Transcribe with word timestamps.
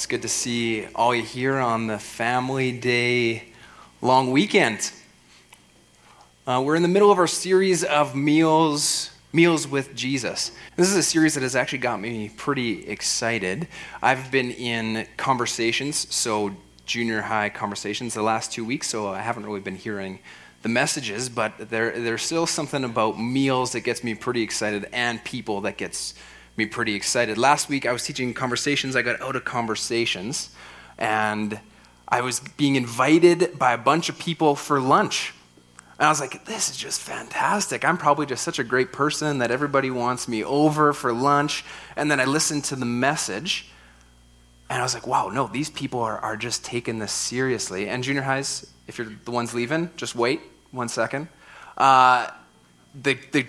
It's 0.00 0.06
good 0.06 0.22
to 0.22 0.28
see 0.28 0.86
all 0.94 1.14
you 1.14 1.22
here 1.22 1.58
on 1.58 1.86
the 1.86 1.98
Family 1.98 2.72
Day 2.72 3.44
long 4.00 4.30
weekend. 4.30 4.92
Uh, 6.46 6.62
we're 6.64 6.74
in 6.74 6.80
the 6.80 6.88
middle 6.88 7.12
of 7.12 7.18
our 7.18 7.26
series 7.26 7.84
of 7.84 8.14
meals, 8.14 9.10
meals 9.34 9.68
with 9.68 9.94
Jesus. 9.94 10.52
This 10.74 10.88
is 10.88 10.96
a 10.96 11.02
series 11.02 11.34
that 11.34 11.42
has 11.42 11.54
actually 11.54 11.80
got 11.80 12.00
me 12.00 12.30
pretty 12.30 12.88
excited. 12.88 13.68
I've 14.00 14.30
been 14.30 14.52
in 14.52 15.06
conversations, 15.18 16.10
so 16.10 16.56
junior 16.86 17.20
high 17.20 17.50
conversations, 17.50 18.14
the 18.14 18.22
last 18.22 18.52
two 18.52 18.64
weeks, 18.64 18.88
so 18.88 19.08
I 19.08 19.20
haven't 19.20 19.44
really 19.44 19.60
been 19.60 19.76
hearing 19.76 20.20
the 20.62 20.70
messages, 20.70 21.28
but 21.28 21.68
there, 21.68 22.00
there's 22.00 22.22
still 22.22 22.46
something 22.46 22.84
about 22.84 23.20
meals 23.20 23.72
that 23.72 23.80
gets 23.80 24.02
me 24.02 24.14
pretty 24.14 24.40
excited 24.40 24.88
and 24.94 25.22
people 25.24 25.60
that 25.60 25.76
gets 25.76 26.14
me 26.60 26.66
pretty 26.66 26.94
excited. 26.94 27.38
Last 27.38 27.70
week 27.70 27.86
I 27.86 27.92
was 27.92 28.04
teaching 28.04 28.34
conversations. 28.34 28.94
I 28.94 29.02
got 29.02 29.20
out 29.22 29.34
of 29.34 29.44
conversations 29.44 30.50
and 30.98 31.58
I 32.06 32.20
was 32.20 32.40
being 32.58 32.76
invited 32.76 33.58
by 33.58 33.72
a 33.72 33.78
bunch 33.78 34.10
of 34.10 34.18
people 34.18 34.54
for 34.54 34.78
lunch. 34.78 35.32
And 35.98 36.06
I 36.06 36.10
was 36.10 36.20
like, 36.20 36.44
this 36.44 36.68
is 36.68 36.76
just 36.76 37.00
fantastic. 37.00 37.82
I'm 37.82 37.96
probably 37.96 38.26
just 38.26 38.44
such 38.44 38.58
a 38.58 38.64
great 38.64 38.92
person 38.92 39.38
that 39.38 39.50
everybody 39.50 39.90
wants 39.90 40.28
me 40.28 40.44
over 40.44 40.92
for 40.92 41.14
lunch. 41.14 41.64
And 41.96 42.10
then 42.10 42.20
I 42.20 42.26
listened 42.26 42.64
to 42.64 42.76
the 42.76 42.86
message 42.86 43.70
and 44.68 44.78
I 44.78 44.82
was 44.82 44.92
like, 44.92 45.06
wow, 45.06 45.28
no, 45.28 45.46
these 45.46 45.70
people 45.70 46.00
are, 46.00 46.18
are 46.18 46.36
just 46.36 46.62
taking 46.62 46.98
this 46.98 47.12
seriously. 47.12 47.88
And 47.88 48.04
junior 48.04 48.22
highs, 48.22 48.70
if 48.86 48.98
you're 48.98 49.10
the 49.24 49.30
ones 49.30 49.54
leaving, 49.54 49.90
just 49.96 50.14
wait 50.14 50.42
one 50.72 50.90
second. 50.90 51.28
Uh, 51.78 52.28
the, 52.94 53.16
the 53.32 53.46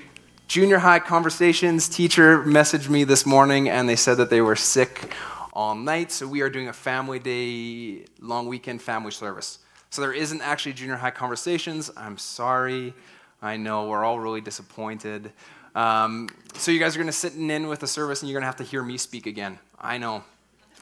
junior 0.52 0.80
high 0.80 1.00
conversations 1.00 1.88
teacher 1.88 2.44
messaged 2.44 2.90
me 2.90 3.06
this 3.06 3.26
morning 3.26 3.70
and 3.70 3.88
they 3.88 3.96
said 3.96 4.18
that 4.18 4.30
they 4.30 4.42
were 4.42 4.58
sick 4.58 5.14
all 5.54 5.76
night. 5.76 6.12
So 6.12 6.28
we 6.28 6.42
are 6.42 6.50
doing 6.50 6.68
a 6.68 6.74
family 6.74 7.20
day, 7.20 8.04
long 8.20 8.48
weekend 8.48 8.82
family 8.82 9.12
service. 9.12 9.60
So 9.92 10.02
there 10.02 10.12
isn't 10.12 10.42
actually 10.42 10.74
junior 10.74 10.98
high 10.98 11.12
conversations. 11.12 11.90
I'm 11.96 12.18
sorry. 12.18 12.94
I 13.42 13.56
know 13.56 13.88
we're 13.88 14.04
all 14.04 14.20
really 14.20 14.42
disappointed. 14.42 15.32
Um, 15.74 16.28
so 16.56 16.70
you 16.72 16.82
guys 16.82 16.96
are 16.96 17.00
going 17.00 17.08
to 17.08 17.14
sit 17.14 17.34
in 17.34 17.68
with 17.70 17.80
the 17.80 17.88
service 17.88 18.22
and 18.22 18.30
you're 18.30 18.38
going 18.38 18.44
to 18.44 18.48
have 18.48 18.58
to 18.58 18.66
hear 18.66 18.84
me 18.84 18.98
speak 18.98 19.28
again. 19.28 19.58
I 19.80 20.00
know. 20.00 20.22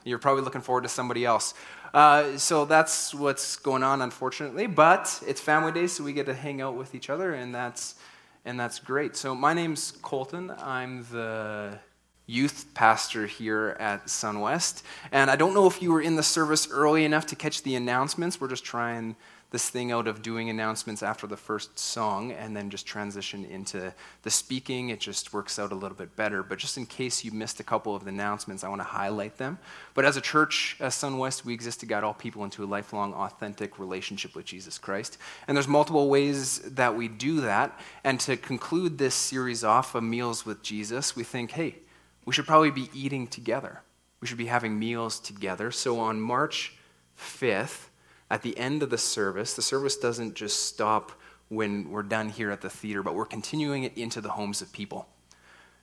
You're 0.02 0.18
probably 0.18 0.42
looking 0.42 0.62
forward 0.62 0.82
to 0.82 0.88
somebody 0.88 1.24
else. 1.24 1.54
Uh, 1.94 2.36
so 2.38 2.64
that's 2.64 3.14
what's 3.14 3.54
going 3.54 3.84
on, 3.84 4.02
unfortunately. 4.02 4.66
But 4.66 5.22
it's 5.28 5.40
family 5.40 5.70
day, 5.70 5.86
so 5.86 6.02
we 6.02 6.12
get 6.12 6.26
to 6.26 6.34
hang 6.34 6.60
out 6.60 6.74
with 6.74 6.92
each 6.96 7.08
other, 7.08 7.34
and 7.34 7.54
that's 7.54 7.94
and 8.44 8.58
that's 8.58 8.78
great. 8.78 9.16
So, 9.16 9.34
my 9.34 9.54
name's 9.54 9.92
Colton. 10.02 10.52
I'm 10.58 11.04
the 11.10 11.78
youth 12.26 12.66
pastor 12.74 13.26
here 13.26 13.76
at 13.80 14.06
Sunwest. 14.06 14.82
And 15.10 15.30
I 15.30 15.36
don't 15.36 15.52
know 15.52 15.66
if 15.66 15.82
you 15.82 15.92
were 15.92 16.00
in 16.00 16.14
the 16.14 16.22
service 16.22 16.70
early 16.70 17.04
enough 17.04 17.26
to 17.26 17.36
catch 17.36 17.62
the 17.62 17.74
announcements. 17.74 18.40
We're 18.40 18.48
just 18.48 18.64
trying 18.64 19.16
this 19.50 19.68
thing 19.68 19.90
out 19.90 20.06
of 20.06 20.22
doing 20.22 20.48
announcements 20.48 21.02
after 21.02 21.26
the 21.26 21.36
first 21.36 21.78
song 21.78 22.30
and 22.30 22.56
then 22.56 22.70
just 22.70 22.86
transition 22.86 23.44
into 23.44 23.92
the 24.22 24.30
speaking. 24.30 24.90
It 24.90 25.00
just 25.00 25.32
works 25.32 25.58
out 25.58 25.72
a 25.72 25.74
little 25.74 25.96
bit 25.96 26.14
better. 26.14 26.42
But 26.42 26.58
just 26.58 26.76
in 26.76 26.86
case 26.86 27.24
you 27.24 27.32
missed 27.32 27.58
a 27.58 27.64
couple 27.64 27.96
of 27.96 28.04
the 28.04 28.10
announcements, 28.10 28.62
I 28.62 28.68
want 28.68 28.80
to 28.80 28.84
highlight 28.84 29.38
them. 29.38 29.58
But 29.94 30.04
as 30.04 30.16
a 30.16 30.20
church, 30.20 30.76
as 30.78 30.94
Sunwest, 30.94 31.44
we 31.44 31.52
exist 31.52 31.80
to 31.80 31.86
guide 31.86 32.04
all 32.04 32.14
people 32.14 32.44
into 32.44 32.62
a 32.62 32.66
lifelong, 32.66 33.12
authentic 33.12 33.78
relationship 33.78 34.36
with 34.36 34.44
Jesus 34.44 34.78
Christ. 34.78 35.18
And 35.48 35.56
there's 35.56 35.68
multiple 35.68 36.08
ways 36.08 36.60
that 36.60 36.94
we 36.94 37.08
do 37.08 37.40
that. 37.40 37.78
And 38.04 38.20
to 38.20 38.36
conclude 38.36 38.98
this 38.98 39.14
series 39.14 39.64
off 39.64 39.94
of 39.96 40.04
Meals 40.04 40.46
with 40.46 40.62
Jesus, 40.62 41.16
we 41.16 41.24
think, 41.24 41.50
hey, 41.52 41.76
we 42.24 42.32
should 42.32 42.46
probably 42.46 42.70
be 42.70 42.88
eating 42.94 43.26
together. 43.26 43.82
We 44.20 44.28
should 44.28 44.38
be 44.38 44.46
having 44.46 44.78
meals 44.78 45.18
together. 45.18 45.70
So 45.72 45.98
on 45.98 46.20
March 46.20 46.74
5th, 47.18 47.89
at 48.30 48.42
the 48.42 48.56
end 48.56 48.82
of 48.82 48.90
the 48.90 48.98
service, 48.98 49.54
the 49.54 49.62
service 49.62 49.96
doesn't 49.96 50.34
just 50.34 50.66
stop 50.66 51.12
when 51.48 51.90
we're 51.90 52.04
done 52.04 52.28
here 52.28 52.50
at 52.50 52.60
the 52.60 52.70
theater, 52.70 53.02
but 53.02 53.14
we're 53.14 53.26
continuing 53.26 53.82
it 53.82 53.98
into 53.98 54.20
the 54.20 54.30
homes 54.30 54.62
of 54.62 54.72
people. 54.72 55.08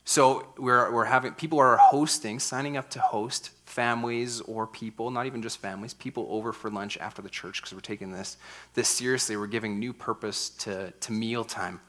So 0.04 0.54
we're, 0.56 0.90
we're 0.90 1.04
having 1.04 1.32
people 1.34 1.58
are 1.58 1.76
hosting, 1.76 2.38
signing 2.38 2.78
up 2.78 2.88
to 2.90 3.00
host 3.00 3.50
families 3.66 4.40
or 4.40 4.66
people, 4.66 5.10
not 5.10 5.26
even 5.26 5.42
just 5.42 5.58
families, 5.58 5.92
people 5.92 6.26
over 6.30 6.54
for 6.54 6.70
lunch 6.70 6.96
after 6.96 7.20
the 7.20 7.28
church 7.28 7.60
because 7.60 7.74
we're 7.74 7.80
taking 7.80 8.10
this 8.10 8.38
this 8.72 8.88
seriously. 8.88 9.36
We're 9.36 9.46
giving 9.46 9.78
new 9.78 9.92
purpose 9.92 10.48
to, 10.60 10.92
to 10.92 11.12
mealtime 11.12 11.80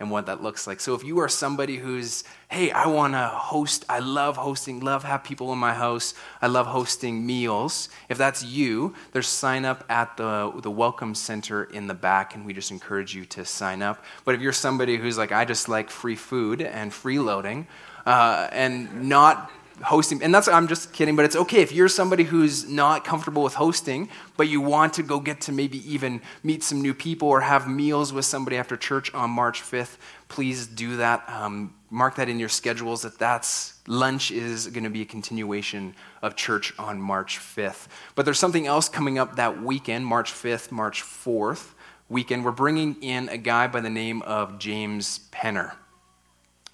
and 0.00 0.12
what 0.12 0.26
that 0.26 0.40
looks 0.40 0.68
like. 0.68 0.78
So 0.78 0.94
if 0.94 1.02
you 1.02 1.18
are 1.18 1.28
somebody 1.28 1.76
who's, 1.76 2.22
hey, 2.48 2.70
I 2.70 2.86
want 2.86 3.14
to 3.14 3.26
host, 3.26 3.84
I 3.88 3.98
love 3.98 4.36
hosting, 4.36 4.78
love 4.78 5.02
have 5.02 5.24
people 5.24 5.52
in 5.52 5.58
my 5.58 5.74
house, 5.74 6.14
I 6.40 6.46
love 6.46 6.68
hosting 6.68 7.26
meals. 7.26 7.88
If 8.08 8.16
that's 8.16 8.44
you, 8.44 8.94
there's 9.10 9.26
sign 9.26 9.64
up 9.64 9.84
at 9.88 10.16
the 10.16 10.52
the 10.62 10.70
welcome 10.70 11.16
center 11.16 11.64
in 11.64 11.88
the 11.88 11.94
back, 11.94 12.36
and 12.36 12.46
we 12.46 12.52
just 12.52 12.70
encourage 12.70 13.12
you 13.12 13.24
to 13.26 13.44
sign 13.44 13.82
up. 13.82 14.04
But 14.24 14.36
if 14.36 14.40
you're 14.40 14.52
somebody 14.52 14.98
who's 14.98 15.18
like, 15.18 15.32
I 15.32 15.44
just 15.44 15.68
like 15.68 15.90
free 15.90 16.14
food 16.14 16.62
and 16.62 16.92
freeloading, 16.92 17.66
uh, 18.06 18.48
and 18.52 19.08
not 19.08 19.50
hosting 19.82 20.22
and 20.22 20.34
that's 20.34 20.48
i'm 20.48 20.68
just 20.68 20.92
kidding 20.92 21.16
but 21.16 21.24
it's 21.24 21.36
okay 21.36 21.60
if 21.60 21.72
you're 21.72 21.88
somebody 21.88 22.24
who's 22.24 22.68
not 22.68 23.04
comfortable 23.04 23.42
with 23.42 23.54
hosting 23.54 24.08
but 24.36 24.48
you 24.48 24.60
want 24.60 24.94
to 24.94 25.02
go 25.02 25.20
get 25.20 25.40
to 25.40 25.52
maybe 25.52 25.78
even 25.90 26.20
meet 26.42 26.62
some 26.62 26.80
new 26.80 26.94
people 26.94 27.28
or 27.28 27.40
have 27.40 27.68
meals 27.68 28.12
with 28.12 28.24
somebody 28.24 28.56
after 28.56 28.76
church 28.76 29.12
on 29.14 29.30
march 29.30 29.62
5th 29.62 29.96
please 30.28 30.66
do 30.66 30.98
that. 30.98 31.26
Um, 31.26 31.74
mark 31.88 32.16
that 32.16 32.28
in 32.28 32.38
your 32.38 32.50
schedules 32.50 33.00
that 33.00 33.18
that's 33.18 33.80
lunch 33.86 34.30
is 34.30 34.66
going 34.66 34.84
to 34.84 34.90
be 34.90 35.00
a 35.00 35.06
continuation 35.06 35.94
of 36.20 36.36
church 36.36 36.74
on 36.78 37.00
march 37.00 37.38
5th 37.38 37.88
but 38.14 38.24
there's 38.24 38.38
something 38.38 38.66
else 38.66 38.88
coming 38.88 39.18
up 39.18 39.36
that 39.36 39.62
weekend 39.62 40.04
march 40.04 40.32
5th 40.32 40.70
march 40.70 41.02
4th 41.02 41.72
weekend. 42.08 42.44
We're 42.44 42.52
bringing 42.52 42.96
in 43.02 43.28
a 43.28 43.36
guy 43.36 43.66
by 43.66 43.80
the 43.80 43.90
name 43.90 44.22
of 44.22 44.58
james 44.58 45.20
penner. 45.32 45.74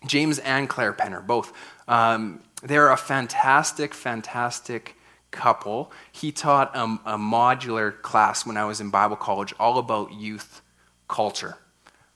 James 0.06 0.38
and 0.40 0.68
claire 0.68 0.92
penner 0.92 1.26
both. 1.26 1.52
Um, 1.88 2.40
they're 2.64 2.90
a 2.90 2.96
fantastic, 2.96 3.94
fantastic 3.94 4.96
couple. 5.30 5.92
He 6.10 6.32
taught 6.32 6.74
a, 6.74 6.84
a 7.04 7.18
modular 7.18 8.00
class 8.00 8.46
when 8.46 8.56
I 8.56 8.64
was 8.64 8.80
in 8.80 8.90
Bible 8.90 9.16
college 9.16 9.52
all 9.60 9.78
about 9.78 10.12
youth 10.12 10.62
culture. 11.06 11.58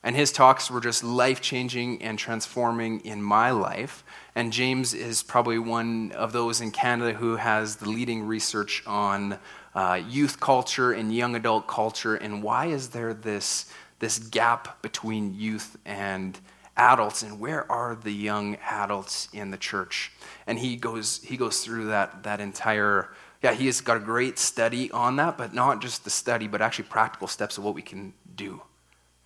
And 0.01 0.15
his 0.15 0.31
talks 0.31 0.71
were 0.71 0.79
just 0.79 1.03
life 1.03 1.41
changing 1.41 2.01
and 2.01 2.17
transforming 2.17 3.01
in 3.01 3.21
my 3.21 3.51
life. 3.51 4.03
And 4.33 4.53
James 4.53 4.93
is 4.93 5.21
probably 5.21 5.59
one 5.59 6.13
of 6.13 6.31
those 6.31 6.61
in 6.61 6.71
Canada 6.71 7.17
who 7.17 7.35
has 7.35 7.75
the 7.75 7.89
leading 7.89 8.25
research 8.25 8.81
on 8.87 9.37
uh, 9.75 10.01
youth 10.07 10.39
culture 10.39 10.93
and 10.93 11.13
young 11.13 11.35
adult 11.35 11.67
culture. 11.67 12.15
And 12.15 12.41
why 12.41 12.67
is 12.67 12.89
there 12.89 13.13
this, 13.13 13.65
this 13.99 14.17
gap 14.19 14.81
between 14.81 15.35
youth 15.35 15.77
and 15.85 16.39
adults? 16.79 17.21
And 17.21 17.39
where 17.39 17.69
are 17.71 17.95
the 17.95 18.13
young 18.13 18.55
adults 18.69 19.27
in 19.33 19.51
the 19.51 19.57
church? 19.57 20.11
and 20.49 20.57
he 20.57 20.75
goes 20.75 21.21
he 21.23 21.37
goes 21.37 21.63
through 21.63 21.85
that 21.85 22.23
that 22.23 22.41
entire 22.41 23.09
yeah 23.43 23.53
he 23.53 23.67
has 23.67 23.81
got 23.81 23.95
a 23.95 23.99
great 23.99 24.39
study 24.39 24.89
on 24.91 25.15
that 25.15 25.37
but 25.37 25.53
not 25.53 25.79
just 25.79 26.03
the 26.03 26.09
study 26.09 26.47
but 26.47 26.59
actually 26.59 26.85
practical 26.85 27.27
steps 27.27 27.57
of 27.57 27.63
what 27.63 27.75
we 27.75 27.83
can 27.83 28.13
do 28.35 28.59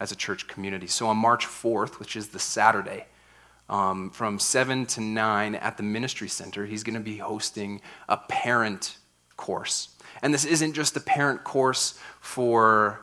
as 0.01 0.11
a 0.11 0.15
church 0.15 0.47
community 0.47 0.85
so 0.85 1.07
on 1.07 1.15
march 1.15 1.45
4th 1.47 1.97
which 1.97 2.17
is 2.17 2.27
the 2.27 2.39
saturday 2.39 3.05
um, 3.69 4.09
from 4.09 4.37
7 4.37 4.85
to 4.87 5.01
9 5.01 5.55
at 5.55 5.77
the 5.77 5.83
ministry 5.83 6.27
center 6.27 6.65
he's 6.65 6.83
going 6.83 6.93
to 6.93 6.99
be 6.99 7.17
hosting 7.17 7.79
a 8.09 8.17
parent 8.17 8.97
course 9.37 9.95
and 10.21 10.33
this 10.33 10.43
isn't 10.43 10.73
just 10.73 10.97
a 10.97 10.99
parent 10.99 11.45
course 11.45 11.97
for 12.19 12.99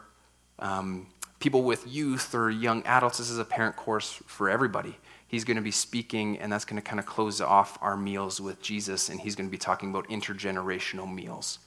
um, 0.58 1.06
people 1.40 1.62
with 1.62 1.86
youth 1.86 2.34
or 2.34 2.50
young 2.50 2.82
adults 2.84 3.18
this 3.18 3.30
is 3.30 3.38
a 3.38 3.44
parent 3.44 3.74
course 3.76 4.22
for 4.26 4.48
everybody 4.48 4.96
he's 5.30 5.44
going 5.44 5.56
to 5.56 5.62
be 5.62 5.70
speaking, 5.70 6.38
and 6.40 6.52
that's 6.52 6.64
going 6.64 6.80
to 6.80 6.86
kind 6.86 6.98
of 6.98 7.06
close 7.06 7.40
off 7.40 7.78
our 7.80 7.96
meals 7.96 8.40
with 8.40 8.60
Jesus, 8.60 9.08
and 9.08 9.20
he's 9.20 9.36
going 9.36 9.46
to 9.46 9.50
be 9.50 9.58
talking 9.58 9.90
about 9.90 10.08
intergenerational 10.08 11.12
meals. 11.12 11.60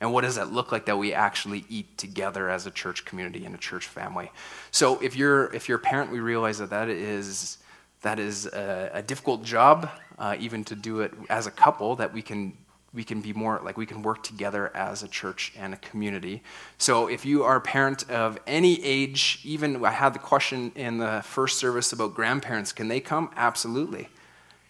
And 0.00 0.12
what 0.12 0.22
does 0.22 0.34
that 0.34 0.52
look 0.52 0.72
like 0.72 0.86
that 0.86 0.98
we 0.98 1.12
actually 1.12 1.64
eat 1.68 1.96
together 1.96 2.50
as 2.50 2.66
a 2.66 2.70
church 2.70 3.04
community 3.04 3.44
and 3.44 3.54
a 3.54 3.58
church 3.58 3.86
family? 3.86 4.30
So 4.72 5.00
if 5.00 5.16
you're 5.16 5.52
if 5.54 5.68
you're 5.68 5.78
a 5.78 5.80
parent, 5.80 6.10
we 6.10 6.20
realize 6.20 6.58
that 6.58 6.70
that 6.70 6.88
is 6.88 7.58
that 8.02 8.18
is 8.18 8.46
a, 8.46 8.90
a 8.94 9.02
difficult 9.02 9.42
job, 9.42 9.90
uh, 10.18 10.36
even 10.38 10.64
to 10.64 10.76
do 10.76 11.00
it 11.00 11.12
as 11.30 11.46
a 11.46 11.50
couple. 11.50 11.96
That 11.96 12.12
we 12.12 12.22
can 12.22 12.56
we 12.94 13.04
can 13.04 13.20
be 13.20 13.32
more 13.32 13.60
like 13.62 13.76
we 13.76 13.86
can 13.86 14.02
work 14.02 14.22
together 14.22 14.74
as 14.74 15.02
a 15.02 15.08
church 15.08 15.52
and 15.58 15.74
a 15.74 15.76
community. 15.76 16.42
So 16.78 17.06
if 17.06 17.26
you 17.26 17.44
are 17.44 17.56
a 17.56 17.60
parent 17.60 18.08
of 18.10 18.38
any 18.46 18.82
age, 18.82 19.40
even 19.44 19.84
I 19.84 19.90
had 19.90 20.14
the 20.14 20.18
question 20.18 20.72
in 20.74 20.98
the 20.98 21.22
first 21.24 21.58
service 21.58 21.92
about 21.92 22.14
grandparents, 22.14 22.72
can 22.72 22.88
they 22.88 23.00
come? 23.00 23.30
Absolutely, 23.36 24.08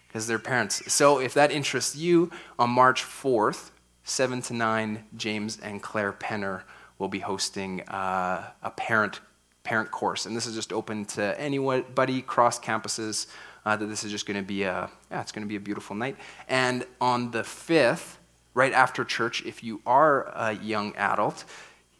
because 0.07 0.27
they're 0.27 0.39
parents. 0.39 0.91
So 0.91 1.19
if 1.19 1.33
that 1.35 1.51
interests 1.51 1.95
you, 1.95 2.29
on 2.57 2.69
March 2.71 3.03
4th, 3.03 3.71
7 4.03 4.41
to 4.43 4.53
9, 4.53 5.05
James 5.15 5.59
and 5.61 5.81
Claire 5.81 6.13
Penner 6.13 6.63
will 6.97 7.07
be 7.07 7.19
hosting 7.19 7.81
uh, 7.87 8.51
a 8.61 8.71
parent 8.71 9.21
parent 9.63 9.91
course, 9.91 10.25
and 10.25 10.35
this 10.35 10.47
is 10.47 10.55
just 10.55 10.73
open 10.73 11.05
to 11.05 11.39
anybody 11.39 12.23
cross 12.23 12.59
campuses. 12.59 13.27
Uh, 13.65 13.75
that 13.75 13.85
this 13.87 14.03
is 14.03 14.11
just 14.11 14.25
going 14.25 14.37
to 14.39 14.45
be 14.45 14.63
a 14.63 14.89
yeah, 15.11 15.21
it's 15.21 15.31
going 15.31 15.43
to 15.43 15.49
be 15.49 15.57
a 15.57 15.59
beautiful 15.59 15.95
night. 15.95 16.15
And 16.47 16.85
on 17.01 17.31
the 17.31 17.43
fifth, 17.43 18.17
right 18.53 18.73
after 18.73 19.03
church, 19.03 19.45
if 19.45 19.63
you 19.63 19.81
are 19.85 20.31
a 20.35 20.53
young 20.53 20.95
adult, 20.95 21.45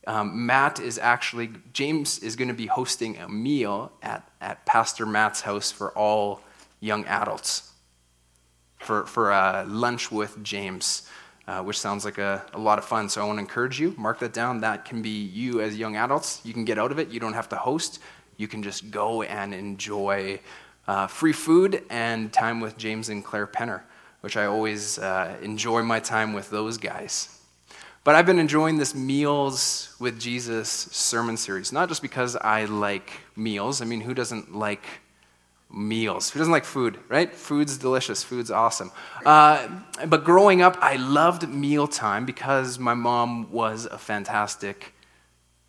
um, 0.07 0.45
Matt 0.45 0.79
is 0.79 0.97
actually, 0.97 1.51
James 1.73 2.19
is 2.19 2.35
going 2.35 2.47
to 2.47 2.53
be 2.53 2.65
hosting 2.65 3.17
a 3.17 3.29
meal 3.29 3.91
at, 4.01 4.27
at 4.41 4.65
Pastor 4.65 5.05
Matt's 5.05 5.41
house 5.41 5.71
for 5.71 5.91
all 5.91 6.41
young 6.79 7.05
adults 7.05 7.69
for, 8.79 9.05
for 9.05 9.31
a 9.31 9.65
lunch 9.67 10.11
with 10.11 10.41
James, 10.43 11.07
uh, 11.47 11.61
which 11.61 11.77
sounds 11.77 12.05
like 12.05 12.17
a, 12.17 12.43
a 12.53 12.59
lot 12.59 12.79
of 12.79 12.85
fun. 12.85 13.09
So 13.09 13.21
I 13.21 13.25
want 13.25 13.37
to 13.37 13.41
encourage 13.41 13.79
you, 13.79 13.93
mark 13.97 14.19
that 14.19 14.33
down. 14.33 14.61
That 14.61 14.85
can 14.85 15.01
be 15.01 15.09
you 15.09 15.61
as 15.61 15.77
young 15.77 15.95
adults. 15.95 16.41
You 16.43 16.53
can 16.53 16.65
get 16.65 16.79
out 16.79 16.91
of 16.91 16.99
it. 16.99 17.09
You 17.09 17.19
don't 17.19 17.33
have 17.33 17.49
to 17.49 17.57
host. 17.57 17.99
You 18.37 18.47
can 18.47 18.63
just 18.63 18.89
go 18.89 19.21
and 19.23 19.53
enjoy 19.53 20.39
uh, 20.89 21.05
free 21.05 21.33
food 21.33 21.83
and 21.91 22.33
time 22.33 22.59
with 22.59 22.75
James 22.75 23.09
and 23.09 23.23
Claire 23.23 23.45
Penner, 23.45 23.81
which 24.21 24.35
I 24.35 24.45
always 24.45 24.97
uh, 24.97 25.37
enjoy 25.43 25.83
my 25.83 25.99
time 25.99 26.33
with 26.33 26.49
those 26.49 26.79
guys. 26.79 27.39
But 28.03 28.15
I've 28.15 28.25
been 28.25 28.39
enjoying 28.39 28.77
this 28.77 28.95
Meals 28.95 29.95
with 29.99 30.19
Jesus 30.19 30.67
sermon 30.67 31.37
series, 31.37 31.71
not 31.71 31.89
just 31.89 32.01
because 32.01 32.35
I 32.35 32.65
like 32.65 33.11
meals. 33.35 33.83
I 33.83 33.85
mean, 33.85 34.01
who 34.01 34.15
doesn't 34.15 34.55
like 34.55 34.83
meals? 35.71 36.31
Who 36.31 36.39
doesn't 36.39 36.51
like 36.51 36.65
food, 36.65 36.97
right? 37.07 37.35
Food's 37.35 37.77
delicious, 37.77 38.23
food's 38.23 38.49
awesome. 38.49 38.91
Uh, 39.23 39.67
but 40.07 40.23
growing 40.23 40.63
up, 40.63 40.75
I 40.81 40.95
loved 40.95 41.47
mealtime 41.47 42.25
because 42.25 42.79
my 42.79 42.95
mom 42.95 43.51
was 43.51 43.85
a 43.85 43.99
fantastic 43.99 44.95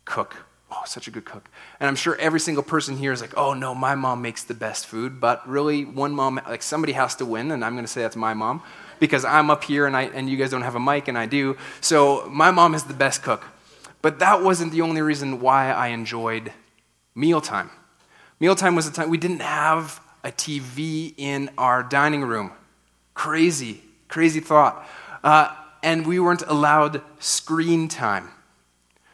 cook. 0.03 0.35
Oh, 0.71 0.83
such 0.85 1.07
a 1.07 1.11
good 1.11 1.25
cook. 1.25 1.49
And 1.79 1.87
I'm 1.87 1.95
sure 1.95 2.15
every 2.17 2.39
single 2.39 2.63
person 2.63 2.97
here 2.97 3.11
is 3.11 3.19
like, 3.19 3.35
oh 3.35 3.53
no, 3.53 3.75
my 3.75 3.93
mom 3.93 4.21
makes 4.21 4.43
the 4.43 4.53
best 4.53 4.87
food. 4.87 5.19
But 5.19 5.47
really, 5.47 5.83
one 5.83 6.13
mom, 6.13 6.39
like 6.47 6.63
somebody 6.63 6.93
has 6.93 7.15
to 7.15 7.25
win, 7.25 7.51
and 7.51 7.65
I'm 7.65 7.73
going 7.73 7.85
to 7.85 7.91
say 7.91 8.01
that's 8.01 8.15
my 8.15 8.33
mom 8.33 8.63
because 8.99 9.25
I'm 9.25 9.49
up 9.49 9.63
here 9.63 9.87
and, 9.87 9.97
I, 9.97 10.03
and 10.03 10.29
you 10.29 10.37
guys 10.37 10.51
don't 10.51 10.61
have 10.61 10.75
a 10.75 10.79
mic 10.79 11.07
and 11.07 11.17
I 11.17 11.25
do. 11.25 11.57
So 11.81 12.27
my 12.29 12.51
mom 12.51 12.73
is 12.75 12.83
the 12.83 12.93
best 12.93 13.23
cook. 13.23 13.45
But 14.01 14.19
that 14.19 14.43
wasn't 14.43 14.71
the 14.71 14.81
only 14.81 15.01
reason 15.01 15.41
why 15.41 15.71
I 15.71 15.87
enjoyed 15.87 16.53
mealtime. 17.13 17.69
Mealtime 18.39 18.75
was 18.75 18.89
the 18.89 18.95
time 18.95 19.09
we 19.09 19.17
didn't 19.17 19.41
have 19.41 20.01
a 20.23 20.31
TV 20.31 21.13
in 21.17 21.49
our 21.57 21.83
dining 21.83 22.23
room. 22.23 22.51
Crazy, 23.13 23.81
crazy 24.07 24.39
thought. 24.39 24.87
Uh, 25.23 25.55
and 25.83 26.05
we 26.05 26.19
weren't 26.19 26.43
allowed 26.47 27.01
screen 27.19 27.87
time. 27.87 28.29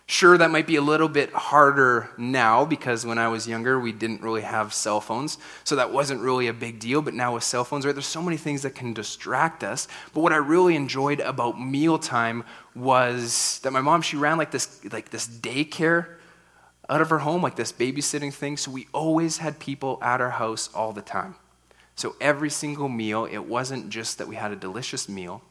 Sure, 0.10 0.38
that 0.38 0.52
might 0.52 0.66
be 0.66 0.78
a 0.78 0.82
little 0.82 1.10
bit 1.10 1.34
harder 1.34 2.10
now 2.18 2.64
because 2.64 3.06
when 3.06 3.18
I 3.18 3.28
was 3.28 3.46
younger, 3.46 3.78
we 3.78 3.92
didn't 3.92 4.22
really 4.22 4.42
have 4.42 4.74
cell 4.74 5.02
phones. 5.02 5.38
So 5.66 5.76
that 5.76 5.92
wasn't 5.92 6.22
really 6.22 6.48
a 6.48 6.54
big 6.54 6.80
deal. 6.80 7.02
But 7.02 7.14
now 7.14 7.34
with 7.34 7.44
cell 7.44 7.66
phones, 7.66 7.86
right, 7.86 7.92
there's 7.94 8.06
so 8.06 8.22
many 8.22 8.38
things 8.38 8.62
that 8.62 8.74
can 8.74 8.94
distract 8.94 9.66
us. 9.66 9.90
But 10.14 10.22
what 10.22 10.32
I 10.32 10.38
really 10.38 10.78
enjoyed 10.78 11.20
about 11.20 11.60
mealtime 11.60 12.46
was 12.74 13.60
that 13.64 13.72
my 13.72 13.82
mom, 13.82 14.02
she 14.02 14.16
ran 14.16 14.38
like 14.38 14.52
this, 14.52 14.82
like 14.94 15.10
this 15.10 15.28
daycare 15.28 16.08
out 16.88 17.02
of 17.02 17.10
her 17.10 17.20
home, 17.20 17.44
like 17.44 17.58
this 17.58 17.74
babysitting 17.74 18.34
thing. 18.34 18.56
So 18.56 18.72
we 18.72 18.88
always 18.94 19.40
had 19.40 19.60
people 19.60 20.00
at 20.02 20.22
our 20.22 20.32
house 20.32 20.70
all 20.74 20.94
the 20.94 21.02
time. 21.02 21.36
So 21.96 22.16
every 22.22 22.50
single 22.50 22.88
meal, 22.88 23.26
it 23.26 23.40
wasn't 23.40 23.90
just 23.90 24.20
that 24.20 24.28
we 24.30 24.38
had 24.38 24.52
a 24.52 24.56
delicious 24.56 25.10
meal, 25.10 25.42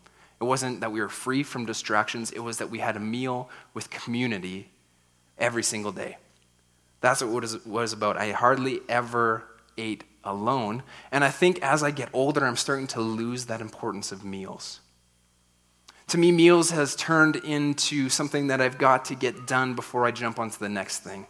it 0.41 0.45
wasn't 0.45 0.81
that 0.81 0.93
we 0.93 1.01
were 1.01 1.09
free 1.09 1.43
from 1.43 1.65
distractions, 1.65 2.31
it 2.31 2.41
was 2.41 2.59
that 2.59 2.71
we 2.71 2.79
had 2.79 2.97
a 2.97 3.01
meal 3.01 3.49
with 3.75 3.91
community 3.91 4.71
every 5.39 5.63
single 5.63 5.93
day. 5.93 6.19
That's 7.01 7.23
what 7.23 7.45
it 7.45 7.67
was 7.67 7.93
about. 7.93 8.17
I 8.17 8.33
hardly 8.33 8.81
ever 8.89 9.45
ate 9.79 10.05
alone. 10.25 10.83
And 11.13 11.25
I 11.25 11.31
think 11.31 11.63
as 11.63 11.83
I 11.83 11.91
get 11.91 12.09
older, 12.13 12.45
I'm 12.45 12.57
starting 12.57 12.87
to 12.89 13.01
lose 13.01 13.47
that 13.47 13.61
importance 13.61 14.13
of 14.13 14.25
meals. 14.25 14.81
To 16.09 16.19
me, 16.19 16.31
meals 16.31 16.71
has 16.71 16.95
turned 16.95 17.37
into 17.37 18.09
something 18.09 18.47
that 18.49 18.61
I've 18.61 18.79
got 18.79 19.07
to 19.07 19.15
get 19.15 19.47
done 19.47 19.75
before 19.75 20.07
I 20.07 20.11
jump 20.11 20.39
onto 20.39 20.59
the 20.59 20.69
next 20.69 21.01
thing. 21.01 21.27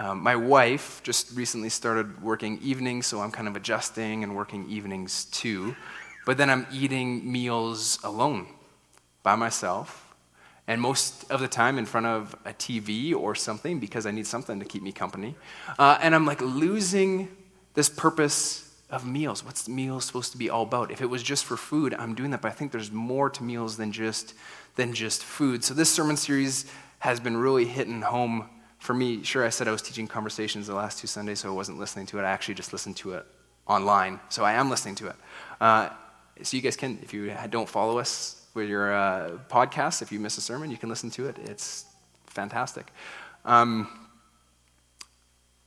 Um, 0.00 0.20
my 0.22 0.34
wife 0.34 1.00
just 1.04 1.36
recently 1.36 1.68
started 1.68 2.20
working 2.20 2.58
evenings, 2.60 3.06
so 3.06 3.20
I'm 3.20 3.30
kind 3.30 3.46
of 3.46 3.54
adjusting 3.54 4.24
and 4.24 4.34
working 4.34 4.68
evenings 4.68 5.26
too. 5.26 5.76
But 6.24 6.38
then 6.38 6.50
I'm 6.50 6.66
eating 6.72 7.30
meals 7.30 7.98
alone, 8.02 8.46
by 9.22 9.36
myself, 9.36 10.14
and 10.66 10.80
most 10.80 11.30
of 11.30 11.40
the 11.40 11.48
time 11.48 11.78
in 11.78 11.84
front 11.84 12.06
of 12.06 12.34
a 12.44 12.52
TV 12.52 13.14
or 13.14 13.34
something 13.34 13.78
because 13.78 14.06
I 14.06 14.10
need 14.10 14.26
something 14.26 14.58
to 14.60 14.64
keep 14.64 14.82
me 14.82 14.92
company. 14.92 15.34
Uh, 15.78 15.98
and 16.00 16.14
I'm 16.14 16.24
like 16.24 16.40
losing 16.40 17.28
this 17.74 17.88
purpose 17.88 18.74
of 18.90 19.06
meals. 19.06 19.44
What's 19.44 19.68
meals 19.68 20.04
supposed 20.04 20.32
to 20.32 20.38
be 20.38 20.48
all 20.48 20.62
about? 20.62 20.90
If 20.90 21.02
it 21.02 21.06
was 21.06 21.22
just 21.22 21.44
for 21.44 21.56
food, 21.56 21.94
I'm 21.98 22.14
doing 22.14 22.30
that, 22.30 22.40
but 22.40 22.48
I 22.48 22.54
think 22.54 22.72
there's 22.72 22.92
more 22.92 23.28
to 23.30 23.42
meals 23.42 23.76
than 23.76 23.92
just 23.92 24.34
than 24.76 24.92
just 24.92 25.22
food. 25.22 25.62
So 25.62 25.74
this 25.74 25.90
sermon 25.90 26.16
series 26.16 26.66
has 27.00 27.20
been 27.20 27.36
really 27.36 27.64
hitting 27.64 28.02
home 28.02 28.48
for 28.78 28.94
me. 28.94 29.22
Sure, 29.22 29.44
I 29.44 29.50
said 29.50 29.68
I 29.68 29.70
was 29.72 29.82
teaching 29.82 30.08
conversations 30.08 30.66
the 30.66 30.74
last 30.74 30.98
two 30.98 31.06
Sundays, 31.06 31.40
so 31.40 31.48
I 31.48 31.52
wasn't 31.52 31.78
listening 31.78 32.06
to 32.06 32.18
it. 32.18 32.22
I 32.22 32.30
actually 32.30 32.54
just 32.54 32.72
listened 32.72 32.96
to 32.98 33.12
it 33.12 33.26
online, 33.66 34.20
so 34.30 34.44
I 34.44 34.54
am 34.54 34.70
listening 34.70 34.94
to 34.96 35.08
it. 35.08 35.16
Uh, 35.60 35.90
so 36.42 36.56
you 36.56 36.62
guys 36.62 36.76
can, 36.76 36.98
if 37.02 37.14
you 37.14 37.32
don't 37.50 37.68
follow 37.68 37.98
us 37.98 38.46
with 38.54 38.68
your 38.68 38.92
uh, 38.92 39.30
podcast, 39.48 40.02
if 40.02 40.10
you 40.12 40.18
miss 40.18 40.38
a 40.38 40.40
sermon, 40.40 40.70
you 40.70 40.76
can 40.76 40.88
listen 40.88 41.10
to 41.10 41.26
it. 41.26 41.38
It's 41.38 41.84
fantastic. 42.26 42.92
Um, 43.44 44.08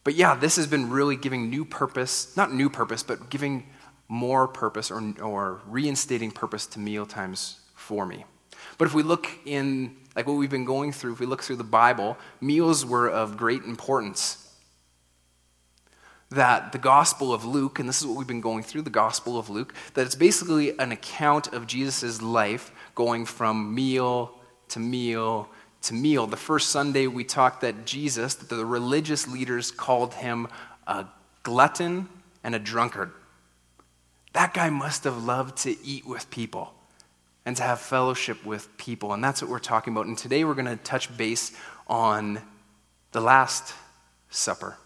but 0.04 0.16
yeah, 0.16 0.36
this 0.36 0.56
has 0.56 0.68
been 0.68 0.90
really 0.90 1.16
giving 1.16 1.50
new 1.50 1.66
purpose, 1.66 2.36
not 2.38 2.54
new 2.54 2.70
purpose, 2.70 3.04
but 3.04 3.30
giving 3.30 3.68
more 4.08 4.48
purpose 4.48 4.90
or, 4.90 5.14
or 5.22 5.62
reinstating 5.68 6.32
purpose 6.32 6.66
to 6.68 6.80
meal 6.80 7.06
times 7.06 7.60
for 7.76 8.06
me. 8.06 8.26
But 8.78 8.86
if 8.86 8.94
we 8.94 9.04
look 9.04 9.28
in, 9.46 9.96
like 10.16 10.28
what 10.28 10.34
we've 10.34 10.50
been 10.50 10.66
going 10.66 10.92
through, 10.92 11.14
if 11.14 11.20
we 11.20 11.26
look 11.26 11.44
through 11.44 11.58
the 11.58 11.64
Bible, 11.64 12.18
meals 12.40 12.86
were 12.86 13.10
of 13.10 13.38
great 13.38 13.64
importance 13.64 14.47
that 16.30 16.72
the 16.72 16.78
Gospel 16.78 17.34
of 17.34 17.46
Luke, 17.46 17.80
and 17.80 17.88
this 17.88 18.02
is 18.02 18.08
what 18.08 18.18
we've 18.18 18.28
been 18.28 18.42
going 18.42 18.64
through, 18.64 18.82
the 18.82 18.90
Gospel 18.90 19.40
of 19.40 19.50
Luke, 19.50 19.74
that 19.94 20.06
it's 20.06 20.16
basically 20.16 20.78
an 20.78 20.92
account 20.92 21.54
of 21.54 21.68
Jesus' 21.68 22.22
life 22.22 22.72
going 22.96 23.26
from 23.26 23.74
meal 23.74 24.34
to 24.70 24.80
meal 24.80 25.50
to 25.84 25.94
meal. 25.94 26.28
The 26.28 26.38
first 26.38 26.70
Sunday 26.70 27.08
we 27.08 27.24
talked 27.24 27.62
that 27.62 27.86
Jesus, 27.86 28.36
that 28.36 28.50
the 28.50 28.66
religious 28.66 29.28
leaders 29.28 29.72
called 29.72 30.14
him 30.16 30.48
a 30.86 31.06
glutton 31.44 32.10
and 32.44 32.56
a 32.56 32.60
drunkard. 32.60 33.12
That 34.34 34.54
guy 34.54 34.70
must 34.70 35.04
have 35.06 35.24
loved 35.24 35.58
to 35.60 35.76
eat 35.86 36.06
with 36.06 36.30
people 36.30 36.74
and 37.46 37.56
to 37.58 37.64
have 37.64 37.80
fellowship 37.80 38.46
with 38.46 38.76
people. 38.78 39.14
And 39.14 39.24
that's 39.24 39.42
what 39.42 39.50
we're 39.50 39.60
talking 39.60 39.94
about. 39.94 40.06
And 40.06 40.18
today 40.18 40.44
we're 40.44 40.54
going 40.54 40.66
to 40.66 40.76
touch 40.76 41.16
base 41.18 41.56
on 41.88 42.42
the 43.14 43.22
Last 43.22 43.74
Supper. 44.30 44.78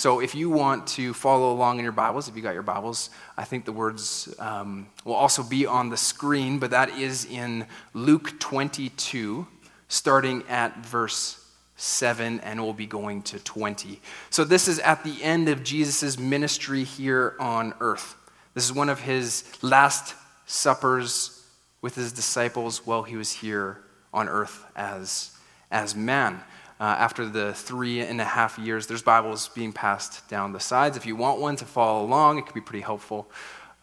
So 0.00 0.20
if 0.20 0.34
you 0.34 0.48
want 0.48 0.86
to 0.86 1.12
follow 1.12 1.52
along 1.52 1.76
in 1.76 1.82
your 1.82 1.92
Bibles, 1.92 2.26
if 2.26 2.34
you 2.34 2.40
got 2.40 2.54
your 2.54 2.62
Bibles, 2.62 3.10
I 3.36 3.44
think 3.44 3.66
the 3.66 3.72
words 3.72 4.34
um, 4.38 4.86
will 5.04 5.12
also 5.12 5.42
be 5.42 5.66
on 5.66 5.90
the 5.90 5.96
screen, 5.98 6.58
but 6.58 6.70
that 6.70 6.88
is 6.98 7.26
in 7.26 7.66
Luke 7.92 8.40
22, 8.40 9.46
starting 9.88 10.42
at 10.48 10.86
verse 10.86 11.44
7, 11.76 12.40
and 12.40 12.62
we'll 12.62 12.72
be 12.72 12.86
going 12.86 13.20
to 13.24 13.38
20. 13.40 14.00
So 14.30 14.42
this 14.42 14.68
is 14.68 14.78
at 14.78 15.04
the 15.04 15.22
end 15.22 15.50
of 15.50 15.62
Jesus' 15.62 16.18
ministry 16.18 16.82
here 16.82 17.36
on 17.38 17.74
earth. 17.80 18.16
This 18.54 18.64
is 18.64 18.72
one 18.72 18.88
of 18.88 19.00
his 19.00 19.44
last 19.60 20.14
suppers 20.46 21.44
with 21.82 21.94
his 21.94 22.10
disciples 22.10 22.86
while 22.86 23.02
he 23.02 23.16
was 23.16 23.32
here 23.32 23.82
on 24.14 24.30
earth 24.30 24.64
as, 24.74 25.36
as 25.70 25.94
man 25.94 26.40
uh, 26.80 26.96
after 26.98 27.28
the 27.28 27.52
three 27.52 28.00
and 28.00 28.20
a 28.20 28.24
half 28.24 28.58
years. 28.58 28.86
There's 28.86 29.02
Bibles 29.02 29.48
being 29.48 29.72
passed 29.72 30.26
down 30.28 30.52
the 30.52 30.60
sides. 30.60 30.96
If 30.96 31.04
you 31.04 31.14
want 31.14 31.38
one 31.38 31.56
to 31.56 31.66
follow 31.66 32.04
along, 32.04 32.38
it 32.38 32.46
could 32.46 32.54
be 32.54 32.62
pretty 32.62 32.80
helpful. 32.80 33.30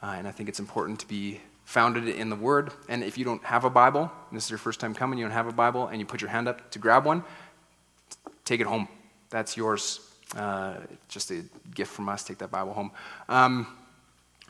Uh, 0.01 0.15
and 0.17 0.27
I 0.27 0.31
think 0.31 0.49
it's 0.49 0.59
important 0.59 0.99
to 0.99 1.07
be 1.07 1.39
founded 1.63 2.07
in 2.07 2.29
the 2.29 2.35
Word. 2.35 2.71
And 2.89 3.03
if 3.03 3.17
you 3.17 3.23
don't 3.23 3.43
have 3.43 3.65
a 3.65 3.69
Bible, 3.69 4.11
this 4.31 4.45
is 4.45 4.49
your 4.49 4.57
first 4.57 4.79
time 4.79 4.95
coming, 4.95 5.19
you 5.19 5.25
don't 5.25 5.33
have 5.33 5.47
a 5.47 5.51
Bible, 5.51 5.87
and 5.87 5.99
you 5.99 6.05
put 6.05 6.21
your 6.21 6.29
hand 6.29 6.47
up 6.47 6.71
to 6.71 6.79
grab 6.79 7.05
one, 7.05 7.23
take 8.45 8.61
it 8.61 8.67
home. 8.67 8.87
That's 9.29 9.55
yours. 9.55 9.99
Uh, 10.35 10.75
just 11.07 11.31
a 11.31 11.43
gift 11.73 11.91
from 11.91 12.09
us. 12.09 12.23
Take 12.23 12.39
that 12.39 12.51
Bible 12.51 12.73
home. 12.73 12.91
Um, 13.29 13.67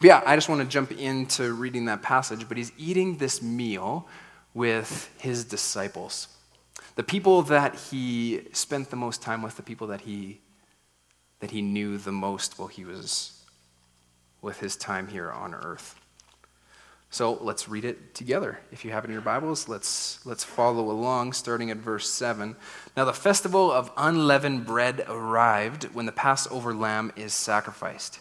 yeah, 0.02 0.22
I 0.26 0.36
just 0.36 0.48
want 0.48 0.62
to 0.62 0.68
jump 0.68 0.92
into 0.92 1.54
reading 1.54 1.86
that 1.86 2.02
passage. 2.02 2.48
But 2.48 2.58
he's 2.58 2.72
eating 2.78 3.18
this 3.18 3.42
meal 3.42 4.08
with 4.54 5.10
his 5.20 5.44
disciples. 5.44 6.28
The 6.96 7.04
people 7.04 7.44
that 7.44 7.76
he 7.76 8.42
spent 8.54 8.90
the 8.90 8.96
most 8.96 9.22
time 9.22 9.42
with, 9.42 9.56
the 9.56 9.64
people 9.64 9.88
that 9.88 10.02
he, 10.02 10.42
that 11.40 11.52
he 11.52 11.62
knew 11.62 11.98
the 11.98 12.12
most 12.12 12.58
while 12.58 12.68
he 12.68 12.86
was 12.86 13.44
with 14.42 14.60
his 14.60 14.76
time 14.76 15.08
here 15.08 15.32
on 15.32 15.54
earth. 15.54 16.00
So 17.10 17.34
let's 17.42 17.70
read 17.70 17.86
it 17.86 18.14
together. 18.14 18.60
If 18.72 18.84
you 18.84 18.92
have 18.92 19.06
it 19.06 19.08
in 19.08 19.14
your 19.14 19.22
Bibles, 19.22 19.70
let's, 19.70 20.26
let's 20.26 20.44
follow 20.44 20.92
along, 20.92 21.34
starting 21.34 21.72
at 21.72 21.78
verse 21.78 22.10
7. 22.10 22.56
Now, 22.98 23.06
the 23.06 23.14
festival 23.14 23.72
of 23.72 23.92
unleavened 23.96 24.66
bread 24.66 25.06
arrived 25.08 25.86
when 25.96 26.06
the 26.06 26.12
Passover 26.12 26.74
lamb 26.74 27.14
is 27.16 27.34
sacrificed. 27.34 28.20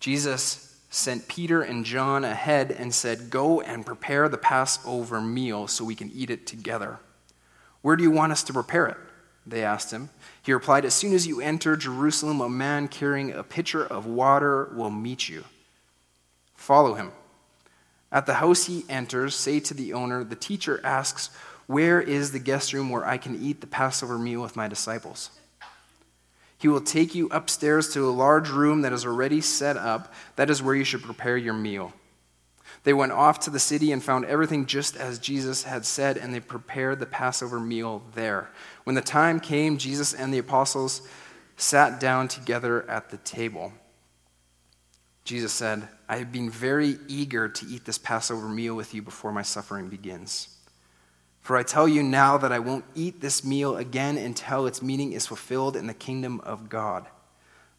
Jesus 0.00 0.78
sent 0.90 1.28
Peter 1.28 1.62
and 1.62 1.84
John 1.84 2.24
ahead 2.24 2.70
and 2.70 2.94
said, 2.94 3.30
Go 3.30 3.62
and 3.62 3.86
prepare 3.86 4.28
the 4.28 4.38
Passover 4.38 5.20
meal 5.20 5.66
so 5.66 5.84
we 5.84 5.94
can 5.94 6.10
eat 6.14 6.30
it 6.30 6.46
together. 6.46 6.98
Where 7.84 7.96
do 7.96 8.02
you 8.02 8.10
want 8.10 8.32
us 8.32 8.42
to 8.44 8.54
prepare 8.54 8.86
it? 8.86 8.96
They 9.46 9.62
asked 9.62 9.90
him. 9.90 10.08
He 10.42 10.54
replied, 10.54 10.86
As 10.86 10.94
soon 10.94 11.12
as 11.12 11.26
you 11.26 11.42
enter 11.42 11.76
Jerusalem, 11.76 12.40
a 12.40 12.48
man 12.48 12.88
carrying 12.88 13.30
a 13.30 13.42
pitcher 13.42 13.84
of 13.84 14.06
water 14.06 14.72
will 14.74 14.88
meet 14.88 15.28
you. 15.28 15.44
Follow 16.54 16.94
him. 16.94 17.12
At 18.10 18.24
the 18.24 18.36
house 18.36 18.64
he 18.64 18.86
enters, 18.88 19.34
say 19.34 19.60
to 19.60 19.74
the 19.74 19.92
owner, 19.92 20.24
The 20.24 20.34
teacher 20.34 20.80
asks, 20.82 21.28
Where 21.66 22.00
is 22.00 22.32
the 22.32 22.38
guest 22.38 22.72
room 22.72 22.88
where 22.88 23.04
I 23.04 23.18
can 23.18 23.38
eat 23.38 23.60
the 23.60 23.66
Passover 23.66 24.18
meal 24.18 24.40
with 24.40 24.56
my 24.56 24.66
disciples? 24.66 25.28
He 26.56 26.68
will 26.68 26.80
take 26.80 27.14
you 27.14 27.28
upstairs 27.32 27.92
to 27.92 28.08
a 28.08 28.10
large 28.10 28.48
room 28.48 28.80
that 28.80 28.94
is 28.94 29.04
already 29.04 29.42
set 29.42 29.76
up. 29.76 30.10
That 30.36 30.48
is 30.48 30.62
where 30.62 30.74
you 30.74 30.84
should 30.84 31.02
prepare 31.02 31.36
your 31.36 31.52
meal. 31.52 31.92
They 32.84 32.92
went 32.92 33.12
off 33.12 33.40
to 33.40 33.50
the 33.50 33.58
city 33.58 33.92
and 33.92 34.02
found 34.02 34.26
everything 34.26 34.66
just 34.66 34.96
as 34.96 35.18
Jesus 35.18 35.64
had 35.64 35.86
said, 35.86 36.18
and 36.18 36.32
they 36.32 36.40
prepared 36.40 37.00
the 37.00 37.06
Passover 37.06 37.58
meal 37.58 38.02
there. 38.14 38.50
When 38.84 38.94
the 38.94 39.00
time 39.00 39.40
came, 39.40 39.78
Jesus 39.78 40.12
and 40.12 40.32
the 40.32 40.38
apostles 40.38 41.02
sat 41.56 41.98
down 41.98 42.28
together 42.28 42.88
at 42.88 43.08
the 43.08 43.16
table. 43.18 43.72
Jesus 45.24 45.52
said, 45.52 45.88
I 46.10 46.18
have 46.18 46.30
been 46.30 46.50
very 46.50 46.98
eager 47.08 47.48
to 47.48 47.66
eat 47.66 47.86
this 47.86 47.96
Passover 47.96 48.48
meal 48.48 48.74
with 48.74 48.92
you 48.92 49.00
before 49.00 49.32
my 49.32 49.42
suffering 49.42 49.88
begins. 49.88 50.48
For 51.40 51.56
I 51.56 51.62
tell 51.62 51.88
you 51.88 52.02
now 52.02 52.36
that 52.36 52.52
I 52.52 52.58
won't 52.58 52.84
eat 52.94 53.22
this 53.22 53.44
meal 53.44 53.78
again 53.78 54.18
until 54.18 54.66
its 54.66 54.82
meaning 54.82 55.12
is 55.12 55.26
fulfilled 55.26 55.76
in 55.76 55.86
the 55.86 55.94
kingdom 55.94 56.40
of 56.40 56.68
God. 56.68 57.06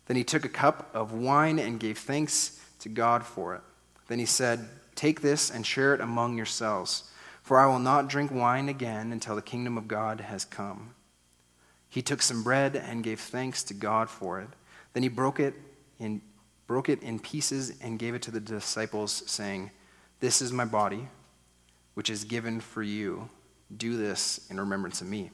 Then 0.07 0.17
he 0.17 0.23
took 0.23 0.45
a 0.45 0.49
cup 0.49 0.89
of 0.95 1.13
wine 1.13 1.59
and 1.59 1.79
gave 1.79 1.99
thanks 1.99 2.59
to 2.79 2.89
God 2.89 3.23
for 3.23 3.55
it. 3.55 3.61
Then 4.07 4.19
he 4.19 4.25
said, 4.25 4.67
Take 4.95 5.21
this 5.21 5.51
and 5.51 5.65
share 5.65 5.93
it 5.93 6.01
among 6.01 6.37
yourselves, 6.37 7.03
for 7.43 7.59
I 7.59 7.67
will 7.67 7.79
not 7.79 8.07
drink 8.07 8.31
wine 8.31 8.69
again 8.69 9.11
until 9.11 9.35
the 9.35 9.41
kingdom 9.41 9.77
of 9.77 9.87
God 9.87 10.21
has 10.21 10.45
come. 10.45 10.95
He 11.89 12.01
took 12.01 12.21
some 12.21 12.43
bread 12.43 12.75
and 12.75 13.03
gave 13.03 13.19
thanks 13.19 13.63
to 13.65 13.73
God 13.73 14.09
for 14.09 14.39
it. 14.41 14.49
Then 14.93 15.03
he 15.03 15.09
broke 15.09 15.39
it 15.39 15.53
in, 15.99 16.21
broke 16.67 16.89
it 16.89 17.03
in 17.03 17.19
pieces 17.19 17.73
and 17.81 17.99
gave 17.99 18.15
it 18.15 18.21
to 18.23 18.31
the 18.31 18.39
disciples, 18.39 19.23
saying, 19.27 19.71
This 20.21 20.41
is 20.41 20.51
my 20.51 20.65
body, 20.65 21.07
which 21.93 22.09
is 22.09 22.23
given 22.23 22.59
for 22.59 22.81
you. 22.81 23.29
Do 23.75 23.97
this 23.97 24.45
in 24.49 24.59
remembrance 24.59 25.01
of 25.01 25.07
me. 25.07 25.31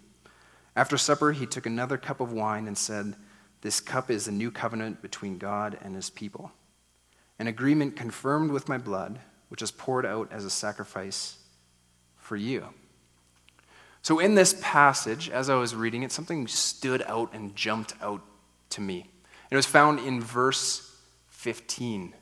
After 0.75 0.97
supper, 0.97 1.31
he 1.31 1.45
took 1.45 1.65
another 1.65 1.97
cup 1.97 2.19
of 2.19 2.31
wine 2.31 2.67
and 2.67 2.77
said, 2.77 3.15
This 3.61 3.79
cup 3.79 4.09
is 4.09 4.27
a 4.27 4.31
new 4.31 4.51
covenant 4.51 5.01
between 5.01 5.37
God 5.37 5.77
and 5.81 5.95
his 5.95 6.09
people, 6.09 6.51
an 7.37 7.47
agreement 7.47 7.95
confirmed 7.95 8.51
with 8.51 8.69
my 8.69 8.77
blood 8.77 9.19
which 9.51 9.61
is 9.61 9.69
poured 9.69 10.05
out 10.05 10.31
as 10.31 10.45
a 10.45 10.49
sacrifice 10.49 11.35
for 12.15 12.37
you. 12.37 12.69
So, 14.01 14.17
in 14.17 14.33
this 14.33 14.55
passage, 14.61 15.29
as 15.29 15.49
I 15.49 15.55
was 15.55 15.75
reading 15.75 16.03
it, 16.03 16.13
something 16.13 16.47
stood 16.47 17.03
out 17.05 17.33
and 17.33 17.53
jumped 17.53 17.93
out 18.01 18.21
to 18.69 18.79
me. 18.79 19.09
It 19.51 19.57
was 19.57 19.65
found 19.65 19.99
in 19.99 20.21
verse 20.21 20.95
15. 21.27 22.13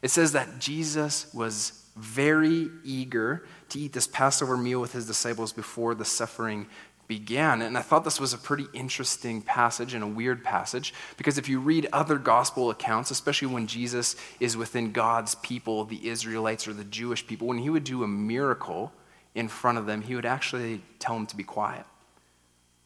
It 0.00 0.10
says 0.10 0.32
that 0.32 0.60
Jesus 0.60 1.32
was 1.34 1.84
very 1.94 2.70
eager 2.84 3.46
to 3.68 3.78
eat 3.78 3.92
this 3.92 4.06
Passover 4.06 4.56
meal 4.56 4.80
with 4.80 4.92
his 4.92 5.06
disciples 5.06 5.52
before 5.52 5.94
the 5.94 6.06
suffering 6.06 6.66
began. 7.08 7.62
And 7.62 7.76
I 7.76 7.82
thought 7.82 8.04
this 8.04 8.20
was 8.20 8.32
a 8.32 8.38
pretty 8.38 8.66
interesting 8.72 9.42
passage 9.42 9.94
and 9.94 10.02
a 10.02 10.06
weird 10.06 10.42
passage 10.42 10.94
because 11.16 11.38
if 11.38 11.48
you 11.48 11.60
read 11.60 11.86
other 11.92 12.16
gospel 12.16 12.70
accounts, 12.70 13.10
especially 13.10 13.48
when 13.48 13.66
Jesus 13.66 14.16
is 14.40 14.56
within 14.56 14.92
God's 14.92 15.34
people, 15.36 15.84
the 15.84 16.08
Israelites 16.08 16.66
or 16.66 16.72
the 16.72 16.84
Jewish 16.84 17.26
people, 17.26 17.48
when 17.48 17.58
he 17.58 17.70
would 17.70 17.84
do 17.84 18.02
a 18.02 18.08
miracle 18.08 18.92
in 19.34 19.48
front 19.48 19.78
of 19.78 19.86
them, 19.86 20.02
he 20.02 20.14
would 20.14 20.26
actually 20.26 20.82
tell 20.98 21.14
them 21.14 21.26
to 21.26 21.36
be 21.36 21.44
quiet. 21.44 21.84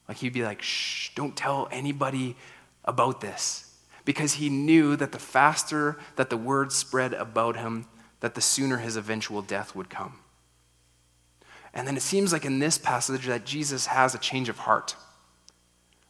Like 0.07 0.17
he'd 0.17 0.33
be 0.33 0.43
like, 0.43 0.61
shh, 0.61 1.11
don't 1.15 1.35
tell 1.35 1.67
anybody 1.71 2.35
about 2.85 3.21
this. 3.21 3.63
Because 4.05 4.33
he 4.33 4.49
knew 4.49 4.95
that 4.95 5.11
the 5.11 5.19
faster 5.19 5.97
that 6.15 6.29
the 6.29 6.37
word 6.37 6.71
spread 6.71 7.13
about 7.13 7.57
him, 7.57 7.87
that 8.21 8.35
the 8.35 8.41
sooner 8.41 8.77
his 8.77 8.95
eventual 8.95 9.41
death 9.41 9.75
would 9.75 9.89
come. 9.89 10.19
And 11.77 11.87
then 11.87 11.95
it 11.95 12.01
seems 12.01 12.33
like 12.33 12.43
in 12.43 12.57
this 12.57 12.79
passage 12.79 13.27
that 13.27 13.45
Jesus 13.45 13.85
has 13.85 14.15
a 14.15 14.17
change 14.17 14.49
of 14.49 14.57
heart, 14.57 14.95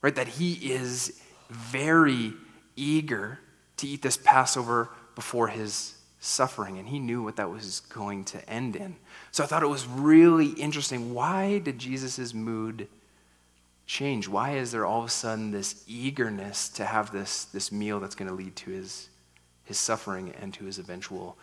right? 0.02 0.16
That 0.16 0.30
he 0.30 0.54
is 0.54 1.22
very 1.50 2.32
eager 2.78 3.40
to 3.76 3.86
eat 3.86 4.02
this 4.02 4.16
Passover 4.16 4.90
before 5.14 5.50
his 5.50 5.96
suffering, 6.22 6.78
and 6.80 6.88
he 6.88 7.00
knew 7.00 7.22
what 7.22 7.36
that 7.36 7.52
was 7.52 7.82
going 7.82 8.24
to 8.26 8.50
end 8.50 8.78
in. 8.78 8.96
So 9.32 9.44
I 9.44 9.48
thought 9.48 9.62
it 9.62 9.68
was 9.68 9.86
really 9.86 10.48
interesting. 10.52 11.14
Why 11.14 11.60
did 11.60 11.80
Jesus' 11.80 12.34
mood 12.34 12.88
change? 13.86 14.30
Why 14.30 14.52
is 14.52 14.72
there 14.72 14.86
all 14.86 15.02
of 15.02 15.08
a 15.08 15.10
sudden 15.10 15.52
this 15.52 15.84
eagerness 15.86 16.70
to 16.70 16.86
have 16.86 17.12
this, 17.12 17.44
this 17.44 17.74
meal 17.74 18.00
that's 18.00 18.16
going 18.16 18.30
to 18.30 18.34
lead 18.34 18.56
to 18.56 18.72
his, 18.72 19.10
his 19.66 19.78
suffering 19.78 20.34
and 20.42 20.54
to 20.54 20.64
his 20.64 20.80
eventual 20.80 21.38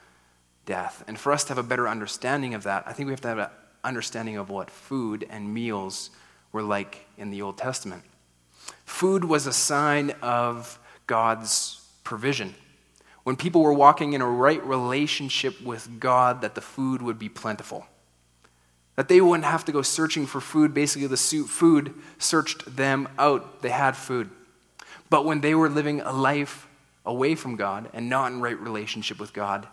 death? 0.64 1.04
And 1.06 1.18
for 1.18 1.30
us 1.30 1.44
to 1.44 1.48
have 1.50 1.58
a 1.58 1.62
better 1.62 1.86
understanding 1.86 2.54
of 2.54 2.62
that, 2.62 2.84
I 2.86 2.94
think 2.94 3.06
we 3.06 3.12
have 3.12 3.20
to 3.20 3.28
have 3.28 3.38
a 3.38 3.50
understanding 3.84 4.36
of 4.36 4.50
what 4.50 4.70
food 4.70 5.26
and 5.28 5.52
meals 5.52 6.10
were 6.52 6.62
like 6.62 7.06
in 7.18 7.30
the 7.30 7.42
Old 7.42 7.58
Testament. 7.58 8.02
Food 8.84 9.24
was 9.24 9.46
a 9.46 9.52
sign 9.52 10.10
of 10.22 10.78
God's 11.06 11.86
provision. 12.04 12.54
When 13.24 13.36
people 13.36 13.62
were 13.62 13.72
walking 13.72 14.12
in 14.12 14.20
a 14.20 14.28
right 14.28 14.64
relationship 14.64 15.60
with 15.62 15.98
God, 15.98 16.42
that 16.42 16.54
the 16.54 16.60
food 16.60 17.02
would 17.02 17.18
be 17.18 17.28
plentiful. 17.28 17.86
That 18.96 19.08
they 19.08 19.20
wouldn't 19.20 19.46
have 19.46 19.64
to 19.64 19.72
go 19.72 19.82
searching 19.82 20.26
for 20.26 20.40
food. 20.40 20.72
Basically, 20.72 21.08
the 21.08 21.16
food 21.16 21.94
searched 22.18 22.76
them 22.76 23.08
out. 23.18 23.62
They 23.62 23.70
had 23.70 23.96
food. 23.96 24.30
But 25.10 25.24
when 25.24 25.40
they 25.40 25.54
were 25.54 25.68
living 25.68 26.00
a 26.00 26.12
life 26.12 26.68
away 27.04 27.34
from 27.34 27.56
God 27.56 27.88
and 27.92 28.08
not 28.08 28.30
in 28.30 28.40
right 28.40 28.58
relationship 28.58 29.18
with 29.18 29.32
God, 29.32 29.66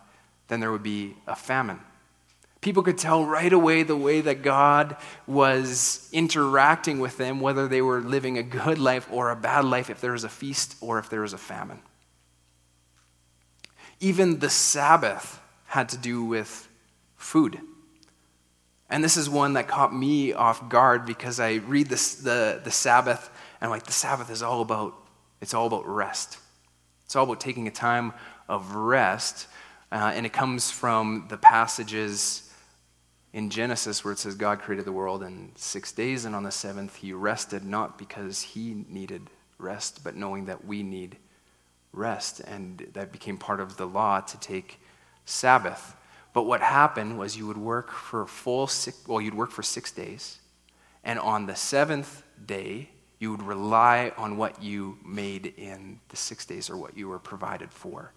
then 0.48 0.60
there 0.60 0.72
would 0.72 0.84
be 0.84 1.16
a 1.28 1.36
famine. 1.36 1.80
People 2.62 2.84
could 2.84 3.00
tell 3.00 3.26
right 3.26 3.52
away 3.52 3.82
the 3.82 3.96
way 3.96 4.22
that 4.22 4.44
God 4.44 4.96
was 5.26 6.08
interacting 6.12 7.00
with 7.00 7.18
them, 7.18 7.40
whether 7.40 7.68
they 7.68 7.82
were 7.82 8.02
living 8.02 8.38
a 8.38 8.44
good 8.44 8.78
life 8.78 9.08
or 9.12 9.32
a 9.32 9.36
bad 9.36 9.66
life, 9.66 9.90
if 9.90 10.00
there 10.00 10.12
was 10.12 10.24
a 10.24 10.30
feast 10.30 10.76
or 10.80 11.00
if 11.00 11.10
there 11.10 11.22
was 11.22 11.34
a 11.34 11.40
famine. 11.40 11.80
Even 14.00 14.40
the 14.40 14.50
Sabbath 14.50 15.42
had 15.66 15.90
to 15.90 15.98
do 15.98 16.24
with 16.24 16.70
food. 17.16 17.60
And 18.92 19.04
this 19.04 19.18
is 19.18 19.30
one 19.30 19.54
that 19.54 19.68
caught 19.68 19.96
me 19.96 20.34
off 20.34 20.70
guard 20.70 21.06
because 21.06 21.40
I 21.40 21.56
read 21.56 21.88
this, 21.88 22.16
the, 22.16 22.62
the 22.64 22.72
Sabbath 22.72 23.30
and 23.60 23.68
I'm 23.68 23.72
like, 23.72 23.84
the 23.84 23.92
Sabbath 23.92 24.30
is 24.30 24.44
all 24.44 24.62
about, 24.62 24.94
it's 25.40 25.54
all 25.54 25.66
about 25.66 25.88
rest. 25.88 26.38
It's 27.06 27.16
all 27.16 27.24
about 27.24 27.40
taking 27.40 27.68
a 27.68 27.72
time 27.72 28.14
of 28.50 28.76
rest. 28.76 29.48
Uh, 29.92 30.12
and 30.14 30.26
it 30.26 30.34
comes 30.34 30.70
from 30.70 31.26
the 31.30 31.38
passages 31.38 32.51
in 33.34 33.50
Genesis 33.50 34.04
where 34.04 34.12
it 34.12 34.20
says 34.20 34.36
God 34.36 34.60
created 34.60 34.86
the 34.86 34.92
world 34.92 35.24
in 35.24 35.52
six 35.56 35.92
days, 35.92 36.26
and 36.26 36.36
on 36.36 36.44
the 36.44 36.52
seventh 36.52 36.98
he 36.98 37.14
rested, 37.14 37.64
not 37.64 37.98
because 37.98 38.42
he 38.42 38.86
needed 38.90 39.30
rest, 39.58 40.04
but 40.04 40.16
knowing 40.16 40.46
that 40.46 40.66
we 40.66 40.84
need 40.84 41.18
rest. 41.94 42.40
And 42.42 42.88
that 42.94 43.12
became 43.12 43.38
part 43.38 43.60
of 43.60 43.78
the 43.78 43.86
law 43.86 44.20
to 44.20 44.40
take 44.40 44.80
Sabbath. 45.26 45.96
But 46.34 46.44
what 46.44 46.62
happened 46.62 47.20
was 47.20 47.38
you 47.38 47.48
would 47.48 47.58
work 47.58 47.92
for 47.92 48.26
full 48.26 48.68
six, 48.68 48.98
well, 49.08 49.22
you'd 49.22 49.34
work 49.34 49.52
for 49.52 49.64
six 49.64 49.92
days, 49.92 50.40
and 51.04 51.20
on 51.20 51.46
the 51.46 51.56
seventh 51.56 52.24
day, 52.46 52.90
you 53.20 53.32
would 53.32 53.44
rely 53.44 54.12
on 54.18 54.36
what 54.36 54.64
you 54.64 54.98
made 55.06 55.54
in 55.58 56.00
the 56.10 56.18
six 56.18 56.44
days 56.46 56.70
or 56.70 56.78
what 56.78 56.98
you 56.98 57.08
were 57.08 57.20
provided 57.20 57.72
for. 57.72 58.14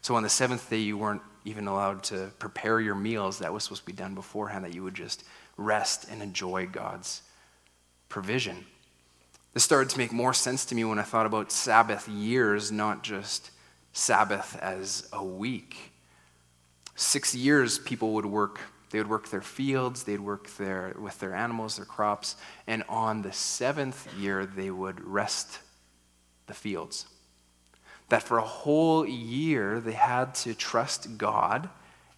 So 0.00 0.16
on 0.16 0.24
the 0.24 0.28
seventh 0.28 0.68
day, 0.68 0.78
you 0.78 0.98
weren't 0.98 1.22
even 1.44 1.66
allowed 1.66 2.02
to 2.04 2.30
prepare 2.38 2.80
your 2.80 2.94
meals. 2.94 3.38
That 3.38 3.52
was 3.52 3.64
supposed 3.64 3.82
to 3.82 3.86
be 3.86 3.92
done 3.92 4.14
beforehand, 4.14 4.64
that 4.64 4.74
you 4.74 4.82
would 4.82 4.94
just 4.94 5.24
rest 5.56 6.06
and 6.10 6.22
enjoy 6.22 6.66
God's 6.66 7.22
provision. 8.08 8.64
This 9.52 9.64
started 9.64 9.90
to 9.90 9.98
make 9.98 10.12
more 10.12 10.34
sense 10.34 10.64
to 10.66 10.74
me 10.74 10.84
when 10.84 10.98
I 10.98 11.02
thought 11.02 11.26
about 11.26 11.52
Sabbath 11.52 12.08
years, 12.08 12.72
not 12.72 13.04
just 13.04 13.50
Sabbath 13.92 14.58
as 14.60 15.08
a 15.12 15.24
week. 15.24 15.92
Six 16.96 17.34
years, 17.34 17.78
people 17.78 18.12
would 18.14 18.26
work. 18.26 18.60
They 18.90 18.98
would 18.98 19.10
work 19.10 19.28
their 19.28 19.40
fields, 19.40 20.04
they'd 20.04 20.20
work 20.20 20.48
their, 20.56 20.94
with 20.96 21.18
their 21.18 21.34
animals, 21.34 21.76
their 21.76 21.84
crops, 21.84 22.36
and 22.68 22.84
on 22.88 23.22
the 23.22 23.32
seventh 23.32 24.06
year, 24.16 24.46
they 24.46 24.70
would 24.70 25.00
rest 25.04 25.58
the 26.46 26.54
fields 26.54 27.06
that 28.08 28.22
for 28.22 28.38
a 28.38 28.42
whole 28.42 29.06
year 29.06 29.80
they 29.80 29.92
had 29.92 30.34
to 30.36 30.54
trust 30.54 31.18
God 31.18 31.68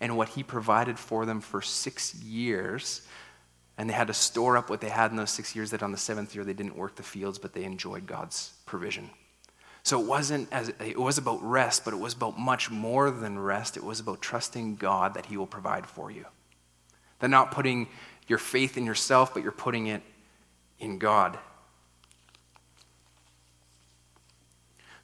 and 0.00 0.16
what 0.16 0.31
He 0.31 0.43
provided 0.43 0.99
for 0.99 1.25
them 1.25 1.40
for 1.40 1.62
six 1.62 2.14
years. 2.14 3.02
And 3.78 3.90
they 3.90 3.95
had 3.95 4.07
to 4.07 4.14
store 4.14 4.57
up 4.57 4.71
what 4.71 4.81
they 4.81 4.88
had 4.88 5.11
in 5.11 5.16
those 5.16 5.31
six 5.31 5.55
years, 5.55 5.71
that 5.71 5.83
on 5.83 5.93
the 5.93 5.99
seventh 5.99 6.35
year 6.35 6.45
they 6.45 6.55
didn't 6.55 6.76
work 6.76 6.97
the 6.97 7.02
fields, 7.02 7.38
but 7.38 7.52
they 7.52 7.64
enjoyed 7.64 8.07
God's 8.07 8.52
provision. 8.64 9.11
So 9.83 10.00
it 10.00 10.07
wasn't 10.07 10.49
as 10.50 10.73
it 10.81 10.99
was 10.99 11.19
about 11.19 11.40
rest, 11.43 11.85
but 11.85 11.95
it 11.95 11.99
was 11.99 12.14
about 12.14 12.38
much 12.38 12.71
more 12.71 13.11
than 13.11 13.38
rest. 13.38 13.76
It 13.76 13.85
was 13.85 14.00
about 14.00 14.21
trusting 14.21 14.76
God 14.76 15.14
that 15.14 15.26
He 15.26 15.37
will 15.37 15.47
provide 15.47 15.87
for 15.87 16.11
you. 16.11 16.25
That 17.21 17.28
not 17.28 17.52
putting 17.52 17.88
your 18.26 18.38
faith 18.38 18.76
in 18.76 18.85
yourself, 18.85 19.33
but 19.33 19.43
you're 19.43 19.52
putting 19.52 19.87
it 19.87 20.02
in 20.81 20.99
God. 20.99 21.38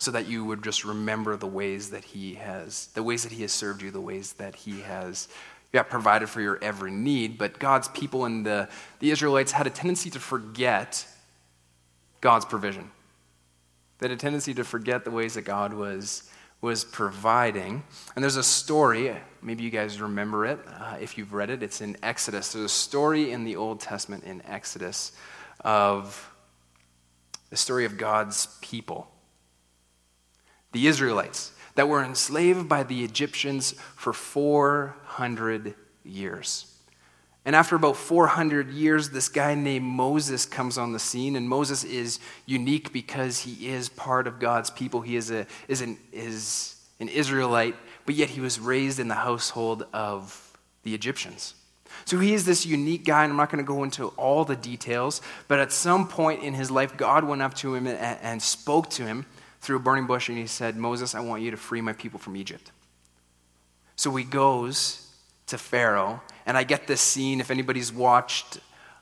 So 0.02 0.10
that 0.10 0.26
you 0.26 0.44
would 0.44 0.64
just 0.64 0.84
remember 0.84 1.36
the 1.36 1.46
ways 1.46 1.90
that 1.90 2.02
He 2.02 2.34
has, 2.34 2.88
the 2.94 3.04
ways 3.04 3.22
that 3.22 3.30
He 3.30 3.42
has 3.42 3.52
served 3.52 3.82
you, 3.82 3.92
the 3.92 4.00
ways 4.00 4.32
that 4.32 4.56
He 4.56 4.80
has 4.80 5.28
yeah, 5.72 5.84
provided 5.84 6.28
for 6.28 6.40
your 6.40 6.58
every 6.60 6.90
need. 6.90 7.38
But 7.38 7.60
God's 7.60 7.86
people 7.86 8.24
and 8.24 8.44
the, 8.44 8.68
the 8.98 9.12
Israelites 9.12 9.52
had 9.52 9.68
a 9.68 9.70
tendency 9.70 10.10
to 10.10 10.18
forget 10.18 11.06
God's 12.20 12.44
provision. 12.44 12.90
They 13.98 14.08
had 14.08 14.10
a 14.10 14.20
tendency 14.20 14.52
to 14.54 14.64
forget 14.64 15.04
the 15.04 15.12
ways 15.12 15.34
that 15.34 15.42
God 15.42 15.72
was, 15.72 16.28
was 16.60 16.82
providing. 16.82 17.84
And 18.16 18.24
there's 18.24 18.34
a 18.34 18.42
story, 18.42 19.16
maybe 19.40 19.62
you 19.62 19.70
guys 19.70 20.00
remember 20.00 20.46
it 20.46 20.58
uh, 20.80 20.96
if 21.00 21.16
you've 21.16 21.32
read 21.32 21.48
it. 21.48 21.62
It's 21.62 21.80
in 21.80 21.96
Exodus. 22.02 22.54
There's 22.54 22.64
a 22.64 22.68
story 22.68 23.30
in 23.30 23.44
the 23.44 23.54
Old 23.54 23.78
Testament 23.78 24.24
in 24.24 24.42
Exodus 24.46 25.12
of 25.60 26.28
the 27.50 27.56
story 27.56 27.84
of 27.84 27.96
God's 27.96 28.48
people, 28.62 29.08
the 30.72 30.86
Israelites, 30.86 31.52
that 31.74 31.88
were 31.88 32.02
enslaved 32.02 32.68
by 32.68 32.82
the 32.82 33.04
Egyptians 33.04 33.72
for 33.96 34.12
400 34.12 35.74
years. 36.04 36.66
And 37.44 37.56
after 37.56 37.74
about 37.74 37.96
400 37.96 38.70
years, 38.70 39.10
this 39.10 39.28
guy 39.28 39.54
named 39.54 39.84
Moses 39.84 40.46
comes 40.46 40.78
on 40.78 40.92
the 40.92 40.98
scene. 40.98 41.34
And 41.34 41.48
Moses 41.48 41.82
is 41.82 42.20
unique 42.46 42.92
because 42.92 43.40
he 43.40 43.68
is 43.68 43.88
part 43.88 44.26
of 44.26 44.38
God's 44.38 44.70
people. 44.70 45.00
He 45.00 45.16
is, 45.16 45.30
a, 45.30 45.46
is, 45.66 45.80
an, 45.80 45.98
is 46.12 46.76
an 47.00 47.08
Israelite, 47.08 47.74
but 48.06 48.14
yet 48.14 48.30
he 48.30 48.40
was 48.40 48.60
raised 48.60 49.00
in 49.00 49.08
the 49.08 49.14
household 49.14 49.86
of 49.92 50.56
the 50.84 50.94
Egyptians. 50.94 51.54
So 52.04 52.18
he 52.18 52.32
is 52.32 52.46
this 52.46 52.64
unique 52.64 53.04
guy, 53.04 53.24
and 53.24 53.32
I'm 53.32 53.36
not 53.36 53.50
going 53.50 53.62
to 53.62 53.68
go 53.68 53.82
into 53.84 54.08
all 54.10 54.44
the 54.44 54.56
details, 54.56 55.20
but 55.46 55.58
at 55.58 55.72
some 55.72 56.08
point 56.08 56.42
in 56.42 56.54
his 56.54 56.70
life, 56.70 56.96
God 56.96 57.24
went 57.24 57.42
up 57.42 57.54
to 57.54 57.74
him 57.74 57.86
and, 57.86 57.98
and 57.98 58.40
spoke 58.40 58.88
to 58.90 59.04
him 59.04 59.26
through 59.62 59.76
a 59.76 59.80
burning 59.80 60.06
bush, 60.06 60.28
and 60.28 60.36
he 60.36 60.46
said, 60.46 60.76
Moses, 60.76 61.14
I 61.14 61.20
want 61.20 61.42
you 61.42 61.52
to 61.52 61.56
free 61.56 61.80
my 61.80 61.92
people 61.92 62.18
from 62.18 62.36
Egypt. 62.36 62.72
So 63.94 64.14
he 64.16 64.24
goes 64.24 65.08
to 65.46 65.56
Pharaoh, 65.56 66.20
and 66.46 66.58
I 66.58 66.64
get 66.64 66.88
this 66.88 67.00
scene. 67.00 67.40
If 67.40 67.50
anybody's 67.50 67.92
watched 67.92 68.58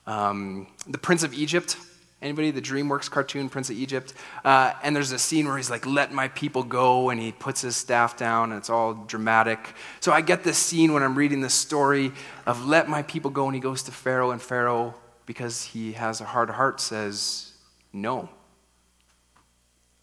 um, 0.06 0.66
The 0.86 0.98
Prince 0.98 1.22
of 1.22 1.32
Egypt, 1.32 1.78
anybody, 2.20 2.50
the 2.50 2.60
DreamWorks 2.60 3.10
cartoon 3.10 3.48
Prince 3.48 3.70
of 3.70 3.76
Egypt, 3.76 4.12
uh, 4.44 4.74
and 4.82 4.94
there's 4.94 5.12
a 5.12 5.18
scene 5.18 5.46
where 5.46 5.56
he's 5.56 5.70
like, 5.70 5.86
"Let 5.86 6.12
my 6.12 6.28
people 6.28 6.62
go," 6.62 7.08
and 7.08 7.18
he 7.18 7.32
puts 7.32 7.62
his 7.62 7.74
staff 7.74 8.18
down, 8.18 8.52
and 8.52 8.58
it's 8.58 8.68
all 8.68 8.92
dramatic. 8.92 9.74
So 10.00 10.12
I 10.12 10.20
get 10.20 10.44
this 10.44 10.58
scene 10.58 10.92
when 10.92 11.02
I'm 11.02 11.16
reading 11.16 11.40
the 11.40 11.48
story 11.48 12.12
of 12.44 12.66
"Let 12.66 12.86
my 12.86 13.02
people 13.02 13.30
go," 13.30 13.46
and 13.46 13.54
he 13.54 13.60
goes 13.60 13.82
to 13.84 13.92
Pharaoh, 13.92 14.30
and 14.30 14.42
Pharaoh, 14.42 14.94
because 15.24 15.64
he 15.64 15.92
has 15.92 16.20
a 16.20 16.26
hard 16.26 16.50
heart, 16.50 16.82
says, 16.82 17.52
"No." 17.94 18.28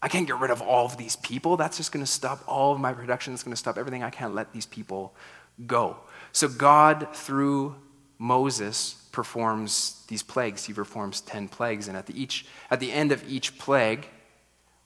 I 0.00 0.08
can't 0.08 0.26
get 0.26 0.38
rid 0.38 0.50
of 0.50 0.62
all 0.62 0.86
of 0.86 0.96
these 0.96 1.16
people. 1.16 1.56
That's 1.56 1.76
just 1.76 1.90
going 1.90 2.04
to 2.04 2.10
stop 2.10 2.42
all 2.46 2.72
of 2.72 2.80
my 2.80 2.92
production. 2.92 3.34
It's 3.34 3.42
going 3.42 3.52
to 3.52 3.56
stop 3.56 3.76
everything. 3.76 4.02
I 4.02 4.10
can't 4.10 4.34
let 4.34 4.52
these 4.52 4.66
people 4.66 5.14
go. 5.66 5.96
So 6.32 6.48
God, 6.48 7.08
through 7.12 7.74
Moses, 8.18 8.94
performs 9.10 10.04
these 10.08 10.22
plagues. 10.22 10.64
He 10.64 10.72
performs 10.72 11.20
10 11.22 11.48
plagues. 11.48 11.88
And 11.88 11.96
at 11.96 12.06
the, 12.06 12.20
each, 12.20 12.46
at 12.70 12.78
the 12.78 12.92
end 12.92 13.10
of 13.10 13.28
each 13.28 13.58
plague, 13.58 14.06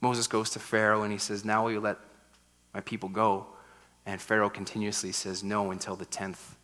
Moses 0.01 0.27
goes 0.27 0.51
to 0.51 0.59
Pharaoh 0.59 1.03
and 1.03 1.13
he 1.13 1.19
says, 1.19 1.45
Now 1.45 1.65
will 1.65 1.73
you 1.73 1.81
let 1.81 1.99
my 2.73 2.81
people 2.81 3.11
go? 3.11 3.47
And 4.07 4.21
Pharaoh 4.21 4.51
continuously 4.51 5.13
says 5.13 5.45
no 5.45 5.71
until 5.71 5.95
the 5.95 6.07
10th 6.07 6.55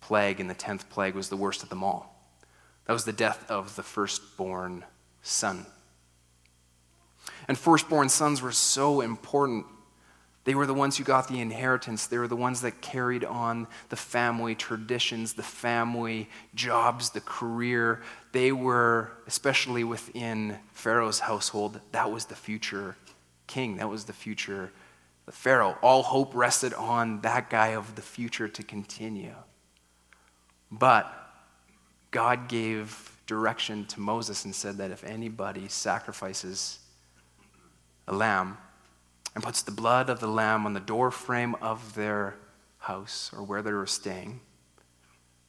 plague. 0.00 0.40
And 0.40 0.50
the 0.50 0.54
10th 0.54 0.88
plague 0.90 1.14
was 1.14 1.28
the 1.28 1.36
worst 1.36 1.62
of 1.62 1.68
them 1.68 1.84
all. 1.84 2.10
That 2.86 2.92
was 2.92 3.04
the 3.04 3.12
death 3.12 3.48
of 3.48 3.76
the 3.76 3.82
firstborn 3.82 4.84
son. 5.22 5.64
And 7.48 7.58
firstborn 7.58 8.08
sons 8.08 8.40
were 8.42 8.52
so 8.52 9.00
important 9.00 9.66
they 10.44 10.54
were 10.54 10.66
the 10.66 10.74
ones 10.74 10.98
who 10.98 11.04
got 11.04 11.28
the 11.28 11.40
inheritance. 11.40 12.06
They 12.06 12.18
were 12.18 12.28
the 12.28 12.36
ones 12.36 12.60
that 12.60 12.82
carried 12.82 13.24
on 13.24 13.66
the 13.88 13.96
family 13.96 14.54
traditions, 14.54 15.32
the 15.32 15.42
family 15.42 16.28
jobs, 16.54 17.10
the 17.10 17.22
career. 17.22 18.02
They 18.32 18.52
were, 18.52 19.10
especially 19.26 19.84
within 19.84 20.58
Pharaoh's 20.72 21.20
household, 21.20 21.80
that 21.92 22.12
was 22.12 22.26
the 22.26 22.34
future 22.34 22.96
king. 23.46 23.78
That 23.78 23.88
was 23.88 24.04
the 24.04 24.12
future 24.12 24.70
the 25.24 25.32
Pharaoh. 25.32 25.78
All 25.80 26.02
hope 26.02 26.34
rested 26.34 26.74
on 26.74 27.22
that 27.22 27.48
guy 27.48 27.68
of 27.68 27.94
the 27.94 28.02
future 28.02 28.46
to 28.46 28.62
continue. 28.62 29.34
But 30.70 31.10
God 32.10 32.48
gave 32.48 33.16
direction 33.26 33.86
to 33.86 34.00
Moses 34.00 34.44
and 34.44 34.54
said 34.54 34.76
that 34.76 34.90
if 34.90 35.02
anybody 35.02 35.68
sacrifices 35.68 36.80
a 38.06 38.14
lamb, 38.14 38.58
and 39.34 39.42
puts 39.42 39.62
the 39.62 39.70
blood 39.70 40.08
of 40.08 40.20
the 40.20 40.28
lamb 40.28 40.66
on 40.66 40.74
the 40.74 40.80
doorframe 40.80 41.54
of 41.56 41.94
their 41.94 42.36
house 42.78 43.30
or 43.36 43.42
where 43.42 43.62
they 43.62 43.72
were 43.72 43.86
staying, 43.86 44.40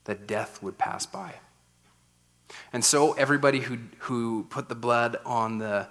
that 0.06 0.28
death 0.28 0.64
would 0.64 0.78
pass 0.78 1.06
by. 1.06 1.36
And 2.72 2.84
so 2.84 3.14
everybody 3.14 3.60
who, 3.60 3.78
who 4.00 4.46
put 4.50 4.70
the 4.70 4.76
blood 4.76 5.18
on 5.26 5.58
the, 5.58 5.88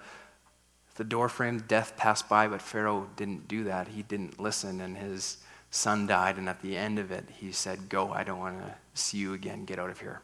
the 0.97 1.05
doorframe, 1.05 1.61
death 1.67 1.97
passed 1.97 2.29
by, 2.29 2.47
but 2.47 2.63
Pharaoh 2.63 3.09
didn't 3.17 3.49
do 3.49 3.65
that. 3.65 3.89
He 3.89 4.03
didn't 4.03 4.41
listen, 4.41 4.81
and 4.81 4.97
his 4.97 5.39
son 5.71 6.07
died. 6.07 6.37
And 6.37 6.49
at 6.49 6.63
the 6.63 6.77
end 6.77 6.99
of 6.99 7.11
it, 7.11 7.25
he 7.39 7.53
said, 7.53 7.89
Go, 7.89 8.13
I 8.13 8.25
don't 8.25 8.39
want 8.39 8.59
to 8.61 8.75
see 8.95 9.19
you 9.19 9.35
again. 9.35 9.65
Get 9.65 9.79
out 9.79 9.91
of 9.91 10.01
here. 10.01 10.23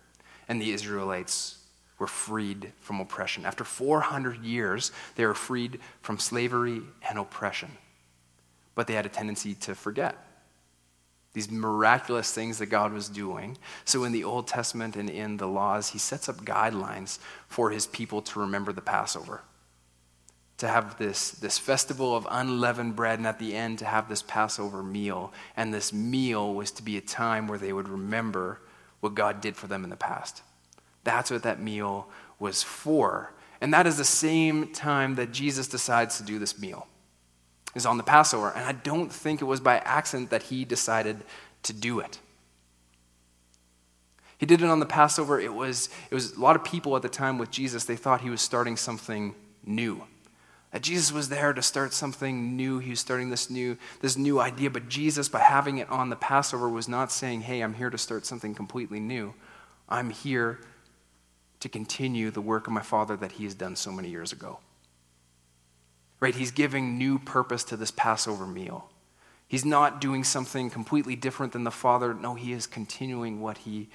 And 0.48 0.60
the 0.60 0.72
Israelites 0.72 1.58
were 2.00 2.08
freed 2.08 2.72
from 2.80 2.98
oppression. 2.98 3.46
After 3.46 3.62
400 3.62 4.42
years, 4.42 4.90
they 5.14 5.24
were 5.24 5.34
freed 5.34 5.78
from 6.02 6.18
slavery 6.18 6.82
and 7.08 7.18
oppression. 7.18 7.70
But 8.74 8.88
they 8.88 8.94
had 8.94 9.06
a 9.06 9.10
tendency 9.10 9.54
to 9.54 9.76
forget 9.76 10.16
these 11.32 11.50
miraculous 11.50 12.32
things 12.32 12.58
that 12.58 12.66
God 12.66 12.92
was 12.92 13.08
doing. 13.08 13.56
So, 13.84 14.04
in 14.04 14.12
the 14.12 14.24
Old 14.24 14.48
Testament 14.48 14.96
and 14.96 15.08
in 15.08 15.36
the 15.36 15.46
laws, 15.46 15.90
He 15.90 15.98
sets 15.98 16.28
up 16.28 16.44
guidelines 16.44 17.18
for 17.46 17.70
His 17.70 17.86
people 17.86 18.20
to 18.22 18.40
remember 18.40 18.72
the 18.72 18.80
Passover. 18.80 19.42
To 20.58 20.68
have 20.68 20.98
this, 20.98 21.30
this 21.30 21.56
festival 21.56 22.16
of 22.16 22.26
unleavened 22.28 22.96
bread, 22.96 23.18
and 23.18 23.26
at 23.26 23.38
the 23.38 23.54
end, 23.54 23.78
to 23.78 23.84
have 23.84 24.08
this 24.08 24.22
Passover 24.22 24.82
meal. 24.82 25.32
And 25.56 25.72
this 25.72 25.92
meal 25.92 26.52
was 26.52 26.72
to 26.72 26.82
be 26.82 26.96
a 26.96 27.00
time 27.00 27.46
where 27.46 27.58
they 27.58 27.72
would 27.72 27.88
remember 27.88 28.60
what 28.98 29.14
God 29.14 29.40
did 29.40 29.56
for 29.56 29.68
them 29.68 29.84
in 29.84 29.90
the 29.90 29.96
past. 29.96 30.42
That's 31.04 31.30
what 31.30 31.42
that 31.42 31.60
meal 31.60 32.08
was 32.38 32.62
for. 32.62 33.32
And 33.60 33.74
that 33.74 33.86
is 33.86 33.96
the 33.96 34.04
same 34.04 34.72
time 34.72 35.16
that 35.16 35.32
Jesus 35.32 35.68
decides 35.68 36.16
to 36.18 36.22
do 36.22 36.38
this 36.38 36.58
meal. 36.58 36.86
Is 37.74 37.86
on 37.86 37.98
the 37.98 38.02
Passover. 38.02 38.50
And 38.50 38.64
I 38.64 38.72
don't 38.72 39.12
think 39.12 39.40
it 39.40 39.44
was 39.44 39.60
by 39.60 39.78
accident 39.78 40.30
that 40.30 40.44
he 40.44 40.64
decided 40.64 41.18
to 41.62 41.72
do 41.72 42.00
it. 42.00 42.18
He 44.38 44.46
did 44.46 44.62
it 44.62 44.68
on 44.68 44.80
the 44.80 44.86
Passover. 44.86 45.38
It 45.38 45.54
was, 45.54 45.88
it 46.10 46.14
was 46.14 46.32
a 46.32 46.40
lot 46.40 46.56
of 46.56 46.64
people 46.64 46.96
at 46.96 47.02
the 47.02 47.08
time 47.08 47.38
with 47.38 47.50
Jesus, 47.50 47.84
they 47.84 47.94
thought 47.94 48.22
he 48.22 48.30
was 48.30 48.40
starting 48.40 48.76
something 48.76 49.34
new. 49.64 50.02
That 50.72 50.82
Jesus 50.82 51.12
was 51.12 51.28
there 51.28 51.52
to 51.52 51.62
start 51.62 51.92
something 51.92 52.56
new. 52.56 52.78
He 52.78 52.90
was 52.90 53.00
starting 53.00 53.30
this 53.30 53.50
new, 53.50 53.76
this 54.00 54.16
new 54.16 54.40
idea. 54.40 54.70
But 54.70 54.88
Jesus, 54.88 55.28
by 55.28 55.40
having 55.40 55.78
it 55.78 55.90
on 55.90 56.10
the 56.10 56.16
Passover, 56.16 56.68
was 56.68 56.88
not 56.88 57.12
saying, 57.12 57.42
Hey, 57.42 57.60
I'm 57.60 57.74
here 57.74 57.90
to 57.90 57.98
start 57.98 58.24
something 58.24 58.54
completely 58.54 58.98
new. 58.98 59.34
I'm 59.88 60.10
here 60.10 60.60
to 61.60 61.68
continue 61.68 62.30
the 62.30 62.40
work 62.40 62.66
of 62.66 62.72
my 62.72 62.82
Father 62.82 63.16
that 63.16 63.32
He 63.32 63.44
has 63.44 63.54
done 63.54 63.76
so 63.76 63.92
many 63.92 64.08
years 64.08 64.32
ago. 64.32 64.58
Right? 66.18 66.34
He's 66.34 66.50
giving 66.50 66.98
new 66.98 67.18
purpose 67.18 67.64
to 67.64 67.76
this 67.76 67.90
Passover 67.90 68.46
meal. 68.46 68.90
He's 69.48 69.64
not 69.64 70.00
doing 70.00 70.22
something 70.22 70.70
completely 70.70 71.16
different 71.16 71.52
than 71.52 71.64
the 71.64 71.70
Father. 71.70 72.14
No, 72.14 72.34
he 72.34 72.52
is 72.52 72.66
continuing 72.66 73.40
what 73.40 73.58
he 73.58 73.88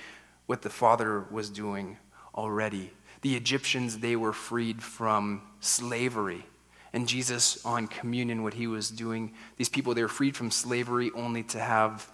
what 0.47 0.62
the 0.62 0.69
Father 0.69 1.25
was 1.32 1.49
doing 1.49 1.97
already. 2.36 2.91
The 3.21 3.36
Egyptians, 3.36 3.99
they 3.99 4.15
were 4.15 4.34
freed 4.34 4.84
from 4.84 5.41
slavery. 5.60 6.45
And 6.93 7.08
Jesus, 7.08 7.65
on 7.65 7.88
communion, 7.88 8.43
what 8.43 8.54
he 8.54 8.67
was 8.67 8.89
doing, 8.89 9.34
these 9.58 9.69
people, 9.69 9.93
they 9.93 10.01
were 10.01 10.08
freed 10.08 10.36
from 10.36 10.51
slavery 10.51 11.10
only 11.15 11.43
to 11.43 11.60
have 11.60 12.12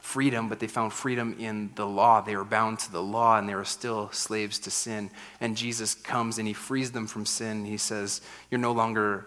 freedom, 0.00 0.48
but 0.48 0.58
they 0.58 0.66
found 0.66 0.92
freedom 0.92 1.36
in 1.38 1.70
the 1.74 1.86
law. 1.86 2.20
They 2.20 2.36
were 2.36 2.44
bound 2.44 2.78
to 2.80 2.92
the 2.92 3.02
law 3.02 3.38
and 3.38 3.48
they 3.48 3.54
were 3.54 3.64
still 3.64 4.10
slaves 4.12 4.58
to 4.60 4.70
sin. 4.70 5.10
And 5.40 5.56
Jesus 5.56 5.94
comes 5.94 6.38
and 6.38 6.48
he 6.48 6.54
frees 6.54 6.92
them 6.92 7.06
from 7.06 7.26
sin. 7.26 7.64
He 7.64 7.76
says, 7.76 8.20
You're 8.50 8.60
no 8.60 8.72
longer 8.72 9.26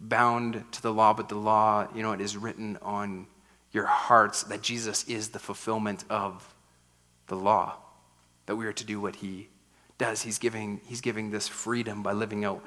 bound 0.00 0.64
to 0.72 0.82
the 0.82 0.92
law, 0.92 1.14
but 1.14 1.28
the 1.28 1.34
law, 1.34 1.88
you 1.94 2.02
know, 2.02 2.12
it 2.12 2.20
is 2.20 2.36
written 2.36 2.78
on 2.82 3.26
your 3.72 3.86
hearts 3.86 4.44
that 4.44 4.62
Jesus 4.62 5.04
is 5.08 5.30
the 5.30 5.38
fulfillment 5.38 6.04
of 6.08 6.54
the 7.26 7.36
law, 7.36 7.76
that 8.46 8.56
we 8.56 8.66
are 8.66 8.72
to 8.72 8.84
do 8.84 9.00
what 9.00 9.16
he 9.16 9.48
does. 9.98 10.22
He's 10.22 10.38
giving, 10.38 10.80
he's 10.86 11.00
giving 11.00 11.30
this 11.30 11.48
freedom 11.48 12.02
by 12.02 12.12
living 12.12 12.44
out 12.44 12.62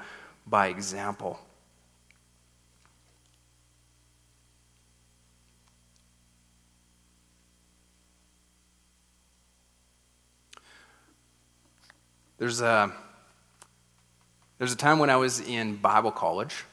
by 0.46 0.68
example. 0.68 1.38
There's 12.38 12.60
a, 12.60 12.92
there's 14.58 14.72
a 14.72 14.76
time 14.76 14.98
when 14.98 15.10
I 15.10 15.16
was 15.16 15.40
in 15.40 15.76
Bible 15.76 16.12
college 16.12 16.64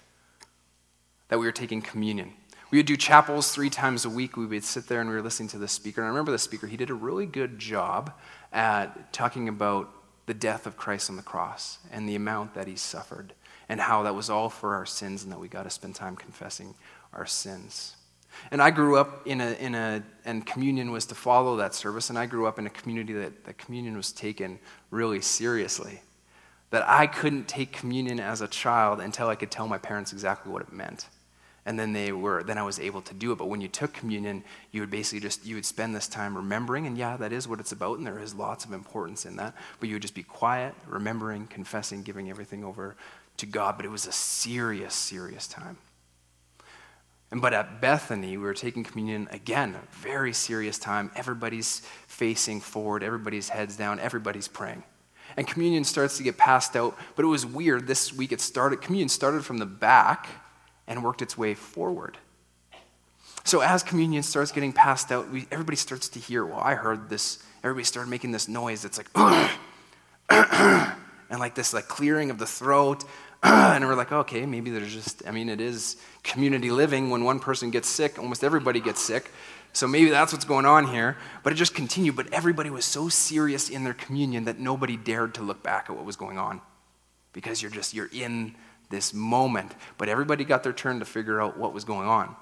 that 1.28 1.40
we 1.40 1.46
were 1.46 1.52
taking 1.52 1.82
communion. 1.82 2.34
We 2.70 2.78
would 2.80 2.86
do 2.86 2.98
chapels 2.98 3.52
three 3.52 3.70
times 3.70 4.06
a 4.06 4.10
week. 4.10 4.38
We 4.38 4.46
would 4.46 4.64
sit 4.64 4.88
there 4.88 5.02
and 5.02 5.10
we 5.10 5.16
were 5.16 5.22
listening 5.22 5.50
to 5.50 5.58
the 5.58 5.68
speaker. 5.68 6.02
And 6.02 6.06
I 6.06 6.10
remember 6.10 6.32
the 6.32 6.40
speaker, 6.40 6.68
he 6.68 6.78
did 6.78 6.90
a 6.90 6.96
really 6.96 7.26
good 7.26 7.58
job 7.58 8.14
at 8.54 9.12
talking 9.12 9.50
about 9.50 9.92
the 10.26 10.34
death 10.34 10.68
of 10.68 10.78
Christ 10.78 11.10
on 11.10 11.16
the 11.16 11.24
cross 11.24 11.80
and 11.92 12.08
the 12.08 12.16
amount 12.16 12.54
that 12.54 12.68
he 12.68 12.76
suffered 12.76 13.34
and 13.68 13.82
how 13.82 14.04
that 14.04 14.14
was 14.14 14.30
all 14.30 14.50
for 14.50 14.76
our 14.76 14.86
sins 14.86 15.24
and 15.24 15.32
that 15.32 15.40
we 15.40 15.48
got 15.48 15.64
to 15.64 15.70
spend 15.70 15.96
time 15.96 16.16
confessing 16.16 16.76
our 17.14 17.26
sins. 17.26 17.96
And 18.52 18.62
I 18.62 18.72
grew 18.72 18.98
up 18.98 19.26
in 19.26 19.42
a, 19.42 19.54
in 19.54 19.76
a, 19.76 20.04
and 20.24 20.46
communion 20.46 20.92
was 20.92 21.06
to 21.08 21.16
follow 21.16 21.58
that 21.58 21.74
service, 21.74 22.10
and 22.10 22.18
I 22.18 22.26
grew 22.26 22.48
up 22.48 22.60
in 22.60 22.68
a 22.68 22.70
community 22.70 23.14
that, 23.14 23.46
that 23.46 23.58
communion 23.58 23.98
was 23.98 24.12
taken 24.12 24.60
really 24.92 25.22
seriously. 25.22 26.02
That 26.72 26.88
I 26.88 27.08
couldn't 27.08 27.48
take 27.48 27.72
communion 27.72 28.20
as 28.20 28.42
a 28.42 28.48
child 28.48 29.00
until 29.00 29.28
I 29.28 29.36
could 29.36 29.52
tell 29.52 29.68
my 29.68 29.78
parents 29.78 30.14
exactly 30.14 30.52
what 30.52 30.62
it 30.62 30.74
meant. 30.74 31.08
And 31.68 31.80
then 31.80 31.94
they 31.94 32.12
were, 32.12 32.44
then 32.44 32.60
I 32.60 32.64
was 32.64 32.80
able 32.80 33.02
to 33.02 33.14
do 33.14 33.32
it. 33.32 33.38
But 33.38 33.48
when 33.48 33.60
you 33.60 33.68
took 33.68 33.92
communion, 33.92 34.44
you 34.72 34.82
would 34.82 34.92
basically 34.92 35.20
just, 35.20 35.46
you 35.46 35.56
would 35.56 35.66
spend 35.66 35.96
this 35.96 36.08
time 36.08 36.36
remembering, 36.36 36.86
and 36.86 36.96
yeah, 36.96 37.18
that 37.18 37.34
is 37.34 37.48
what 37.48 37.60
it's 37.60 37.72
about, 37.72 37.98
and 37.98 38.06
there 38.06 38.20
is 38.20 38.36
lots 38.36 38.66
of 38.66 38.74
importance 38.74 39.26
in 39.26 39.36
that. 39.38 39.56
But 39.80 39.90
you 39.90 39.96
would 39.96 40.04
just 40.04 40.14
be 40.14 40.24
quiet, 40.24 40.76
remembering, 40.88 41.48
confessing, 41.48 42.04
giving 42.04 42.30
everything 42.30 42.64
over 42.64 42.96
to 43.38 43.46
God. 43.48 43.78
But 43.78 43.86
it 43.86 43.90
was 43.90 44.06
a 44.06 44.12
serious, 44.12 44.94
serious 44.94 45.48
time. 45.48 45.78
And 47.32 47.42
but 47.42 47.54
at 47.54 47.82
Bethany, 47.82 48.38
we 48.38 48.44
were 48.44 48.54
taking 48.54 48.84
communion 48.84 49.28
again, 49.32 49.76
a 49.76 49.96
very 49.96 50.32
serious 50.32 50.78
time. 50.78 51.12
Everybody's 51.16 51.82
facing 52.08 52.62
forward, 52.62 53.04
everybody's 53.04 53.50
heads 53.50 53.76
down, 53.76 54.00
everybody's 54.00 54.48
praying. 54.48 54.84
And 55.38 55.48
communion 55.48 55.84
starts 55.84 56.18
to 56.18 56.24
get 56.24 56.38
passed 56.38 56.76
out, 56.76 56.98
but 57.16 57.26
it 57.26 57.28
was 57.28 57.46
weird. 57.46 57.88
This 57.88 58.14
week 58.14 58.32
it 58.32 58.40
started, 58.40 58.82
communion 58.82 59.10
started 59.10 59.44
from 59.44 59.58
the 59.58 59.66
back 59.66 60.28
and 60.88 61.04
worked 61.04 61.22
its 61.22 61.38
way 61.38 61.56
forward. 61.56 62.18
So 63.44 63.60
as 63.62 63.84
communion 63.84 64.24
starts 64.24 64.52
getting 64.52 64.74
passed 64.74 65.12
out, 65.12 65.30
we, 65.30 65.46
everybody 65.52 65.78
starts 65.78 66.10
to 66.10 66.20
hear, 66.20 66.46
well, 66.46 66.60
I 66.60 66.76
heard 66.76 67.10
this, 67.10 67.44
everybody 67.64 67.84
started 67.84 68.10
making 68.10 68.32
this 68.32 68.48
noise. 68.48 68.86
It's 68.86 68.98
like, 68.98 69.10
and 70.30 71.40
like 71.40 71.56
this 71.56 71.74
like 71.74 71.88
clearing 71.88 72.32
of 72.32 72.38
the 72.38 72.48
throat, 72.48 73.04
and 73.44 73.86
we're 73.86 73.96
like, 73.96 74.12
okay, 74.12 74.46
maybe 74.46 74.72
there's 74.72 74.94
just, 74.94 75.28
I 75.28 75.32
mean, 75.32 75.50
it 75.50 75.62
is 75.62 75.98
community 76.24 76.72
living. 76.72 77.10
When 77.10 77.24
one 77.24 77.40
person 77.40 77.72
gets 77.72 77.88
sick, 77.88 78.18
almost 78.18 78.44
everybody 78.44 78.80
gets 78.80 79.02
sick. 79.02 79.32
So 79.74 79.88
maybe 79.88 80.10
that's 80.10 80.32
what's 80.32 80.46
going 80.46 80.66
on 80.66 80.88
here. 80.88 81.18
But 81.44 81.54
it 81.54 81.58
just 81.58 81.76
continued. 81.76 82.16
But 82.16 82.32
everybody 82.34 82.70
was 82.70 82.86
so 82.86 83.10
serious 83.10 83.70
in 83.70 83.84
their 83.84 83.94
communion 83.94 84.46
that 84.46 84.60
nobody 84.60 84.98
dared 84.98 85.36
to 85.36 85.42
look 85.44 85.62
back 85.62 85.90
at 85.90 85.96
what 85.96 86.06
was 86.06 86.16
going 86.16 86.38
on 86.38 86.62
because 87.34 87.62
you're 87.62 87.72
just, 87.72 87.94
you're 87.94 88.10
in 88.14 88.56
this 88.90 89.14
moment. 89.14 89.74
But 89.98 90.10
everybody 90.10 90.46
got 90.46 90.64
their 90.64 90.74
turn 90.74 91.00
to 91.00 91.06
figure 91.06 91.42
out 91.42 91.58
what 91.58 91.74
was 91.74 91.84
going 91.84 92.08
on. 92.08 92.36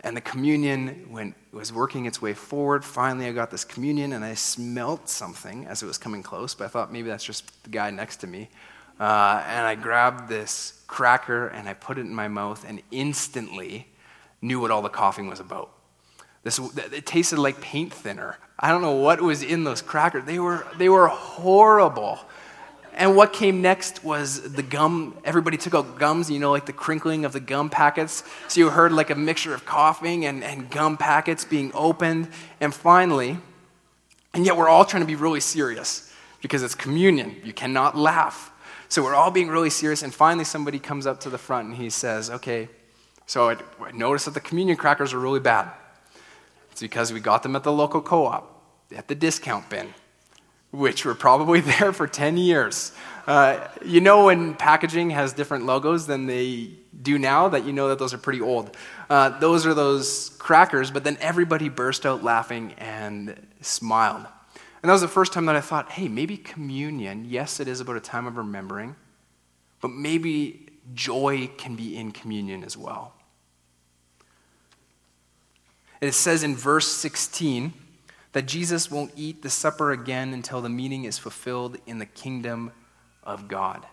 And 0.00 0.14
the 0.14 0.20
communion 0.20 1.06
went, 1.10 1.34
was 1.50 1.72
working 1.72 2.04
its 2.04 2.20
way 2.20 2.34
forward. 2.34 2.84
Finally, 2.84 3.26
I 3.26 3.32
got 3.32 3.50
this 3.50 3.64
communion 3.64 4.12
and 4.12 4.22
I 4.22 4.34
smelt 4.34 5.08
something 5.08 5.66
as 5.66 5.82
it 5.82 5.86
was 5.86 5.96
coming 5.96 6.22
close, 6.22 6.54
but 6.54 6.64
I 6.64 6.68
thought 6.68 6.92
maybe 6.92 7.08
that's 7.08 7.24
just 7.24 7.64
the 7.64 7.70
guy 7.70 7.90
next 7.90 8.16
to 8.16 8.26
me. 8.26 8.50
Uh, 8.98 9.42
and 9.46 9.66
I 9.66 9.74
grabbed 9.74 10.28
this 10.28 10.82
cracker 10.86 11.48
and 11.48 11.68
I 11.68 11.74
put 11.74 11.98
it 11.98 12.02
in 12.02 12.14
my 12.14 12.28
mouth 12.28 12.64
and 12.66 12.80
instantly 12.90 13.88
knew 14.40 14.60
what 14.60 14.70
all 14.70 14.82
the 14.82 14.88
coughing 14.88 15.28
was 15.28 15.40
about. 15.40 15.70
This, 16.44 16.60
it 16.76 17.06
tasted 17.06 17.38
like 17.38 17.60
paint 17.60 17.92
thinner. 17.92 18.36
I 18.58 18.70
don't 18.70 18.82
know 18.82 18.96
what 18.96 19.20
was 19.20 19.42
in 19.42 19.64
those 19.64 19.82
crackers. 19.82 20.24
They 20.24 20.38
were, 20.38 20.66
they 20.76 20.88
were 20.88 21.08
horrible. 21.08 22.18
And 22.96 23.16
what 23.16 23.32
came 23.32 23.60
next 23.60 24.04
was 24.04 24.52
the 24.52 24.62
gum. 24.62 25.16
Everybody 25.24 25.56
took 25.56 25.74
out 25.74 25.98
gums, 25.98 26.30
you 26.30 26.38
know, 26.38 26.52
like 26.52 26.66
the 26.66 26.72
crinkling 26.72 27.24
of 27.24 27.32
the 27.32 27.40
gum 27.40 27.70
packets. 27.70 28.22
So 28.46 28.60
you 28.60 28.70
heard 28.70 28.92
like 28.92 29.10
a 29.10 29.16
mixture 29.16 29.52
of 29.52 29.64
coughing 29.64 30.26
and, 30.26 30.44
and 30.44 30.70
gum 30.70 30.96
packets 30.96 31.44
being 31.44 31.72
opened. 31.74 32.28
And 32.60 32.72
finally, 32.72 33.38
and 34.32 34.46
yet 34.46 34.56
we're 34.56 34.68
all 34.68 34.84
trying 34.84 35.02
to 35.02 35.06
be 35.06 35.16
really 35.16 35.40
serious 35.40 36.12
because 36.40 36.62
it's 36.62 36.74
communion. 36.76 37.36
You 37.42 37.52
cannot 37.52 37.96
laugh. 37.96 38.52
So 38.88 39.02
we're 39.02 39.14
all 39.14 39.30
being 39.30 39.48
really 39.48 39.70
serious, 39.70 40.02
and 40.02 40.14
finally 40.14 40.44
somebody 40.44 40.78
comes 40.78 41.06
up 41.06 41.20
to 41.20 41.30
the 41.30 41.38
front 41.38 41.68
and 41.68 41.76
he 41.76 41.90
says, 41.90 42.30
Okay, 42.30 42.68
so 43.26 43.50
I, 43.50 43.56
noticed 43.92 44.26
that 44.26 44.34
the 44.34 44.40
communion 44.40 44.76
crackers 44.76 45.12
are 45.12 45.18
really 45.18 45.40
bad. 45.40 45.70
It's 46.70 46.82
because 46.82 47.12
we 47.12 47.20
got 47.20 47.42
them 47.42 47.56
at 47.56 47.62
the 47.62 47.72
local 47.72 48.00
co 48.00 48.26
op, 48.26 48.62
at 48.94 49.08
the 49.08 49.14
discount 49.14 49.70
bin, 49.70 49.94
which 50.70 51.04
were 51.04 51.14
probably 51.14 51.60
there 51.78 51.92
for 51.92 52.06
10 52.06 52.36
years. 52.36 52.92
Uh, 53.26 53.66
you 53.84 54.00
know, 54.00 54.26
when 54.26 54.54
packaging 54.54 55.10
has 55.10 55.32
different 55.32 55.64
logos 55.64 56.06
than 56.06 56.26
they 56.26 56.70
do 57.02 57.18
now, 57.18 57.48
that 57.48 57.64
you 57.64 57.72
know 57.72 57.88
that 57.88 57.98
those 57.98 58.12
are 58.12 58.18
pretty 58.18 58.40
old. 58.40 58.76
Uh, 59.08 59.30
those 59.38 59.64
are 59.64 59.72
those 59.72 60.30
crackers, 60.38 60.90
but 60.90 61.04
then 61.04 61.16
everybody 61.20 61.68
burst 61.68 62.04
out 62.04 62.22
laughing 62.22 62.74
and 62.74 63.34
smiled. 63.62 64.26
And 64.84 64.90
that 64.90 64.92
was 64.92 65.00
the 65.00 65.08
first 65.08 65.32
time 65.32 65.46
that 65.46 65.56
I 65.56 65.62
thought, 65.62 65.92
hey, 65.92 66.08
maybe 66.08 66.36
communion, 66.36 67.24
yes, 67.24 67.58
it 67.58 67.68
is 67.68 67.80
about 67.80 67.96
a 67.96 68.00
time 68.00 68.26
of 68.26 68.36
remembering, 68.36 68.96
but 69.80 69.88
maybe 69.88 70.66
joy 70.92 71.48
can 71.56 71.74
be 71.74 71.96
in 71.96 72.12
communion 72.12 72.62
as 72.62 72.76
well. 72.76 73.14
And 76.02 76.10
it 76.10 76.12
says 76.12 76.44
in 76.44 76.54
verse 76.54 76.86
16 76.86 77.72
that 78.32 78.42
Jesus 78.42 78.90
won't 78.90 79.10
eat 79.16 79.40
the 79.40 79.48
supper 79.48 79.90
again 79.90 80.34
until 80.34 80.60
the 80.60 80.68
meaning 80.68 81.06
is 81.06 81.16
fulfilled 81.16 81.78
in 81.86 81.98
the 81.98 82.04
kingdom 82.04 82.70
of 83.22 83.48
God. 83.48 83.86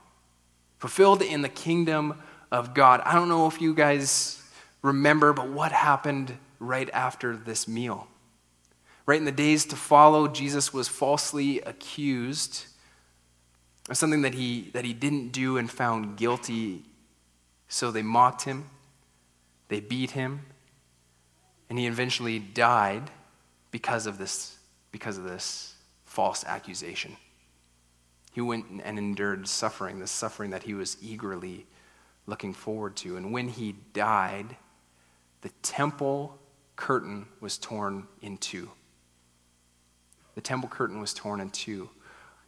Fulfilled 0.80 1.22
in 1.22 1.42
the 1.42 1.48
kingdom 1.48 2.22
of 2.52 2.74
God. 2.74 3.02
I 3.06 3.14
don't 3.14 3.30
know 3.30 3.48
if 3.48 3.62
you 3.62 3.74
guys 3.74 4.44
remember, 4.82 5.32
but 5.32 5.48
what 5.48 5.72
happened 5.72 6.38
right 6.60 6.90
after 6.92 7.38
this 7.38 7.66
meal? 7.66 8.10
Right 9.12 9.20
in 9.20 9.26
the 9.26 9.32
days 9.34 9.66
to 9.66 9.76
follow, 9.76 10.30
Jesus 10.30 10.74
was 10.74 10.88
falsely 10.88 11.60
accused 11.60 12.66
of 13.90 13.98
something 13.98 14.22
that 14.22 14.34
he, 14.34 14.70
that 14.72 14.86
he 14.86 14.94
didn't 14.94 15.34
do 15.34 15.58
and 15.58 15.70
found 15.70 16.16
guilty. 16.16 16.84
So 17.68 17.92
they 17.92 18.04
mocked 18.04 18.44
him, 18.44 18.70
they 19.68 19.82
beat 19.82 20.12
him, 20.12 20.46
and 21.70 21.78
he 21.78 21.88
eventually 21.88 22.40
died 22.40 23.12
because 23.70 24.08
of 24.08 24.18
this, 24.18 24.58
because 24.94 25.18
of 25.18 25.26
this 25.26 25.74
false 26.06 26.46
accusation. 26.46 27.18
He 28.32 28.40
went 28.40 28.66
and 28.82 28.98
endured 28.98 29.46
suffering, 29.46 30.00
the 30.00 30.08
suffering 30.08 30.52
that 30.52 30.64
he 30.64 30.74
was 30.74 30.96
eagerly 31.02 31.66
looking 32.28 32.54
forward 32.54 32.96
to. 32.96 33.18
And 33.18 33.34
when 33.34 33.50
he 33.50 33.76
died, 33.92 34.56
the 35.42 35.50
temple 35.64 36.40
curtain 36.78 37.26
was 37.42 37.58
torn 37.58 38.08
in 38.22 38.38
two 38.38 38.72
the 40.36 40.42
temple 40.42 40.70
curtain 40.70 41.00
was 41.00 41.14
torn 41.14 41.40
in 41.40 41.50
two. 41.50 41.90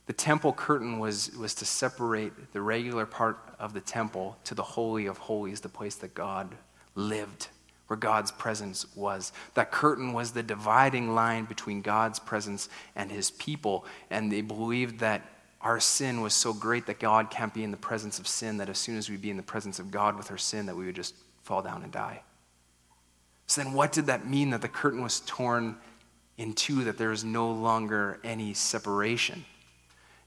The 0.06 0.14
temple 0.14 0.54
curtain 0.54 1.00
was, 1.00 1.32
was 1.38 1.54
to 1.56 1.66
separate 1.66 2.54
the 2.54 2.62
regular 2.62 3.06
part 3.06 3.38
of 3.58 3.74
the 3.74 3.82
temple 3.82 4.38
to 4.46 4.56
the 4.56 4.64
Holy 4.64 5.06
of 5.06 5.18
Holies, 5.18 5.62
the 5.62 5.70
place 5.70 5.96
that 5.96 6.14
God 6.14 6.56
lived, 6.96 7.48
where 7.88 7.98
God's 7.98 8.32
presence 8.32 8.86
was. 8.96 9.32
That 9.54 9.72
curtain 9.72 10.12
was 10.14 10.32
the 10.32 10.44
dividing 10.44 11.16
line 11.16 11.46
between 11.46 11.82
God's 11.82 12.20
presence 12.20 12.68
and 12.96 13.12
his 13.12 13.32
people. 13.32 13.86
And 14.10 14.32
they 14.32 14.42
believed 14.42 15.00
that 15.00 15.22
our 15.62 15.80
sin 15.80 16.20
was 16.20 16.34
so 16.34 16.54
great 16.54 16.86
that 16.88 17.00
God 17.00 17.30
can't 17.30 17.54
be 17.54 17.64
in 17.64 17.72
the 17.72 17.78
presence 17.78 18.20
of 18.20 18.28
sin, 18.28 18.58
that 18.58 18.68
as 18.68 18.78
soon 18.78 18.98
as 18.98 19.10
we'd 19.10 19.22
be 19.22 19.30
in 19.30 19.38
the 19.38 19.44
presence 19.44 19.80
of 19.80 19.90
God 19.90 20.18
with 20.18 20.30
our 20.30 20.38
sin, 20.38 20.66
that 20.66 20.76
we 20.76 20.86
would 20.86 20.96
just 20.96 21.16
fall 21.44 21.62
down 21.62 21.84
and 21.84 21.92
die. 21.92 22.22
So 23.48 23.64
then, 23.64 23.74
what 23.74 23.94
did 23.94 24.08
that 24.08 24.28
mean 24.28 24.50
that 24.50 24.62
the 24.62 24.68
curtain 24.68 25.02
was 25.02 25.22
torn 25.22 25.78
in 26.38 26.54
two, 26.54 26.84
that 26.84 26.98
there 26.98 27.12
is 27.12 27.24
no 27.24 27.52
longer 27.52 28.20
any 28.24 28.54
separation. 28.54 29.46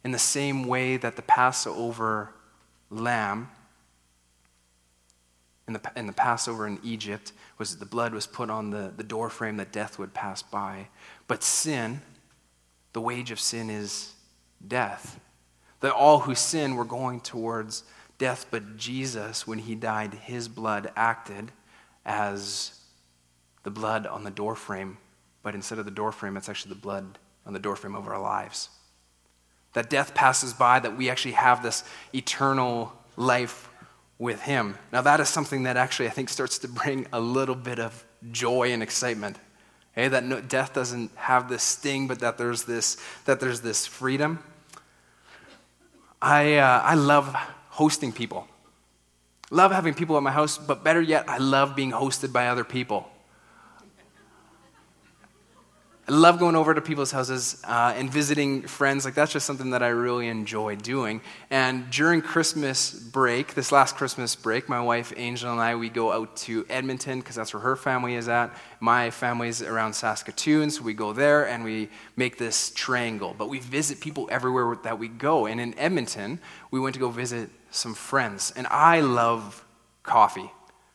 In 0.05 0.13
the 0.13 0.19
same 0.19 0.67
way 0.67 0.97
that 0.97 1.17
the 1.17 1.23
Passover 1.23 2.31
lamb 2.91 3.49
in 5.67 5.73
the, 5.73 5.81
in 5.97 6.07
the 6.07 6.13
Passover 6.13 6.67
in 6.67 6.79
Egypt 6.85 7.33
was 7.59 7.77
the 7.77 7.87
blood 7.87 8.15
was 8.15 8.27
put 8.27 8.51
on 8.51 8.71
the, 8.71 8.93
the 8.97 9.03
door 9.03 9.29
frame 9.29 9.57
that 9.57 9.73
death 9.73 9.99
would 9.99 10.15
pass 10.15 10.43
by. 10.43 10.89
But 11.27 11.43
sin, 11.43 12.03
the 12.93 13.01
wage 13.01 13.31
of 13.31 13.41
sin 13.41 13.69
is 13.69 14.13
death. 14.67 15.19
That 15.81 15.93
all 15.93 16.21
who 16.21 16.35
sin 16.35 16.77
were 16.77 16.85
going 16.85 17.21
towards 17.21 17.83
death, 18.19 18.47
but 18.51 18.77
Jesus, 18.77 19.47
when 19.47 19.59
he 19.59 19.75
died, 19.75 20.15
his 20.15 20.49
blood 20.49 20.93
acted 20.97 21.51
as 22.05 22.79
the 23.65 23.71
blood 23.71 24.07
on 24.07 24.23
the 24.23 24.31
doorframe 24.31 24.99
but 25.47 25.55
instead 25.55 25.79
of 25.79 25.85
the 25.85 25.93
doorframe, 25.93 26.37
it's 26.37 26.49
actually 26.49 26.71
the 26.71 26.81
blood 26.81 27.19
on 27.47 27.53
the 27.53 27.61
doorframe 27.61 27.95
of 27.95 28.09
our 28.09 28.21
lives. 28.21 28.69
That 29.75 29.89
death 29.89 30.13
passes 30.13 30.53
by, 30.53 30.81
that 30.81 30.97
we 30.97 31.09
actually 31.09 31.35
have 31.35 31.63
this 31.63 31.85
eternal 32.13 32.93
life 33.17 33.69
with 34.19 34.43
Him. 34.43 34.77
Now, 34.91 35.03
that 35.03 35.21
is 35.21 35.29
something 35.29 35.63
that 35.63 35.77
actually 35.77 36.09
I 36.09 36.11
think 36.11 36.31
starts 36.31 36.59
to 36.59 36.69
bring 36.69 37.07
a 37.13 37.21
little 37.21 37.55
bit 37.55 37.79
of 37.79 38.05
joy 38.33 38.73
and 38.73 38.83
excitement. 38.83 39.37
Okay? 39.97 40.09
That 40.09 40.25
no, 40.25 40.41
death 40.41 40.75
doesn't 40.75 41.13
have 41.15 41.49
this 41.49 41.63
sting, 41.63 42.09
but 42.09 42.19
that 42.19 42.39
there's 42.39 42.65
this, 42.65 42.97
that 43.27 43.39
there's 43.39 43.61
this 43.61 43.87
freedom. 43.87 44.43
I, 46.21 46.57
uh, 46.57 46.81
I 46.83 46.95
love 46.95 47.33
hosting 47.69 48.11
people. 48.11 48.49
Love 49.53 49.71
having 49.71 49.95
people 49.95 50.17
at 50.17 50.25
my 50.25 50.33
house, 50.33 50.59
but 50.59 50.83
better 50.83 51.01
yet, 51.01 51.29
I 51.29 51.39
love 51.39 51.77
being 51.77 51.93
hosted 51.93 52.33
by 52.33 52.49
other 52.49 52.65
people. 52.65 53.09
I 56.09 56.13
love 56.13 56.39
going 56.39 56.55
over 56.55 56.73
to 56.73 56.81
people's 56.81 57.11
houses 57.11 57.61
uh, 57.65 57.93
and 57.97 58.09
visiting 58.09 58.63
friends. 58.63 59.05
Like, 59.05 59.15
that's 59.15 59.33
just 59.33 59.45
something 59.45 59.71
that 59.71 59.83
I 59.83 59.89
really 59.89 60.29
enjoy 60.29 60.77
doing. 60.77 61.21
And 61.51 61.91
during 61.91 62.23
Christmas 62.23 62.93
break, 62.93 63.55
this 63.55 63.73
last 63.73 63.97
Christmas 63.97 64.37
break, 64.37 64.69
my 64.69 64.81
wife 64.81 65.13
Angel 65.17 65.51
and 65.51 65.61
I, 65.61 65.75
we 65.75 65.89
go 65.89 66.13
out 66.13 66.37
to 66.37 66.65
Edmonton 66.71 67.19
because 67.19 67.35
that's 67.35 67.53
where 67.53 67.61
her 67.61 67.75
family 67.75 68.15
is 68.15 68.29
at. 68.29 68.57
My 68.79 69.11
family's 69.11 69.63
around 69.63 69.95
Saskatoon, 69.95 70.71
so 70.71 70.85
we 70.85 70.95
go 70.95 71.13
there 71.13 71.49
and 71.49 71.65
we 71.65 71.89
make 72.15 72.39
this 72.39 72.71
triangle. 72.71 73.35
But 73.37 73.49
we 73.49 73.59
visit 73.59 74.01
people 74.01 74.29
everywhere 74.31 74.79
that 74.85 75.01
we 75.01 75.09
go. 75.09 75.47
And 75.47 75.61
in 75.61 75.77
Edmonton, 75.77 76.39
we 76.71 76.79
went 76.79 76.95
to 76.95 77.01
go 77.01 77.11
visit 77.11 77.51
some 77.73 77.95
friends. 77.95 78.53
And 78.55 78.69
I 78.69 79.01
love 79.01 79.65
coffee. 80.05 80.53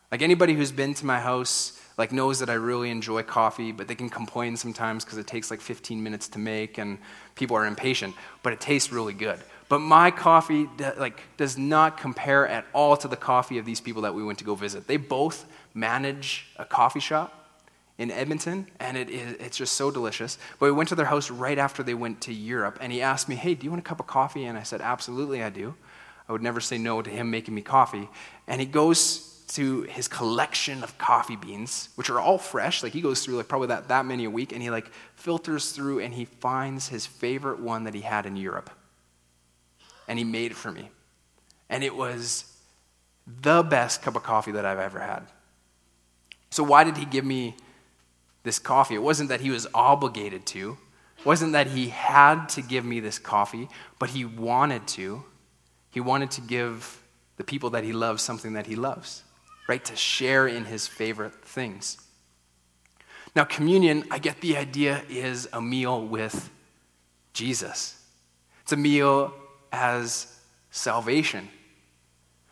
Like, 0.09 0.21
anybody 0.21 0.53
who's 0.53 0.71
been 0.71 0.93
to 0.93 1.05
my 1.05 1.19
house, 1.19 1.80
like 1.97 2.11
knows 2.11 2.39
that 2.39 2.49
I 2.49 2.53
really 2.53 2.89
enjoy 2.89 3.23
coffee, 3.23 3.71
but 3.71 3.87
they 3.87 3.95
can 3.95 4.09
complain 4.09 4.57
sometimes 4.57 5.03
because 5.03 5.17
it 5.17 5.27
takes 5.27 5.51
like 5.51 5.61
15 5.61 6.01
minutes 6.01 6.27
to 6.29 6.39
make 6.39 6.77
and 6.77 6.97
people 7.35 7.55
are 7.57 7.65
impatient, 7.65 8.15
but 8.43 8.53
it 8.53 8.59
tastes 8.61 8.91
really 8.91 9.13
good. 9.13 9.39
But 9.69 9.79
my 9.79 10.11
coffee 10.11 10.69
like 10.97 11.21
does 11.37 11.57
not 11.57 11.97
compare 11.97 12.47
at 12.47 12.65
all 12.73 12.97
to 12.97 13.07
the 13.07 13.15
coffee 13.15 13.57
of 13.57 13.65
these 13.65 13.79
people 13.79 14.01
that 14.01 14.13
we 14.13 14.23
went 14.23 14.39
to 14.39 14.45
go 14.45 14.55
visit. 14.55 14.87
They 14.87 14.97
both 14.97 15.45
manage 15.73 16.47
a 16.57 16.65
coffee 16.65 16.99
shop 16.99 17.37
in 17.97 18.09
Edmonton, 18.11 18.67
and 18.79 18.97
it 18.97 19.09
is, 19.09 19.33
it's 19.39 19.57
just 19.57 19.75
so 19.75 19.91
delicious. 19.91 20.37
But 20.59 20.65
we 20.65 20.71
went 20.71 20.89
to 20.89 20.95
their 20.95 21.05
house 21.05 21.29
right 21.29 21.57
after 21.57 21.83
they 21.83 21.93
went 21.93 22.19
to 22.21 22.33
Europe, 22.33 22.79
and 22.81 22.91
he 22.91 23.01
asked 23.01 23.29
me, 23.29 23.35
Hey, 23.35 23.53
do 23.53 23.63
you 23.63 23.69
want 23.69 23.79
a 23.79 23.87
cup 23.87 23.99
of 23.99 24.07
coffee? 24.07 24.45
And 24.45 24.57
I 24.57 24.63
said, 24.63 24.81
Absolutely, 24.81 25.43
I 25.43 25.49
do. 25.49 25.75
I 26.27 26.31
would 26.31 26.41
never 26.41 26.59
say 26.59 26.77
no 26.77 27.01
to 27.01 27.09
him 27.09 27.29
making 27.29 27.53
me 27.53 27.61
coffee. 27.61 28.09
And 28.47 28.59
he 28.59 28.67
goes 28.67 29.30
to 29.55 29.81
his 29.83 30.07
collection 30.07 30.81
of 30.81 30.97
coffee 30.97 31.35
beans, 31.35 31.89
which 31.95 32.09
are 32.09 32.19
all 32.19 32.37
fresh. 32.37 32.83
Like 32.83 32.93
he 32.93 33.01
goes 33.01 33.23
through 33.23 33.35
like 33.35 33.49
probably 33.49 33.67
that, 33.67 33.89
that 33.89 34.05
many 34.05 34.23
a 34.23 34.29
week, 34.29 34.53
and 34.53 34.61
he 34.61 34.69
like 34.69 34.89
filters 35.15 35.71
through 35.71 35.99
and 35.99 36.13
he 36.13 36.25
finds 36.25 36.87
his 36.87 37.05
favorite 37.05 37.59
one 37.59 37.83
that 37.83 37.93
he 37.93 38.01
had 38.01 38.25
in 38.25 38.37
Europe. 38.37 38.69
And 40.07 40.17
he 40.17 40.23
made 40.23 40.51
it 40.51 40.57
for 40.57 40.71
me. 40.71 40.89
And 41.69 41.83
it 41.83 41.95
was 41.95 42.45
the 43.41 43.61
best 43.61 44.01
cup 44.01 44.15
of 44.15 44.23
coffee 44.23 44.53
that 44.53 44.65
I've 44.65 44.79
ever 44.79 44.99
had. 44.99 45.23
So 46.49 46.63
why 46.63 46.83
did 46.83 46.97
he 46.97 47.05
give 47.05 47.25
me 47.25 47.55
this 48.43 48.57
coffee? 48.57 48.95
It 48.95 49.03
wasn't 49.03 49.29
that 49.29 49.41
he 49.41 49.49
was 49.49 49.67
obligated 49.73 50.45
to. 50.47 50.77
It 51.19 51.25
wasn't 51.25 51.53
that 51.53 51.67
he 51.67 51.89
had 51.89 52.47
to 52.49 52.61
give 52.61 52.85
me 52.85 52.99
this 52.99 53.19
coffee, 53.19 53.67
but 53.99 54.09
he 54.09 54.23
wanted 54.23 54.87
to. 54.89 55.23
He 55.91 55.99
wanted 55.99 56.31
to 56.31 56.41
give 56.41 57.03
the 57.35 57.43
people 57.43 57.69
that 57.71 57.83
he 57.83 57.91
loves 57.91 58.21
something 58.21 58.53
that 58.53 58.65
he 58.65 58.75
loves 58.75 59.23
right? 59.67 59.83
To 59.85 59.95
share 59.95 60.47
in 60.47 60.65
his 60.65 60.87
favorite 60.87 61.45
things. 61.45 61.97
Now, 63.35 63.45
communion, 63.45 64.03
I 64.11 64.19
get 64.19 64.41
the 64.41 64.57
idea, 64.57 65.03
is 65.09 65.47
a 65.53 65.61
meal 65.61 66.05
with 66.05 66.49
Jesus. 67.33 67.97
It's 68.63 68.73
a 68.73 68.77
meal 68.77 69.33
as 69.71 70.37
salvation. 70.69 71.47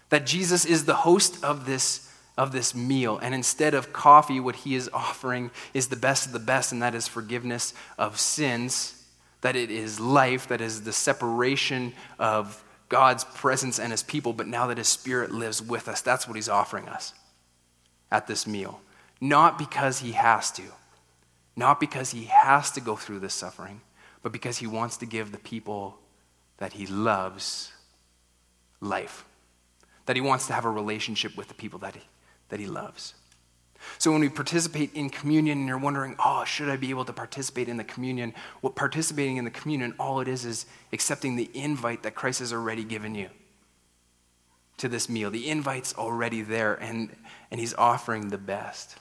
That 0.10 0.26
Jesus 0.26 0.65
is 0.65 0.86
the 0.86 0.95
host 0.95 1.43
of 1.43 1.65
this, 1.65 2.10
of 2.38 2.52
this 2.52 2.74
meal. 2.74 3.19
And 3.22 3.36
instead 3.36 3.74
of 3.74 3.91
coffee, 3.91 4.39
what 4.39 4.56
he 4.56 4.76
is 4.76 4.89
offering 4.93 5.52
is 5.74 5.88
the 5.88 5.95
best 5.98 6.26
of 6.28 6.32
the 6.32 6.39
best, 6.39 6.72
and 6.72 6.82
that 6.82 6.95
is 6.95 7.08
forgiveness 7.08 7.74
of 7.98 8.17
sins, 8.17 9.04
that 9.41 9.56
it 9.56 9.69
is 9.69 10.00
life, 10.00 10.48
that 10.48 10.62
is 10.62 10.84
the 10.84 10.93
separation 10.93 11.93
of 12.17 12.63
God's 12.89 13.23
presence 13.23 13.80
and 13.80 13.91
his 13.91 14.04
people, 14.04 14.34
but 14.34 14.47
now 14.47 14.67
that 14.67 14.78
his 14.78 14.88
spirit 14.88 15.32
lives 15.32 15.62
with 15.62 15.88
us, 15.88 16.02
that's 16.02 16.28
what 16.28 16.36
he's 16.36 16.49
offering 16.49 16.89
us 16.89 17.13
at 18.12 18.28
this 18.28 18.47
meal. 18.47 18.82
Not 19.21 19.58
because 19.58 19.99
he 19.99 20.13
has 20.13 20.52
to, 20.54 20.63
not 21.56 21.80
because 21.80 22.12
he 22.12 22.25
has 22.25 22.71
to 22.71 22.82
go 22.82 22.95
through 22.95 23.19
this 23.19 23.34
suffering, 23.34 23.82
but 24.23 24.32
because 24.32 24.58
he 24.58 24.67
wants 24.67 24.97
to 24.97 25.06
give 25.06 25.32
the 25.32 25.38
people 25.38 25.99
that 26.58 26.73
he 26.73 26.88
loves 26.88 27.71
life. 28.82 29.25
That 30.08 30.15
he 30.15 30.21
wants 30.21 30.47
to 30.47 30.54
have 30.54 30.65
a 30.65 30.69
relationship 30.71 31.38
with 31.38 31.47
the 31.47 31.54
people 31.54 31.80
that 31.80 31.95
he, 31.95 32.02
that 32.49 32.60
he 32.60 32.65
loves. 32.65 33.13
So 33.98 34.12
when 34.12 34.22
we 34.22 34.30
participate 34.30 34.94
in 34.94 35.10
communion 35.10 35.60
and 35.60 35.68
you're 35.68 35.78
wondering, 35.78 36.15
oh, 36.24 36.44
should 36.46 36.70
I 36.70 36.78
be 36.78 36.89
able 36.89 37.06
to 37.06 37.13
participate 37.13 37.68
in 37.68 37.78
the 37.78 37.84
communion? 37.84 38.34
Well, 38.62 38.72
participating 38.72 39.38
in 39.38 39.46
the 39.46 39.52
communion, 39.52 39.94
all 40.00 40.20
it 40.20 40.28
is 40.28 40.46
is 40.46 40.65
accepting 40.94 41.36
the 41.36 41.50
invite 41.54 42.04
that 42.04 42.15
Christ 42.15 42.39
has 42.39 42.54
already 42.54 42.84
given 42.84 43.15
you 43.15 43.30
to 44.78 44.88
this 44.88 45.10
meal. 45.10 45.32
The 45.32 45.50
invite's 45.50 45.94
already 45.96 46.42
there, 46.42 46.76
and, 46.76 47.10
and 47.52 47.60
he's 47.60 47.74
offering 47.74 48.30
the 48.30 48.38
best. 48.38 48.98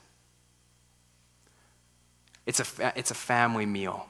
It's 2.46 2.60
a, 2.60 2.64
fa- 2.64 2.92
it's 2.96 3.10
a 3.10 3.14
family 3.14 3.66
meal 3.66 4.08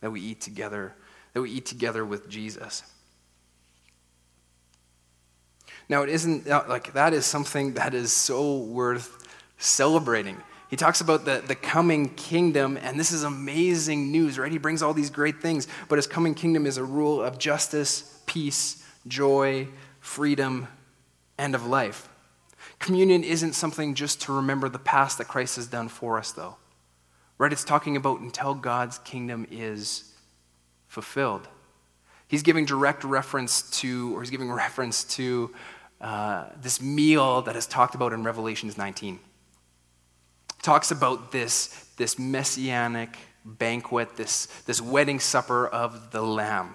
that 0.00 0.10
we 0.10 0.20
eat 0.20 0.40
together, 0.40 0.94
that 1.32 1.42
we 1.42 1.50
eat 1.50 1.66
together 1.66 2.04
with 2.04 2.28
Jesus. 2.28 2.82
Now, 5.88 6.02
it 6.02 6.08
isn't 6.08 6.46
like 6.46 6.94
that 6.94 7.12
is 7.12 7.26
something 7.26 7.74
that 7.74 7.92
is 7.92 8.12
so 8.12 8.58
worth 8.58 9.23
celebrating. 9.64 10.36
He 10.68 10.76
talks 10.76 11.00
about 11.00 11.24
the, 11.24 11.42
the 11.46 11.54
coming 11.54 12.08
kingdom, 12.10 12.76
and 12.76 12.98
this 12.98 13.12
is 13.12 13.22
amazing 13.22 14.10
news, 14.10 14.38
right? 14.38 14.50
He 14.50 14.58
brings 14.58 14.82
all 14.82 14.94
these 14.94 15.10
great 15.10 15.40
things, 15.40 15.68
but 15.88 15.96
his 15.96 16.06
coming 16.06 16.34
kingdom 16.34 16.66
is 16.66 16.78
a 16.78 16.84
rule 16.84 17.22
of 17.22 17.38
justice, 17.38 18.20
peace, 18.26 18.84
joy, 19.06 19.68
freedom, 20.00 20.68
and 21.38 21.54
of 21.54 21.66
life. 21.66 22.08
Communion 22.78 23.22
isn't 23.22 23.52
something 23.52 23.94
just 23.94 24.22
to 24.22 24.32
remember 24.32 24.68
the 24.68 24.78
past 24.78 25.18
that 25.18 25.28
Christ 25.28 25.56
has 25.56 25.66
done 25.66 25.88
for 25.88 26.18
us, 26.18 26.32
though. 26.32 26.56
Right? 27.38 27.52
It's 27.52 27.64
talking 27.64 27.96
about 27.96 28.20
until 28.20 28.54
God's 28.54 28.98
kingdom 28.98 29.46
is 29.50 30.12
fulfilled. 30.88 31.48
He's 32.26 32.42
giving 32.42 32.64
direct 32.64 33.04
reference 33.04 33.70
to, 33.80 34.16
or 34.16 34.22
he's 34.22 34.30
giving 34.30 34.50
reference 34.52 35.04
to 35.04 35.54
uh, 36.00 36.46
this 36.60 36.82
meal 36.82 37.42
that 37.42 37.54
is 37.54 37.66
talked 37.66 37.94
about 37.94 38.12
in 38.12 38.24
Revelations 38.24 38.76
19 38.76 39.20
talks 40.64 40.90
about 40.90 41.30
this, 41.30 41.68
this 41.96 42.18
messianic 42.18 43.16
banquet, 43.44 44.16
this, 44.16 44.46
this 44.66 44.80
wedding 44.80 45.20
supper 45.20 45.68
of 45.68 46.10
the 46.10 46.22
Lamb. 46.22 46.74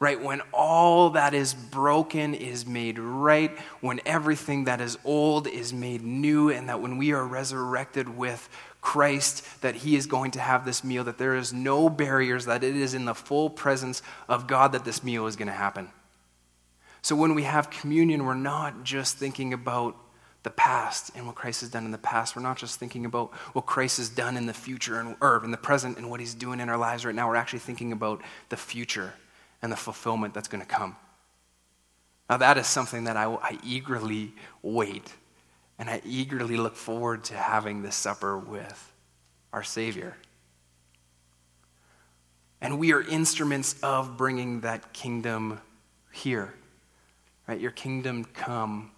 Right? 0.00 0.22
When 0.22 0.42
all 0.52 1.10
that 1.10 1.34
is 1.34 1.54
broken 1.54 2.34
is 2.34 2.66
made 2.66 2.98
right, 2.98 3.56
when 3.80 4.00
everything 4.06 4.64
that 4.64 4.80
is 4.80 4.96
old 5.04 5.48
is 5.48 5.72
made 5.72 6.02
new, 6.02 6.50
and 6.50 6.68
that 6.68 6.80
when 6.80 6.98
we 6.98 7.12
are 7.12 7.26
resurrected 7.26 8.08
with 8.16 8.48
Christ, 8.80 9.60
that 9.60 9.74
He 9.76 9.96
is 9.96 10.06
going 10.06 10.32
to 10.32 10.40
have 10.40 10.64
this 10.64 10.84
meal, 10.84 11.02
that 11.04 11.18
there 11.18 11.34
is 11.34 11.52
no 11.52 11.88
barriers, 11.88 12.44
that 12.44 12.62
it 12.62 12.76
is 12.76 12.94
in 12.94 13.06
the 13.06 13.14
full 13.14 13.50
presence 13.50 14.02
of 14.28 14.46
God 14.46 14.70
that 14.72 14.84
this 14.84 15.02
meal 15.02 15.26
is 15.26 15.34
going 15.34 15.48
to 15.48 15.52
happen. 15.54 15.90
So 17.02 17.16
when 17.16 17.34
we 17.34 17.42
have 17.42 17.70
communion, 17.70 18.24
we're 18.24 18.34
not 18.34 18.84
just 18.84 19.16
thinking 19.16 19.52
about 19.52 19.96
the 20.48 20.54
past 20.54 21.10
and 21.14 21.26
what 21.26 21.34
Christ 21.34 21.60
has 21.60 21.68
done 21.68 21.84
in 21.84 21.90
the 21.90 21.98
past. 21.98 22.34
We're 22.34 22.40
not 22.40 22.56
just 22.56 22.80
thinking 22.80 23.04
about 23.04 23.34
what 23.52 23.66
Christ 23.66 23.98
has 23.98 24.08
done 24.08 24.34
in 24.34 24.46
the 24.46 24.54
future 24.54 24.98
and, 24.98 25.14
or 25.20 25.44
in 25.44 25.50
the 25.50 25.58
present 25.58 25.98
and 25.98 26.08
what 26.08 26.20
he's 26.20 26.32
doing 26.32 26.58
in 26.58 26.70
our 26.70 26.78
lives 26.78 27.04
right 27.04 27.14
now. 27.14 27.28
We're 27.28 27.36
actually 27.36 27.58
thinking 27.58 27.92
about 27.92 28.22
the 28.48 28.56
future 28.56 29.12
and 29.60 29.70
the 29.70 29.76
fulfillment 29.76 30.32
that's 30.32 30.48
going 30.48 30.62
to 30.62 30.66
come. 30.66 30.96
Now, 32.30 32.38
that 32.38 32.56
is 32.56 32.66
something 32.66 33.04
that 33.04 33.14
I, 33.18 33.24
I 33.24 33.58
eagerly 33.62 34.32
wait 34.62 35.12
and 35.78 35.90
I 35.90 36.00
eagerly 36.06 36.56
look 36.56 36.76
forward 36.76 37.24
to 37.24 37.34
having 37.34 37.82
this 37.82 37.94
supper 37.94 38.38
with 38.38 38.92
our 39.52 39.62
Savior. 39.62 40.16
And 42.62 42.78
we 42.78 42.94
are 42.94 43.02
instruments 43.02 43.76
of 43.82 44.16
bringing 44.16 44.62
that 44.62 44.94
kingdom 44.94 45.60
here. 46.10 46.54
Right? 47.46 47.60
Your 47.60 47.70
kingdom 47.70 48.24
come 48.24 48.92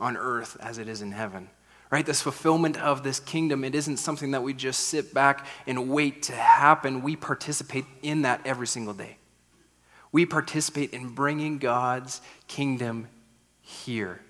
on 0.00 0.16
earth 0.16 0.56
as 0.60 0.78
it 0.78 0.88
is 0.88 1.02
in 1.02 1.12
heaven. 1.12 1.48
Right? 1.90 2.04
This 2.04 2.20
fulfillment 2.20 2.80
of 2.80 3.04
this 3.04 3.20
kingdom, 3.20 3.62
it 3.62 3.74
isn't 3.74 3.98
something 3.98 4.32
that 4.32 4.42
we 4.42 4.52
just 4.54 4.88
sit 4.88 5.14
back 5.14 5.46
and 5.66 5.88
wait 5.88 6.24
to 6.24 6.32
happen. 6.32 7.02
We 7.02 7.14
participate 7.14 7.84
in 8.02 8.22
that 8.22 8.40
every 8.44 8.66
single 8.66 8.94
day. 8.94 9.18
We 10.10 10.26
participate 10.26 10.92
in 10.92 11.10
bringing 11.10 11.58
God's 11.58 12.20
kingdom 12.48 13.08
here. 13.60 14.20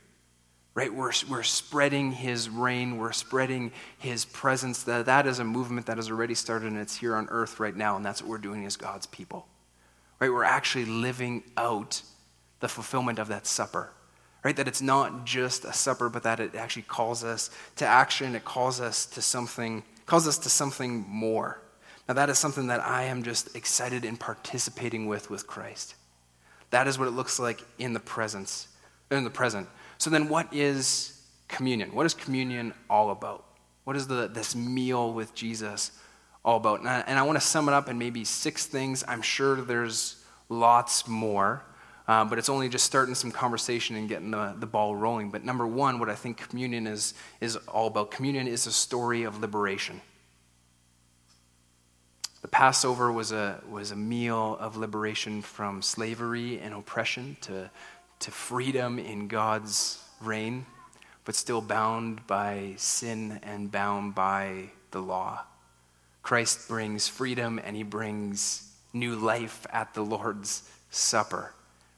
Right? 0.75 0.93
We're, 0.93 1.13
we're 1.31 1.43
spreading 1.43 2.13
his 2.13 2.51
reign, 2.51 2.99
we're 2.99 3.13
spreading 3.13 3.73
his 3.97 4.27
presence. 4.27 4.83
That, 4.83 5.07
that 5.07 5.27
is 5.27 5.39
a 5.39 5.45
movement 5.45 5.87
that 5.87 5.97
has 5.97 6.11
already 6.11 6.35
started 6.35 6.71
and 6.71 6.79
it's 6.79 6.97
here 6.97 7.17
on 7.17 7.27
earth 7.31 7.59
right 7.59 7.75
now, 7.75 7.97
and 7.97 8.05
that's 8.05 8.21
what 8.21 8.29
we're 8.29 8.37
doing 8.37 8.67
as 8.67 8.77
God's 8.77 9.07
people. 9.07 9.47
Right? 10.21 10.31
We're 10.31 10.45
actually 10.45 10.85
living 10.85 11.45
out 11.57 12.03
the 12.61 12.69
fulfillment 12.69 13.19
of 13.19 13.29
that 13.29 13.47
supper 13.47 13.93
right? 14.47 14.55
That 14.55 14.69
it's 14.69 14.81
not 14.81 15.25
just 15.25 15.65
a 15.65 15.73
supper, 15.73 16.09
but 16.09 16.23
that 16.23 16.39
it 16.39 16.55
actually 16.55 16.83
calls 16.83 17.25
us 17.25 17.51
to 17.75 17.85
action. 17.85 18.37
It 18.37 18.45
calls 18.45 18.81
us 18.81 19.05
to 19.07 19.21
something, 19.21 19.83
calls 20.07 20.29
us 20.29 20.39
to 20.39 20.49
something 20.49 21.05
more. 21.09 21.61
Now 22.07 22.15
that 22.15 22.31
is 22.31 22.39
something 22.39 22.69
that 22.69 22.81
I 22.81 23.03
am 23.07 23.25
just 23.25 23.57
excited 23.57 24.05
in 24.05 24.17
participating 24.17 25.09
with 25.09 25.31
with 25.31 25.49
Christ. 25.49 25.97
That 26.71 26.87
is 26.87 26.97
what 26.97 27.09
it 27.09 27.11
looks 27.11 27.41
like 27.41 27.61
in 27.81 27.93
the 27.93 27.99
presence, 27.99 28.69
in 29.11 29.25
the 29.25 29.31
present. 29.31 29.67
So 29.99 30.11
then 30.11 30.29
what 30.29 30.55
is 30.55 31.21
communion? 31.49 31.93
What 31.93 32.07
is 32.07 32.15
communion 32.15 32.73
all 32.89 33.11
about? 33.11 33.45
What 33.83 33.97
is 33.97 34.07
the, 34.07 34.29
this 34.29 34.55
meal 34.55 35.13
with 35.13 35.35
Jesus 35.35 35.91
all 36.45 36.59
about? 36.59 36.79
And 36.79 36.89
I, 36.89 37.01
and 37.09 37.19
I 37.19 37.23
want 37.23 37.35
to 37.35 37.45
sum 37.45 37.67
it 37.69 37.73
up 37.73 37.89
in 37.89 37.99
maybe 37.99 38.25
six 38.25 38.65
things. 38.65 39.03
I'm 39.09 39.23
sure 39.23 39.57
there's 39.57 40.23
lots 40.49 41.09
more, 41.09 41.65
uh, 42.09 42.25
but 42.25 42.39
it's 42.39 42.49
only 42.49 42.69
just 42.69 42.85
starting 42.85 43.15
some 43.15 43.33
conversation 43.33 43.97
and 43.97 44.09
getting 44.09 44.31
the, 44.31 44.55
the 44.59 44.67
ball 44.67 44.95
rolling. 44.95 45.31
But 45.31 45.45
number 45.45 45.67
one, 45.67 45.99
what 45.99 46.09
I 46.09 46.15
think 46.15 46.49
communion 46.49 46.87
is, 46.87 47.15
is 47.41 47.57
all 47.69 47.89
about 47.89 48.11
communion 48.11 48.47
is 48.47 48.67
a 48.67 48.73
story 48.73 49.25
of 49.25 49.41
liberation. 49.41 50.01
The 52.43 52.49
Passover 52.49 53.11
was 53.11 53.33
a, 53.33 53.61
was 53.69 53.91
a 53.91 53.97
meal 53.97 54.57
of 54.61 54.77
liberation 54.77 55.43
from 55.43 55.83
slavery 55.83 56.61
and 56.61 56.73
oppression 56.75 57.37
to, 57.41 57.69
to 58.21 58.31
freedom 58.31 59.01
in 59.01 59.27
God's 59.27 60.01
reign, 60.21 60.65
but 61.25 61.35
still 61.35 61.61
bound 61.61 62.25
by 62.29 62.75
sin 62.77 63.41
and 63.43 63.73
bound 63.73 64.15
by 64.15 64.71
the 64.93 65.01
law. 65.01 65.43
Christ 66.23 66.69
brings 66.69 67.09
freedom 67.09 67.61
and 67.65 67.75
he 67.75 67.83
brings 67.83 68.71
new 68.93 69.17
life 69.17 69.67
at 69.73 69.93
the 69.95 70.03
Lord's 70.03 70.63
Supper. 70.91 71.53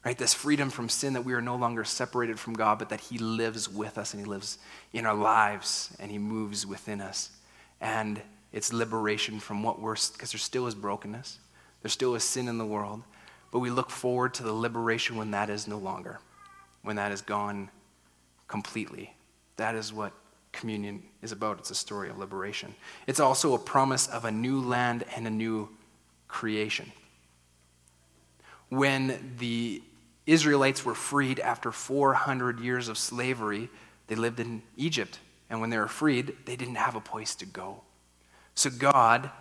Right? 0.09 0.17
This 0.17 0.33
freedom 0.33 0.71
from 0.71 0.89
sin 0.89 1.13
that 1.13 1.21
we 1.21 1.33
are 1.33 1.41
no 1.41 1.55
longer 1.55 1.83
separated 1.83 2.39
from 2.39 2.55
God, 2.55 2.79
but 2.79 2.89
that 2.89 2.99
he 2.99 3.19
lives 3.19 3.69
with 3.69 3.99
us 3.99 4.11
and 4.11 4.19
he 4.19 4.27
lives 4.27 4.57
in 4.91 5.05
our 5.05 5.13
lives 5.13 5.95
and 5.99 6.09
he 6.09 6.17
moves 6.17 6.65
within 6.65 6.99
us. 6.99 7.29
And 7.79 8.19
it's 8.51 8.73
liberation 8.73 9.39
from 9.39 9.61
what 9.61 9.79
we're, 9.79 9.93
because 9.93 10.31
there 10.31 10.39
still 10.39 10.65
is 10.65 10.73
brokenness, 10.73 11.37
there 11.83 11.91
still 11.91 12.15
is 12.15 12.23
sin 12.23 12.47
in 12.47 12.57
the 12.57 12.65
world, 12.65 13.03
but 13.51 13.59
we 13.59 13.69
look 13.69 13.91
forward 13.91 14.33
to 14.33 14.41
the 14.41 14.51
liberation 14.51 15.15
when 15.15 15.29
that 15.29 15.47
is 15.47 15.67
no 15.67 15.77
longer, 15.77 16.19
when 16.81 16.95
that 16.95 17.11
is 17.11 17.21
gone 17.21 17.69
completely. 18.47 19.13
That 19.57 19.75
is 19.75 19.93
what 19.93 20.13
communion 20.51 21.03
is 21.21 21.31
about. 21.31 21.59
It's 21.59 21.69
a 21.69 21.75
story 21.75 22.09
of 22.09 22.17
liberation. 22.17 22.73
It's 23.05 23.19
also 23.19 23.53
a 23.53 23.59
promise 23.59 24.07
of 24.07 24.25
a 24.25 24.31
new 24.31 24.59
land 24.59 25.05
and 25.15 25.27
a 25.27 25.29
new 25.29 25.69
creation. 26.27 26.91
When 28.69 29.35
the 29.37 29.83
Israelites 30.31 30.85
were 30.85 30.95
freed 30.95 31.39
after 31.39 31.71
400 31.71 32.59
years 32.59 32.87
of 32.87 32.97
slavery, 32.97 33.69
they 34.07 34.15
lived 34.15 34.39
in 34.39 34.61
Egypt. 34.77 35.19
And 35.49 35.61
when 35.61 35.69
they 35.69 35.77
were 35.77 35.87
freed, 35.87 36.35
they 36.45 36.55
didn't 36.55 36.75
have 36.75 36.95
a 36.95 37.01
place 37.01 37.33
to 37.35 37.45
go. 37.45 37.81
So 38.53 38.69
God 38.69 39.31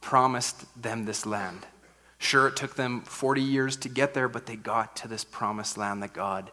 promised 0.00 0.64
them 0.80 1.04
this 1.04 1.26
land. 1.26 1.66
Sure, 2.18 2.48
it 2.48 2.56
took 2.56 2.76
them 2.76 3.02
40 3.02 3.42
years 3.42 3.76
to 3.76 3.88
get 3.88 4.14
there, 4.14 4.28
but 4.28 4.46
they 4.46 4.56
got 4.56 4.96
to 4.96 5.08
this 5.08 5.24
promised 5.24 5.76
land 5.76 6.02
that 6.02 6.14
God, 6.14 6.50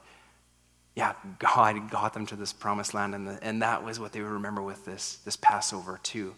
yeah, 0.95 1.13
God 1.39 1.89
got 1.89 2.13
them 2.13 2.25
to 2.25 2.35
this 2.35 2.51
promised 2.51 2.93
land. 2.93 3.15
And, 3.15 3.27
the, 3.27 3.39
and 3.41 3.61
that 3.61 3.83
was 3.83 3.99
what 3.99 4.11
they 4.11 4.21
would 4.21 4.31
remember 4.31 4.61
with 4.61 4.83
this, 4.83 5.17
this 5.23 5.37
Passover, 5.37 5.99
too. 6.03 6.35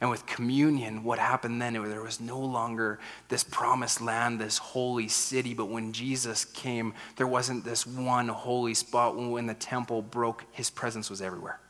And 0.00 0.08
with 0.08 0.24
communion, 0.24 1.04
what 1.04 1.18
happened 1.18 1.60
then, 1.60 1.74
there 1.74 2.02
was 2.02 2.20
no 2.20 2.38
longer 2.38 2.98
this 3.28 3.44
promised 3.44 4.00
land, 4.00 4.40
this 4.40 4.56
holy 4.56 5.08
city. 5.08 5.52
But 5.52 5.66
when 5.66 5.92
Jesus 5.92 6.46
came, 6.46 6.94
there 7.16 7.26
wasn't 7.26 7.64
this 7.64 7.86
one 7.86 8.28
holy 8.28 8.72
spot. 8.72 9.14
When 9.14 9.46
the 9.46 9.54
temple 9.54 10.00
broke, 10.00 10.46
his 10.52 10.70
presence 10.70 11.10
was 11.10 11.20
everywhere. 11.20 11.60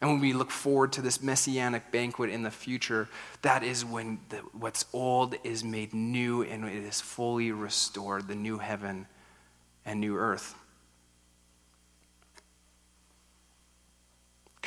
And 0.00 0.10
when 0.10 0.20
we 0.20 0.32
look 0.32 0.52
forward 0.52 0.92
to 0.92 1.02
this 1.02 1.20
messianic 1.20 1.90
banquet 1.90 2.30
in 2.30 2.44
the 2.44 2.50
future, 2.52 3.08
that 3.42 3.64
is 3.64 3.84
when 3.84 4.20
the, 4.28 4.36
what's 4.52 4.84
old 4.92 5.34
is 5.42 5.64
made 5.64 5.92
new 5.92 6.42
and 6.42 6.64
it 6.64 6.84
is 6.84 7.00
fully 7.00 7.50
restored 7.50 8.28
the 8.28 8.36
new 8.36 8.58
heaven 8.58 9.08
and 9.84 9.98
new 9.98 10.16
earth. 10.16 10.54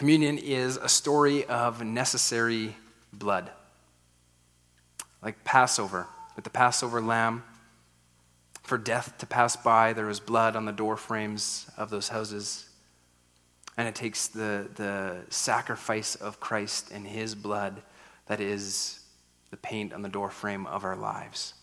Communion 0.01 0.39
is 0.39 0.77
a 0.77 0.89
story 0.89 1.45
of 1.45 1.83
necessary 1.83 2.75
blood. 3.13 3.51
Like 5.21 5.43
Passover, 5.43 6.07
with 6.35 6.43
the 6.43 6.49
Passover 6.49 6.99
lamb, 6.99 7.43
for 8.63 8.79
death 8.79 9.15
to 9.19 9.27
pass 9.27 9.55
by, 9.55 9.93
there 9.93 10.07
was 10.07 10.19
blood 10.19 10.55
on 10.55 10.65
the 10.65 10.71
door 10.71 10.97
frames 10.97 11.69
of 11.77 11.91
those 11.91 12.09
houses 12.09 12.67
and 13.77 13.87
it 13.87 13.93
takes 13.93 14.27
the, 14.27 14.71
the 14.73 15.17
sacrifice 15.29 16.15
of 16.15 16.39
Christ 16.39 16.89
and 16.89 17.05
his 17.05 17.35
blood 17.35 17.83
that 18.25 18.41
is 18.41 19.01
the 19.51 19.57
paint 19.57 19.93
on 19.93 20.01
the 20.01 20.09
doorframe 20.09 20.65
of 20.65 20.83
our 20.83 20.95
lives 20.95 21.53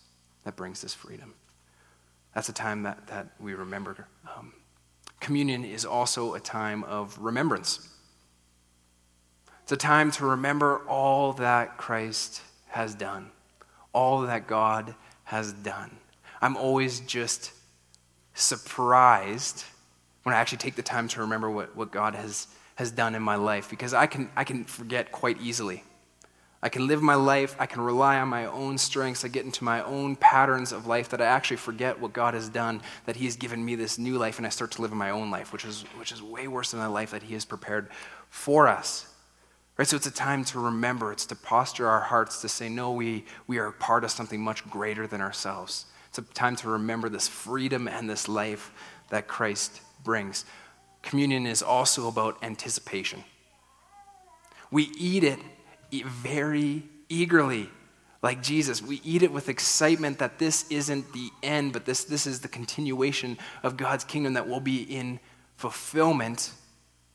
that 0.45 0.55
brings 0.55 0.81
this 0.81 0.95
freedom. 0.95 1.35
That's 2.37 2.49
a 2.49 2.53
time 2.53 2.85
that, 2.85 3.09
that 3.09 3.31
we 3.41 3.55
remember. 3.55 4.07
Um, 4.33 4.53
communion 5.19 5.65
is 5.65 5.85
also 5.85 6.35
a 6.35 6.41
time 6.41 6.85
of 6.85 7.19
remembrance. 7.19 7.97
It's 9.69 9.73
a 9.75 9.77
time 9.77 10.11
to 10.13 10.25
remember 10.25 10.79
all 10.89 11.35
that 11.35 11.77
Christ 11.77 12.41
has 12.69 12.95
done, 12.95 13.31
all 13.93 14.23
that 14.23 14.47
God 14.47 14.95
has 15.25 15.53
done. 15.53 15.91
I'm 16.41 16.57
always 16.57 17.01
just 17.01 17.53
surprised 18.33 19.65
when 20.23 20.35
I 20.35 20.39
actually 20.39 20.57
take 20.57 20.75
the 20.75 20.83
time 20.83 21.07
to 21.09 21.21
remember 21.21 21.51
what, 21.51 21.77
what 21.77 21.91
God 21.91 22.15
has, 22.15 22.47
has 22.77 22.91
done 22.91 23.15
in 23.15 23.21
my 23.21 23.35
life 23.35 23.69
because 23.69 23.93
I 23.93 24.07
can, 24.07 24.31
I 24.35 24.43
can 24.43 24.65
forget 24.65 25.13
quite 25.13 25.39
easily. 25.39 25.85
I 26.63 26.71
can 26.71 26.87
live 26.87 27.03
my 27.03 27.17
life, 27.17 27.55
I 27.59 27.67
can 27.67 27.83
rely 27.83 28.19
on 28.19 28.29
my 28.29 28.47
own 28.47 28.79
strengths, 28.79 29.23
I 29.23 29.29
get 29.29 29.45
into 29.45 29.65
my 29.65 29.83
own 29.85 30.17
patterns 30.17 30.73
of 30.73 30.87
life 30.87 31.11
that 31.11 31.21
I 31.21 31.27
actually 31.27 31.59
forget 31.59 32.01
what 32.01 32.15
God 32.15 32.33
has 32.33 32.49
done, 32.49 32.81
that 33.05 33.17
He 33.17 33.27
has 33.27 33.37
given 33.37 33.63
me 33.63 33.75
this 33.75 33.99
new 33.99 34.17
life, 34.17 34.39
and 34.39 34.47
I 34.47 34.49
start 34.49 34.71
to 34.71 34.81
live 34.81 34.93
in 34.93 34.99
my 34.99 35.11
own 35.11 35.31
life, 35.31 35.53
which 35.53 35.67
is, 35.67 35.83
which 35.99 36.11
is 36.11 36.23
way 36.23 36.49
worse 36.49 36.71
than 36.71 36.81
the 36.81 36.89
life 36.89 37.11
that 37.11 37.25
He 37.25 37.35
has 37.35 37.45
prepared 37.45 37.91
for 38.31 38.67
us. 38.67 39.05
Right? 39.79 39.87
So 39.87 39.97
it's 39.97 40.09
a 40.09 40.11
time 40.11 40.45
to 40.47 40.59
remember, 40.59 41.13
it's 41.13 41.27
to 41.27 41.37
posture 41.37 41.89
our 41.89 42.01
hearts 42.01 42.41
to 42.41 42.49
say, 42.49 42.69
no, 42.69 42.91
we, 42.91 43.25
we 43.47 43.59
are 43.59 43.71
part 43.71 44.03
of 44.03 44.11
something 44.11 44.41
much 44.41 44.69
greater 44.69 45.07
than 45.07 45.21
ourselves. 45.21 45.87
It's 46.09 46.19
a 46.19 46.23
time 46.23 46.57
to 46.57 46.69
remember 46.69 47.09
this 47.09 47.29
freedom 47.29 47.87
and 47.87 48.11
this 48.11 48.29
life 48.29 48.73
that 49.11 49.29
Christ 49.29 49.81
brings. 50.03 50.45
Communion 51.03 51.47
is 51.47 51.63
also 51.63 52.09
about 52.09 52.43
anticipation. 52.43 53.23
We 54.73 54.91
eat 54.99 55.23
it 55.23 55.39
very 55.93 56.83
eagerly, 57.09 57.71
like 58.21 58.43
Jesus. 58.43 58.83
We 58.83 59.01
eat 59.05 59.23
it 59.23 59.33
with 59.33 59.49
excitement 59.49 60.19
that 60.19 60.41
this 60.41 60.69
isn't 60.71 61.13
the 61.13 61.31
end, 61.41 61.73
but 61.73 61.85
this, 61.85 62.03
this 62.03 62.27
is 62.27 62.41
the 62.41 62.49
continuation 62.49 63.39
of 63.63 63.77
God's 63.77 64.03
kingdom 64.03 64.33
that 64.33 64.49
will 64.49 64.61
be 64.61 64.83
in 64.83 65.21
fulfillment 65.57 66.53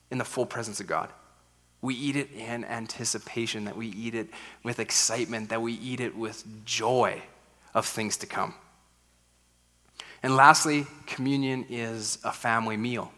in 0.10 0.18
the 0.18 0.26
full 0.26 0.46
presence 0.46 0.80
of 0.80 0.88
God. 0.88 1.10
We 1.84 1.96
eat 1.96 2.16
it 2.16 2.32
in 2.32 2.64
anticipation, 2.64 3.66
that 3.66 3.76
we 3.76 3.88
eat 3.88 4.16
it 4.16 4.30
with 4.64 4.80
excitement, 4.80 5.50
that 5.50 5.62
we 5.62 5.74
eat 5.74 6.00
it 6.00 6.16
with 6.16 6.46
joy 6.64 7.22
of 7.74 7.86
things 7.86 8.16
to 8.18 8.26
come. 8.26 8.54
And 10.24 10.38
lastly, 10.38 10.88
communion 11.06 11.66
is 11.70 12.20
a 12.24 12.32
family 12.32 12.78
meal. 12.78 13.12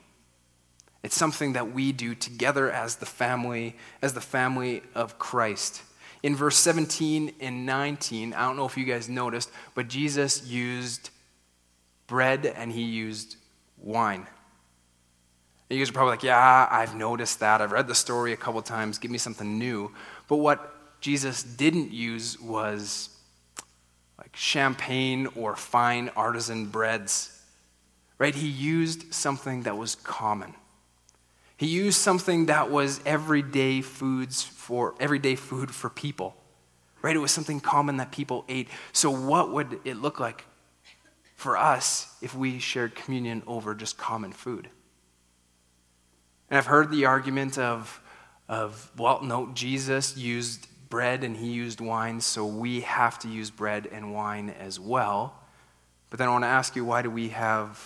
It's 1.03 1.15
something 1.15 1.53
that 1.53 1.73
we 1.73 1.91
do 1.91 2.15
together 2.15 2.71
as 2.71 2.95
the 2.95 3.05
family, 3.05 3.75
as 4.01 4.15
the 4.15 4.21
family 4.21 4.81
of 4.95 5.19
Christ. 5.19 5.83
In 6.23 6.35
verse 6.35 6.57
17 6.57 7.35
and 7.39 7.67
19, 7.67 8.33
I 8.33 8.47
don't 8.47 8.57
know 8.57 8.65
if 8.65 8.75
you 8.77 8.85
guys 8.85 9.07
noticed, 9.07 9.51
but 9.75 9.87
Jesus 9.87 10.47
used 10.47 11.11
bread 12.07 12.47
and 12.47 12.71
he 12.71 12.81
used 12.81 13.35
wine. 13.77 14.25
And 15.69 15.79
you 15.79 15.83
guys 15.83 15.89
are 15.89 15.93
probably 15.93 16.11
like, 16.11 16.23
yeah, 16.23 16.67
I've 16.69 16.95
noticed 16.95 17.39
that. 17.39 17.61
I've 17.61 17.71
read 17.71 17.87
the 17.87 17.95
story 17.95 18.33
a 18.33 18.37
couple 18.37 18.61
times. 18.61 18.99
Give 18.99 19.09
me 19.09 19.17
something 19.17 19.57
new. 19.57 19.91
But 20.27 20.37
what 20.37 21.01
Jesus 21.01 21.41
didn't 21.41 21.91
use 21.91 22.39
was 22.39 23.09
like 24.17 24.35
champagne 24.35 25.27
or 25.35 25.55
fine 25.55 26.09
artisan 26.15 26.67
breads. 26.67 27.31
Right? 28.19 28.35
He 28.35 28.47
used 28.47 29.13
something 29.13 29.63
that 29.63 29.77
was 29.77 29.95
common. 29.95 30.53
He 31.57 31.67
used 31.67 31.97
something 31.97 32.45
that 32.45 32.69
was 32.69 33.01
everyday 33.05 33.81
foods 33.81 34.43
for 34.43 34.93
everyday 34.99 35.35
food 35.35 35.73
for 35.73 35.89
people. 35.89 36.35
Right? 37.01 37.15
It 37.15 37.19
was 37.19 37.31
something 37.31 37.59
common 37.59 37.97
that 37.97 38.11
people 38.11 38.45
ate. 38.47 38.67
So 38.93 39.09
what 39.09 39.51
would 39.51 39.79
it 39.83 39.97
look 39.97 40.19
like 40.19 40.45
for 41.35 41.57
us 41.57 42.15
if 42.21 42.35
we 42.35 42.59
shared 42.59 42.93
communion 42.93 43.41
over 43.47 43.73
just 43.73 43.97
common 43.97 44.31
food? 44.31 44.69
And 46.49 46.57
I've 46.57 46.67
heard 46.67 46.91
the 46.91 47.05
argument 47.05 47.57
of, 47.57 48.01
of 48.47 48.91
well, 48.97 49.21
no, 49.23 49.49
Jesus 49.53 50.15
used 50.15 50.67
bread 50.89 51.23
and 51.23 51.35
he 51.35 51.47
used 51.47 51.81
wine, 51.81 52.21
so 52.21 52.45
we 52.45 52.81
have 52.81 53.19
to 53.19 53.27
use 53.27 53.49
bread 53.49 53.87
and 53.91 54.13
wine 54.13 54.53
as 54.59 54.79
well. 54.79 55.39
But 56.09 56.19
then 56.19 56.27
I 56.27 56.31
want 56.31 56.43
to 56.43 56.49
ask 56.49 56.75
you 56.75 56.85
why 56.85 57.01
do 57.01 57.09
we 57.09 57.29
have 57.29 57.79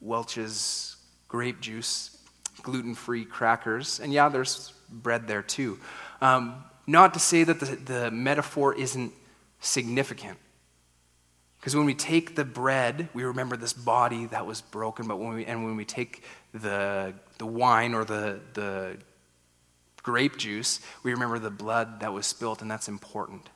Welch's 0.00 0.96
grape 1.28 1.60
juice, 1.60 2.18
gluten 2.62 2.94
free 2.94 3.24
crackers? 3.24 3.98
And 4.00 4.12
yeah, 4.12 4.28
there's 4.28 4.72
bread 4.90 5.26
there 5.26 5.42
too. 5.42 5.78
Um, 6.20 6.62
not 6.86 7.14
to 7.14 7.20
say 7.20 7.44
that 7.44 7.60
the, 7.60 7.76
the 7.76 8.10
metaphor 8.10 8.74
isn't 8.74 9.12
significant. 9.60 10.38
Because 11.62 11.76
when 11.76 11.86
we 11.86 11.94
take 11.94 12.34
the 12.34 12.44
bread, 12.44 13.08
we 13.14 13.22
remember 13.22 13.56
this 13.56 13.72
body 13.72 14.26
that 14.26 14.44
was 14.44 14.60
broken, 14.60 15.06
but 15.06 15.20
when 15.20 15.32
we, 15.32 15.46
and 15.46 15.64
when 15.64 15.76
we 15.76 15.84
take 15.84 16.24
the, 16.52 17.14
the 17.38 17.46
wine 17.46 17.94
or 17.94 18.04
the, 18.04 18.40
the 18.54 18.96
grape 20.02 20.36
juice, 20.36 20.80
we 21.04 21.12
remember 21.12 21.38
the 21.38 21.52
blood 21.52 22.00
that 22.00 22.12
was 22.12 22.26
spilt, 22.26 22.62
and 22.62 22.70
that's 22.70 22.88
important. 22.88 23.48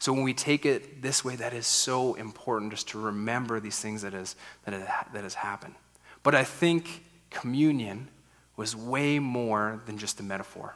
So 0.00 0.12
when 0.12 0.24
we 0.24 0.34
take 0.34 0.66
it 0.66 1.00
this 1.00 1.24
way, 1.24 1.36
that 1.36 1.52
is 1.52 1.64
so 1.64 2.14
important 2.14 2.72
just 2.72 2.88
to 2.88 2.98
remember 2.98 3.60
these 3.60 3.78
things 3.78 4.02
that, 4.02 4.14
is, 4.14 4.34
that, 4.64 4.74
has, 4.74 4.88
that 5.12 5.22
has 5.22 5.34
happened. 5.34 5.76
But 6.24 6.34
I 6.34 6.42
think 6.42 7.04
communion 7.30 8.08
was 8.56 8.74
way 8.74 9.20
more 9.20 9.80
than 9.86 9.96
just 9.96 10.18
a 10.18 10.24
metaphor. 10.24 10.74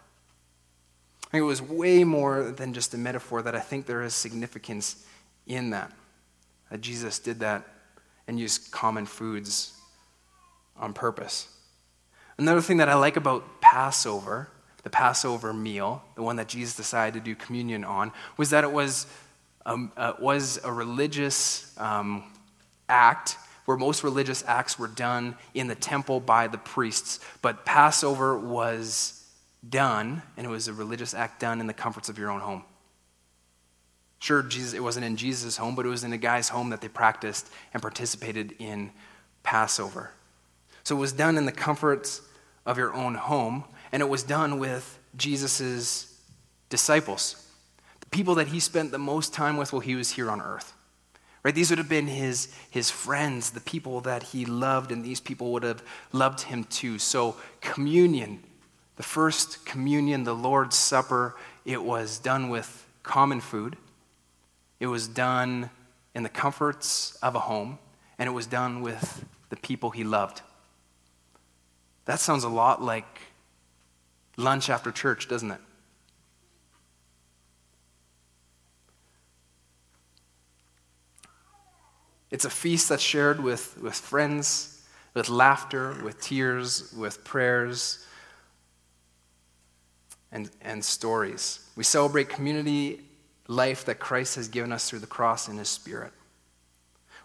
I 1.26 1.30
think 1.32 1.42
it 1.42 1.44
was 1.44 1.61
way 1.61 2.05
more 2.05 2.53
than 2.53 2.72
just 2.72 2.94
a 2.94 2.99
metaphor 2.99 3.42
that 3.42 3.57
I 3.57 3.61
think 3.61 3.86
there 3.86 4.05
is 4.05 4.14
significance 4.14 5.05
in 5.49 5.70
that. 5.70 5.90
That 6.70 6.80
Jesus 6.80 7.18
did 7.18 7.40
that 7.40 7.64
and 8.26 8.38
used 8.38 8.70
common 8.70 9.06
foods 9.06 9.72
on 10.76 10.92
purpose. 10.92 11.48
Another 12.38 12.60
thing 12.60 12.78
that 12.78 12.88
I 12.88 12.94
like 12.94 13.16
about 13.16 13.60
Passover, 13.60 14.48
the 14.82 14.90
Passover 14.90 15.52
meal, 15.52 16.02
the 16.16 16.22
one 16.22 16.36
that 16.36 16.48
Jesus 16.48 16.76
decided 16.76 17.14
to 17.14 17.20
do 17.20 17.34
communion 17.34 17.84
on, 17.84 18.12
was 18.36 18.50
that 18.50 18.62
it 18.62 18.72
was, 18.72 19.06
um, 19.64 19.90
uh, 19.96 20.12
was 20.20 20.58
a 20.64 20.72
religious 20.72 21.72
um, 21.78 22.24
act 22.88 23.36
where 23.64 23.76
most 23.76 24.04
religious 24.04 24.44
acts 24.46 24.78
were 24.78 24.86
done 24.86 25.36
in 25.54 25.66
the 25.66 25.74
temple 25.74 26.20
by 26.20 26.46
the 26.46 26.58
priests. 26.58 27.20
But 27.42 27.64
Passover 27.64 28.38
was 28.38 29.24
done, 29.68 30.22
and 30.36 30.46
it 30.46 30.50
was 30.50 30.68
a 30.68 30.72
religious 30.72 31.14
act 31.14 31.40
done 31.40 31.60
in 31.60 31.66
the 31.66 31.74
comforts 31.74 32.08
of 32.08 32.18
your 32.18 32.30
own 32.30 32.40
home. 32.40 32.64
Sure, 34.27 34.43
Jesus, 34.43 34.74
it 34.74 34.83
wasn't 34.83 35.07
in 35.07 35.16
Jesus' 35.16 35.57
home, 35.57 35.77
but 35.77 35.87
it 35.87 35.89
was 35.89 36.03
in 36.03 36.12
a 36.12 36.18
guy's 36.18 36.49
home 36.49 36.70
that 36.70 36.81
they 36.81 36.89
practiced 36.89 37.49
and 37.72 37.81
participated 37.81 38.57
in 38.59 38.91
Passover. 39.45 40.11
So 40.83 40.97
it 40.97 40.99
was 40.99 41.12
done 41.12 41.39
in 41.39 41.47
the 41.47 41.53
comforts 41.53 42.22
of 42.66 42.77
your 42.77 42.93
own 42.93 43.14
home, 43.14 43.62
and 43.93 44.03
it 44.03 44.09
was 44.09 44.24
done 44.24 44.59
with 44.59 44.99
Jesus' 45.16 46.20
disciples, 46.70 47.49
the 48.01 48.07
people 48.07 48.35
that 48.35 48.49
he 48.49 48.59
spent 48.59 48.91
the 48.91 48.99
most 48.99 49.33
time 49.33 49.57
with 49.59 49.72
while 49.72 49.79
he 49.79 49.95
was 49.95 50.11
here 50.11 50.29
on 50.29 50.41
earth. 50.41 50.72
Right? 51.45 51.55
These 51.55 51.70
would 51.70 51.79
have 51.79 51.89
been 51.89 52.09
his, 52.09 52.53
his 52.68 52.91
friends, 52.91 53.51
the 53.51 53.61
people 53.61 54.01
that 54.01 54.24
he 54.24 54.45
loved, 54.45 54.91
and 54.91 55.05
these 55.05 55.20
people 55.20 55.53
would 55.53 55.62
have 55.62 55.85
loved 56.12 56.41
him 56.41 56.64
too. 56.64 56.99
So, 56.99 57.37
communion, 57.61 58.43
the 58.97 59.05
first 59.05 59.64
communion, 59.64 60.24
the 60.24 60.35
Lord's 60.35 60.74
Supper, 60.74 61.37
it 61.64 61.85
was 61.85 62.18
done 62.18 62.49
with 62.49 62.89
common 63.05 63.41
food. 63.41 63.77
It 64.79 64.87
was 64.87 65.09
done 65.09 65.70
in 66.14 66.22
the 66.22 66.29
comforts 66.29 67.16
of 67.22 67.35
a 67.35 67.41
home, 67.41 67.79
and 68.18 68.29
it 68.29 68.33
was 68.33 68.47
done 68.47 68.83
with 68.83 69.24
the 69.49 69.57
people 69.57 69.91
he 69.91 70.05
loved. 70.05 70.43
That 72.05 72.20
sounds 72.20 72.45
a 72.45 72.49
lot 72.49 72.83
like 72.83 73.20
lunch 74.37 74.70
after 74.70 74.91
church, 74.93 75.29
doesn't 75.29 75.51
it? 75.51 75.61
It's 82.31 82.45
a 82.45 82.51
feast 82.51 82.89
that's 82.89 83.03
shared 83.03 83.41
with, 83.41 83.81
with 83.81 83.95
friends, 83.95 84.85
with 85.14 85.29
laughter, 85.29 85.97
with 86.05 86.20
tears, 86.20 86.93
with 86.93 87.24
prayers, 87.24 88.05
and, 90.33 90.51
and 90.61 90.85
stories. 90.85 91.61
We 91.77 91.85
celebrate 91.85 92.29
community 92.29 93.05
life 93.49 93.84
that 93.84 93.99
Christ 93.99 94.36
has 94.36 94.49
given 94.49 94.72
us 94.72 94.88
through 94.88 95.01
the 95.01 95.07
cross 95.07 95.49
and 95.49 95.59
his 95.59 95.68
spirit. 95.68 96.12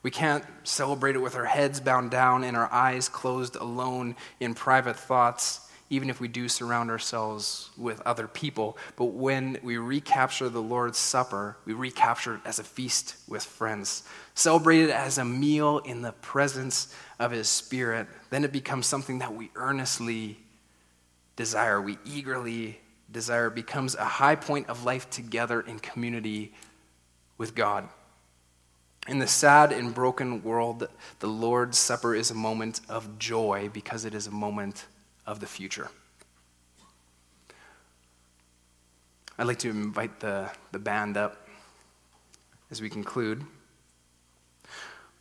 We 0.03 0.11
can't 0.11 0.43
celebrate 0.63 1.15
it 1.15 1.19
with 1.19 1.35
our 1.35 1.45
heads 1.45 1.79
bound 1.79 2.09
down 2.11 2.43
and 2.43 2.57
our 2.57 2.71
eyes 2.71 3.07
closed 3.07 3.55
alone 3.55 4.15
in 4.39 4.55
private 4.55 4.95
thoughts, 4.97 5.69
even 5.91 6.09
if 6.09 6.19
we 6.19 6.27
do 6.27 6.49
surround 6.49 6.89
ourselves 6.89 7.69
with 7.77 8.01
other 8.01 8.27
people. 8.27 8.77
But 8.95 9.13
when 9.13 9.59
we 9.61 9.77
recapture 9.77 10.49
the 10.49 10.61
Lord's 10.61 10.97
Supper, 10.97 11.57
we 11.65 11.73
recapture 11.73 12.35
it 12.35 12.41
as 12.45 12.57
a 12.57 12.63
feast 12.63 13.15
with 13.27 13.43
friends. 13.43 14.03
Celebrate 14.33 14.81
it 14.81 14.89
as 14.89 15.19
a 15.19 15.25
meal 15.25 15.79
in 15.79 16.01
the 16.01 16.13
presence 16.13 16.95
of 17.19 17.31
His 17.31 17.47
Spirit. 17.47 18.07
Then 18.31 18.43
it 18.43 18.51
becomes 18.51 18.87
something 18.87 19.19
that 19.19 19.35
we 19.35 19.51
earnestly 19.55 20.39
desire, 21.35 21.79
we 21.79 21.97
eagerly 22.05 22.80
desire 23.11 23.49
becomes 23.49 23.95
a 23.95 24.05
high 24.05 24.35
point 24.35 24.69
of 24.69 24.83
life 24.83 25.09
together 25.09 25.61
in 25.61 25.79
community 25.79 26.53
with 27.37 27.55
God. 27.55 27.89
In 29.07 29.19
the 29.19 29.27
sad 29.27 29.71
and 29.71 29.93
broken 29.93 30.43
world, 30.43 30.87
the 31.19 31.27
Lord's 31.27 31.77
Supper 31.77 32.13
is 32.13 32.29
a 32.29 32.35
moment 32.35 32.81
of 32.87 33.17
joy 33.17 33.69
because 33.73 34.05
it 34.05 34.13
is 34.13 34.27
a 34.27 34.31
moment 34.31 34.85
of 35.25 35.39
the 35.39 35.47
future. 35.47 35.89
I'd 39.39 39.47
like 39.47 39.59
to 39.59 39.69
invite 39.69 40.19
the, 40.19 40.51
the 40.71 40.77
band 40.77 41.17
up 41.17 41.47
as 42.69 42.79
we 42.79 42.89
conclude. 42.89 43.43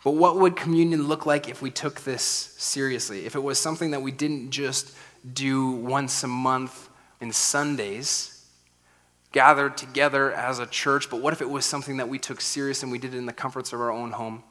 But 0.04 0.12
what 0.12 0.36
would 0.36 0.56
communion 0.56 1.08
look 1.08 1.24
like 1.24 1.48
if 1.48 1.62
we 1.62 1.70
took 1.70 2.02
this 2.02 2.22
seriously? 2.22 3.24
If 3.24 3.34
it 3.34 3.42
was 3.42 3.58
something 3.58 3.92
that 3.92 4.02
we 4.02 4.12
didn't 4.12 4.50
just 4.50 4.94
do 5.32 5.70
once 5.70 6.22
a 6.22 6.28
month 6.28 6.89
in 7.20 7.32
Sundays, 7.32 8.44
gathered 9.32 9.76
together 9.76 10.32
as 10.32 10.58
a 10.58 10.66
church, 10.66 11.10
but 11.10 11.20
what 11.20 11.32
if 11.32 11.40
it 11.40 11.48
was 11.48 11.64
something 11.64 11.98
that 11.98 12.08
we 12.08 12.18
took 12.18 12.40
serious 12.40 12.82
and 12.82 12.90
we 12.90 12.98
did 12.98 13.14
it 13.14 13.18
in 13.18 13.26
the 13.26 13.32
comforts 13.32 13.72
of 13.72 13.80
our 13.80 13.90
own 13.90 14.12
home? 14.12 14.42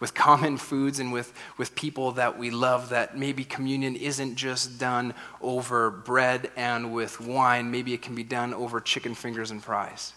With 0.00 0.14
common 0.14 0.56
foods 0.56 0.98
and 0.98 1.12
with, 1.12 1.32
with 1.56 1.74
people 1.74 2.12
that 2.12 2.38
we 2.38 2.50
love, 2.50 2.88
that 2.88 3.16
maybe 3.16 3.44
communion 3.44 3.94
isn't 3.94 4.36
just 4.36 4.78
done 4.78 5.14
over 5.40 5.90
bread 5.90 6.50
and 6.56 6.92
with 6.92 7.20
wine. 7.20 7.70
Maybe 7.70 7.94
it 7.94 8.02
can 8.02 8.14
be 8.14 8.24
done 8.24 8.52
over 8.54 8.80
chicken 8.80 9.14
fingers 9.14 9.50
and 9.50 9.62
fries 9.62 10.12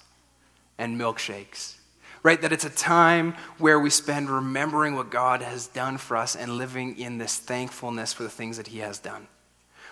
and 0.77 0.99
milkshakes 0.99 1.75
right? 2.23 2.41
That 2.41 2.51
it's 2.51 2.65
a 2.65 2.69
time 2.69 3.35
where 3.57 3.79
we 3.79 3.89
spend 3.89 4.29
remembering 4.29 4.95
what 4.95 5.09
God 5.09 5.41
has 5.41 5.67
done 5.67 5.97
for 5.97 6.17
us 6.17 6.35
and 6.35 6.57
living 6.57 6.97
in 6.97 7.19
this 7.19 7.37
thankfulness 7.37 8.11
for 8.11 8.23
the 8.23 8.29
things 8.29 8.57
that 8.57 8.67
He 8.67 8.79
has 8.79 8.99
done 8.99 9.27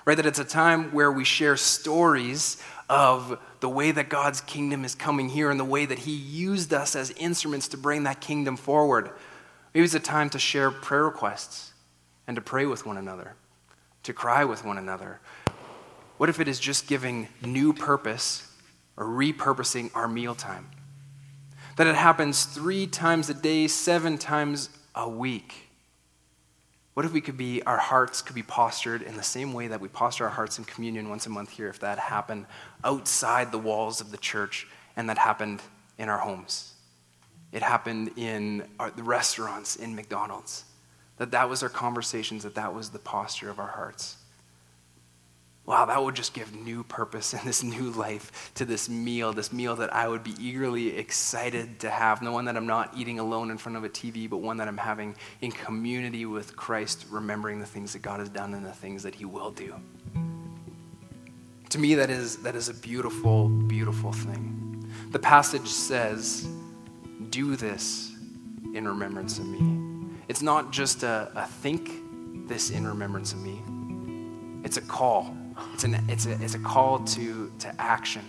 right? 0.06 0.16
That 0.16 0.26
it's 0.26 0.40
a 0.40 0.46
time 0.46 0.94
where 0.94 1.12
we 1.12 1.24
share 1.24 1.58
stories 1.58 2.62
of 2.88 3.40
the 3.60 3.70
way 3.70 3.92
that 3.92 4.10
God's 4.10 4.42
kingdom 4.42 4.86
is 4.86 4.94
coming 4.94 5.30
here 5.30 5.50
and 5.50 5.60
the 5.60 5.66
way 5.66 5.86
that 5.86 6.00
He 6.00 6.14
used 6.16 6.74
us 6.74 6.96
as 6.96 7.12
instruments 7.12 7.68
to 7.70 7.78
bring 7.78 8.04
that 8.04 8.22
kingdom 8.22 8.56
forward. 8.56 9.10
Maybe 9.74 9.84
it's 9.84 9.96
a 9.96 10.00
time 10.00 10.30
to 10.30 10.40
share 10.40 10.72
prayer 10.72 11.04
requests 11.04 11.74
and 12.28 12.36
to 12.36 12.42
pray 12.42 12.66
with 12.66 12.86
one 12.86 12.98
another, 12.98 13.34
to 14.04 14.14
cry 14.14 14.46
with 14.46 14.64
one 14.64 14.78
another. 14.78 15.20
What 16.18 16.30
if 16.30 16.40
it 16.40 16.48
is 16.48 16.60
just 16.60 16.88
giving 16.88 17.28
new 17.42 17.74
purpose 17.74 18.50
or 18.96 19.06
repurposing 19.06 19.92
our 19.96 20.08
mealtime? 20.08 20.70
That 21.76 21.88
it 21.88 21.96
happens 21.96 22.46
three 22.46 22.88
times 22.88 23.30
a 23.30 23.34
day, 23.34 23.68
seven 23.68 24.18
times 24.18 24.70
a 24.94 25.10
week 25.10 25.65
what 26.96 27.06
if 27.06 27.14
we 27.14 27.22
could 27.22 27.38
be, 27.38 27.62
our 27.64 27.78
hearts 27.78 28.22
could 28.22 28.36
be 28.36 28.42
postured 28.42 29.02
in 29.02 29.16
the 29.16 29.24
same 29.24 29.54
way 29.54 29.68
that 29.68 29.82
we 29.82 29.88
posture 29.90 30.24
our 30.24 30.30
hearts 30.30 30.58
in 30.58 30.64
communion 30.64 31.10
once 31.10 31.28
a 31.28 31.30
month 31.30 31.50
here, 31.50 31.68
if 31.68 31.80
that 31.82 32.00
happened 32.00 32.48
outside 32.84 33.52
the 33.52 33.58
walls 33.60 34.02
of 34.02 34.12
the 34.12 34.18
church 34.18 34.66
and 34.96 35.10
that 35.10 35.18
happened 35.18 35.62
in 35.98 36.10
our 36.10 36.18
homes? 36.18 36.74
It 37.52 37.62
happened 37.62 38.12
in 38.16 38.68
our, 38.80 38.92
the 38.92 39.04
restaurants, 39.04 39.76
in 39.76 39.94
McDonald's. 39.94 40.64
That 41.18 41.32
that 41.32 41.50
was 41.50 41.64
our 41.64 41.70
conversations, 41.70 42.44
that 42.44 42.56
that 42.56 42.74
was 42.74 42.90
the 42.90 43.00
posture 43.00 43.50
of 43.50 43.60
our 43.60 43.68
hearts 43.68 44.18
wow, 45.66 45.86
that 45.86 46.04
would 46.04 46.16
just 46.16 46.34
give 46.34 46.54
new 46.56 46.84
purpose 46.84 47.34
and 47.34 47.42
this 47.44 47.64
new 47.64 47.92
life 47.92 48.52
to 48.56 48.66
this 48.66 48.90
meal, 48.90 49.34
this 49.34 49.52
meal 49.52 49.76
that 49.78 49.94
I 49.94 50.08
would 50.08 50.24
be 50.24 50.36
eagerly 50.40 50.96
excited 50.98 51.80
to 51.80 51.90
have. 51.90 52.22
No 52.22 52.32
one 52.32 52.46
that 52.46 52.56
I'm 52.56 52.68
not 52.68 52.96
eating 52.96 53.20
alone 53.20 53.52
in 53.52 53.58
front 53.58 53.78
of 53.78 53.84
a 53.84 53.90
TV, 53.90 54.30
but 54.30 54.38
one 54.38 54.58
that 54.58 54.68
I'm 54.68 54.78
having 54.78 55.16
in 55.42 55.52
community 55.52 56.26
with 56.26 56.56
Christ, 56.56 57.06
remembering 57.10 57.60
the 57.60 57.66
things 57.66 57.94
that 57.94 58.02
God 58.02 58.20
has 58.20 58.30
done 58.30 58.54
and 58.54 58.66
the 58.66 58.72
things 58.72 59.04
that 59.04 59.16
He 59.16 59.26
will 59.26 59.52
do. 59.52 59.76
To 61.70 61.80
me, 61.80 61.96
that 61.96 62.10
is, 62.10 62.38
that 62.38 62.56
is 62.56 62.70
a 62.70 62.74
beautiful, 62.74 63.50
beautiful 63.50 64.12
thing. 64.12 64.90
The 65.12 65.20
passage 65.20 65.68
says, 65.68 66.48
Do 67.32 67.56
this 67.56 68.14
in 68.74 68.88
remembrance 68.88 69.40
of 69.40 69.46
me. 69.48 70.08
It's 70.28 70.42
not 70.42 70.72
just 70.72 71.04
a, 71.04 71.32
a 71.36 71.46
think 71.46 71.90
this 72.48 72.70
in 72.70 72.88
remembrance 72.88 73.34
of 73.34 73.40
me, 73.40 73.62
it's 74.64 74.78
a 74.78 74.82
call 74.82 75.36
it's, 75.74 75.84
an, 75.84 76.04
it's, 76.08 76.26
a, 76.26 76.44
it's 76.44 76.56
a 76.56 76.60
call 76.60 77.00
to, 77.00 77.52
to 77.60 77.82
action, 77.82 78.24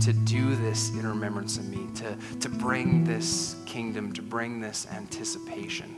to 0.00 0.12
do 0.12 0.54
this 0.56 0.90
in 0.90 1.06
remembrance 1.06 1.58
of 1.58 1.68
me, 1.68 1.88
to, 1.96 2.16
to 2.40 2.48
bring 2.48 3.04
this 3.04 3.56
kingdom, 3.66 4.12
to 4.12 4.22
bring 4.22 4.60
this 4.60 4.86
anticipation. 4.92 5.96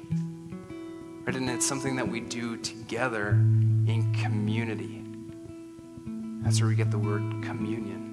Right? 1.24 1.36
And 1.36 1.48
it's 1.50 1.66
something 1.66 1.96
that 1.96 2.08
we 2.08 2.20
do 2.20 2.56
together 2.56 3.30
in 3.30 4.14
community. 4.22 5.04
That's 6.42 6.60
where 6.60 6.68
we 6.68 6.74
get 6.74 6.90
the 6.90 6.98
word 6.98 7.22
communion. 7.42 8.10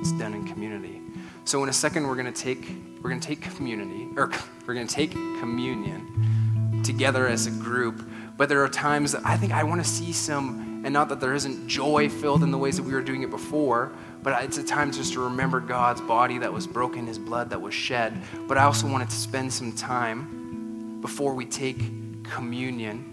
It's 0.00 0.12
done 0.12 0.34
in 0.34 0.46
community. 0.46 1.00
So 1.44 1.62
in 1.62 1.68
a 1.68 1.72
second, 1.72 2.06
we're 2.06 2.16
going 2.16 2.32
to 2.32 2.42
take 2.42 2.76
we're 3.02 3.10
going 3.10 3.20
to 3.20 3.26
take 3.26 3.40
community, 3.40 4.08
or 4.16 4.30
we're 4.66 4.74
going 4.74 4.86
to 4.86 4.94
take 4.94 5.12
communion 5.12 6.82
together 6.84 7.26
as 7.26 7.46
a 7.46 7.50
group. 7.50 8.08
But 8.36 8.48
there 8.48 8.62
are 8.62 8.68
times 8.68 9.12
that 9.12 9.22
I 9.24 9.36
think 9.36 9.52
I 9.52 9.64
want 9.64 9.82
to 9.82 9.88
see 9.88 10.12
some, 10.12 10.69
and 10.82 10.92
not 10.92 11.08
that 11.10 11.20
there 11.20 11.34
isn't 11.34 11.68
joy 11.68 12.08
filled 12.08 12.42
in 12.42 12.50
the 12.50 12.58
ways 12.58 12.76
that 12.76 12.82
we 12.82 12.92
were 12.92 13.02
doing 13.02 13.22
it 13.22 13.30
before, 13.30 13.92
but 14.22 14.42
it's 14.44 14.58
a 14.58 14.64
time 14.64 14.92
just 14.92 15.12
to 15.14 15.20
remember 15.20 15.60
God's 15.60 16.00
body 16.00 16.38
that 16.38 16.52
was 16.52 16.66
broken, 16.66 17.06
His 17.06 17.18
blood 17.18 17.50
that 17.50 17.60
was 17.60 17.74
shed. 17.74 18.20
But 18.48 18.58
I 18.58 18.64
also 18.64 18.86
wanted 18.86 19.10
to 19.10 19.16
spend 19.16 19.52
some 19.52 19.72
time 19.72 21.00
before 21.00 21.34
we 21.34 21.46
take 21.46 22.22
communion 22.24 23.06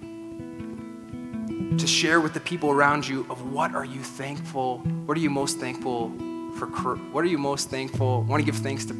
to 1.78 1.88
share 1.88 2.20
with 2.20 2.34
the 2.34 2.40
people 2.40 2.72
around 2.72 3.08
you 3.08 3.26
of 3.30 3.52
what 3.52 3.76
are 3.76 3.86
you 3.86 4.02
thankful, 4.02 4.80
what 5.06 5.18
are 5.18 5.22
you 5.22 5.30
most 5.30 5.60
thankful 5.60 6.12
for, 6.58 6.96
what 7.12 7.24
are 7.24 7.28
you 7.28 7.38
most 7.38 7.70
thankful, 7.70 8.24
want 8.24 8.42
to 8.42 8.46
give 8.46 8.60
thanks 8.60 8.86
to 8.86 8.94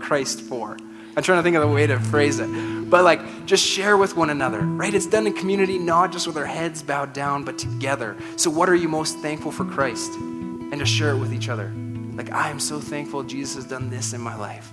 Christ 0.00 0.40
for? 0.40 0.76
I'm 1.16 1.22
trying 1.22 1.38
to 1.38 1.42
think 1.42 1.56
of 1.56 1.62
the 1.62 1.68
way 1.68 1.86
to 1.86 1.98
phrase 1.98 2.40
it. 2.40 2.48
But 2.90 3.04
like, 3.04 3.46
just 3.46 3.64
share 3.64 3.96
with 3.96 4.16
one 4.16 4.30
another, 4.30 4.60
right? 4.60 4.92
It's 4.92 5.06
done 5.06 5.26
in 5.26 5.32
community, 5.32 5.78
not 5.78 6.12
just 6.12 6.26
with 6.26 6.36
our 6.36 6.46
heads 6.46 6.82
bowed 6.82 7.12
down, 7.12 7.44
but 7.44 7.58
together. 7.58 8.16
So, 8.36 8.50
what 8.50 8.68
are 8.68 8.74
you 8.74 8.88
most 8.88 9.18
thankful 9.18 9.50
for 9.50 9.64
Christ? 9.64 10.12
And 10.14 10.78
to 10.78 10.86
share 10.86 11.10
it 11.10 11.18
with 11.18 11.32
each 11.32 11.48
other. 11.48 11.72
Like, 12.14 12.30
I 12.30 12.50
am 12.50 12.60
so 12.60 12.80
thankful 12.80 13.22
Jesus 13.22 13.54
has 13.56 13.64
done 13.64 13.90
this 13.90 14.12
in 14.12 14.20
my 14.20 14.36
life. 14.36 14.72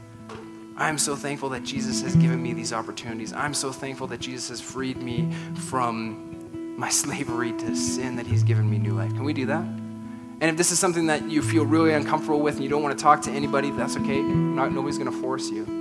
I'm 0.77 0.97
so 0.97 1.15
thankful 1.15 1.49
that 1.49 1.63
Jesus 1.63 2.01
has 2.01 2.15
given 2.15 2.41
me 2.41 2.53
these 2.53 2.73
opportunities. 2.73 3.33
I'm 3.33 3.53
so 3.53 3.71
thankful 3.71 4.07
that 4.07 4.19
Jesus 4.19 4.49
has 4.49 4.61
freed 4.61 4.97
me 4.97 5.31
from 5.55 6.75
my 6.77 6.89
slavery 6.89 7.53
to 7.53 7.75
sin, 7.75 8.15
that 8.15 8.25
He's 8.25 8.43
given 8.43 8.69
me 8.69 8.77
new 8.77 8.93
life. 8.93 9.11
Can 9.13 9.23
we 9.23 9.33
do 9.33 9.45
that? 9.47 9.63
And 9.63 10.43
if 10.43 10.57
this 10.57 10.71
is 10.71 10.79
something 10.79 11.07
that 11.07 11.29
you 11.29 11.43
feel 11.43 11.65
really 11.65 11.93
uncomfortable 11.93 12.39
with 12.39 12.55
and 12.55 12.63
you 12.63 12.69
don't 12.69 12.81
want 12.81 12.97
to 12.97 13.01
talk 13.01 13.21
to 13.23 13.31
anybody, 13.31 13.69
that's 13.69 13.95
okay. 13.95 14.21
Not, 14.21 14.71
nobody's 14.71 14.97
going 14.97 15.11
to 15.11 15.21
force 15.21 15.49
you. 15.49 15.80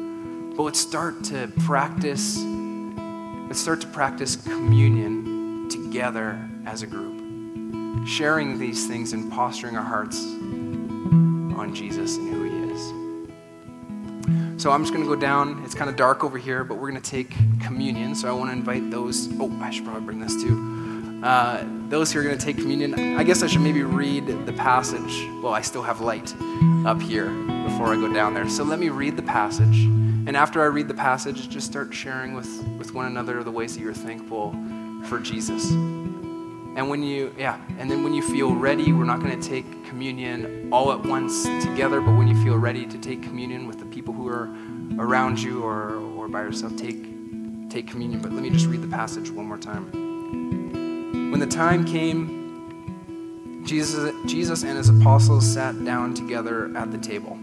But 0.57 0.63
let's 0.65 0.81
start 0.81 1.25
to 1.25 1.51
practice. 1.61 2.39
Let's 2.39 3.61
start 3.61 3.81
to 3.81 3.87
practice 3.89 4.37
communion 4.37 5.69
together 5.69 6.39
as 6.67 6.83
a 6.83 6.87
group, 6.87 8.07
sharing 8.07 8.59
these 8.59 8.87
things 8.87 9.13
and 9.13 9.31
posturing 9.33 9.77
our 9.77 9.85
hearts 9.85 10.23
on 10.23 11.73
Jesus 11.75 12.17
and 12.17 12.29
who 12.33 12.43
He 12.45 12.51
is. 12.73 14.63
So 14.63 14.71
I'm 14.71 14.83
just 14.83 14.93
going 14.93 15.05
to 15.05 15.09
go 15.09 15.19
down. 15.19 15.63
It's 15.65 15.75
kind 15.75 15.89
of 15.89 15.97
dark 15.97 16.23
over 16.23 16.37
here, 16.37 16.65
but 16.65 16.77
we're 16.77 16.91
going 16.91 17.01
to 17.01 17.11
take 17.11 17.31
communion. 17.61 18.15
So 18.15 18.29
I 18.29 18.33
want 18.33 18.51
to 18.51 18.53
invite 18.53 18.91
those. 18.91 19.29
Oh, 19.41 19.51
I 19.63 19.71
should 19.71 19.85
probably 19.85 20.03
bring 20.03 20.21
this 20.21 20.35
too. 20.43 21.23
Uh, 21.25 21.65
those 21.89 22.13
who 22.13 22.21
are 22.21 22.23
going 22.23 22.37
to 22.37 22.45
take 22.45 22.57
communion, 22.57 23.17
I 23.19 23.25
guess 23.25 23.43
I 23.43 23.47
should 23.47 23.63
maybe 23.63 23.83
read 23.83 24.47
the 24.47 24.53
passage. 24.53 25.27
Well, 25.43 25.53
I 25.55 25.61
still 25.61 25.83
have 25.83 26.01
light 26.01 26.35
up 26.87 27.01
here 27.01 27.31
before 27.65 27.93
I 27.93 27.97
go 27.97 28.13
down 28.13 28.35
there. 28.35 28.49
So 28.49 28.65
let 28.65 28.79
me 28.79 28.91
read 28.91 29.17
the 29.17 29.23
passage. 29.23 29.87
And 30.27 30.37
after 30.37 30.63
I 30.63 30.67
read 30.67 30.89
the 30.89 30.95
passage, 30.95 31.49
just 31.49 31.67
start 31.67 31.95
sharing 31.95 32.35
with, 32.35 32.63
with 32.79 32.93
one 32.95 33.07
another 33.07 33.43
the 33.43 33.51
ways 33.51 33.75
that 33.75 33.81
you're 33.81 33.95
thankful 33.95 34.55
for 35.05 35.19
Jesus. 35.19 35.71
And 35.71 36.89
when 36.89 37.03
you, 37.03 37.35
yeah, 37.37 37.59
and 37.79 37.91
then 37.91 38.05
when 38.05 38.15
you 38.15 38.23
feel 38.23 38.55
ready, 38.55 38.93
we're 38.93 39.05
not 39.05 39.21
going 39.21 39.39
to 39.41 39.49
take 39.49 39.65
communion 39.87 40.69
all 40.73 40.93
at 40.93 41.03
once 41.05 41.45
together, 41.65 42.01
but 42.01 42.13
when 42.17 42.29
you 42.29 42.41
feel 42.45 42.57
ready 42.57 42.87
to 42.87 42.99
take 42.99 43.23
communion 43.23 43.67
with 43.67 43.79
the 43.79 43.87
people 43.87 44.15
who 44.15 44.29
are 44.29 44.49
around 44.99 45.41
you 45.41 45.65
or, 45.65 45.97
or 45.97 46.29
by 46.29 46.43
yourself, 46.43 46.77
take, 46.77 47.03
take 47.71 47.89
communion. 47.89 48.21
But 48.21 48.33
let 48.33 48.43
me 48.43 48.51
just 48.51 48.67
read 48.67 48.83
the 48.83 48.89
passage 48.89 49.31
one 49.31 49.47
more 49.47 49.59
time. 49.59 49.91
When 51.31 51.41
the 51.41 51.47
time 51.47 51.85
came, 51.85 53.65
Jesus, 53.65 54.15
Jesus 54.27 54.63
and 54.63 54.77
his 54.77 54.89
apostles 54.91 55.51
sat 55.51 55.85
down 55.85 56.15
together 56.15 56.71
at 56.77 56.93
the 56.93 56.99
table. 56.99 57.39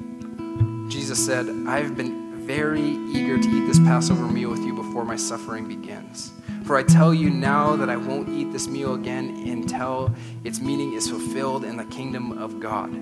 Jesus 0.90 1.24
said, 1.24 1.50
I've 1.68 1.98
been 1.98 2.27
very 2.48 2.80
eager 2.82 3.38
to 3.38 3.50
eat 3.50 3.68
this 3.68 3.78
Passover 3.80 4.26
meal 4.26 4.50
with 4.50 4.62
you 4.62 4.74
before 4.74 5.04
my 5.04 5.18
suffering 5.18 5.68
begins. 5.68 6.32
For 6.64 6.78
I 6.78 6.84
tell 6.84 7.14
you 7.14 7.30
now 7.30 7.76
that 7.76 7.89
I 7.89 7.98
won't 7.98 8.30
eat 8.30 8.54
this 8.54 8.70
meal 8.70 8.93
again 8.93 9.45
until 9.50 10.16
its 10.45 10.62
meaning 10.62 10.93
is 10.93 11.10
fulfilled 11.10 11.66
in 11.66 11.76
the 11.76 11.84
kingdom 11.84 12.38
of 12.38 12.62
God. 12.62 12.93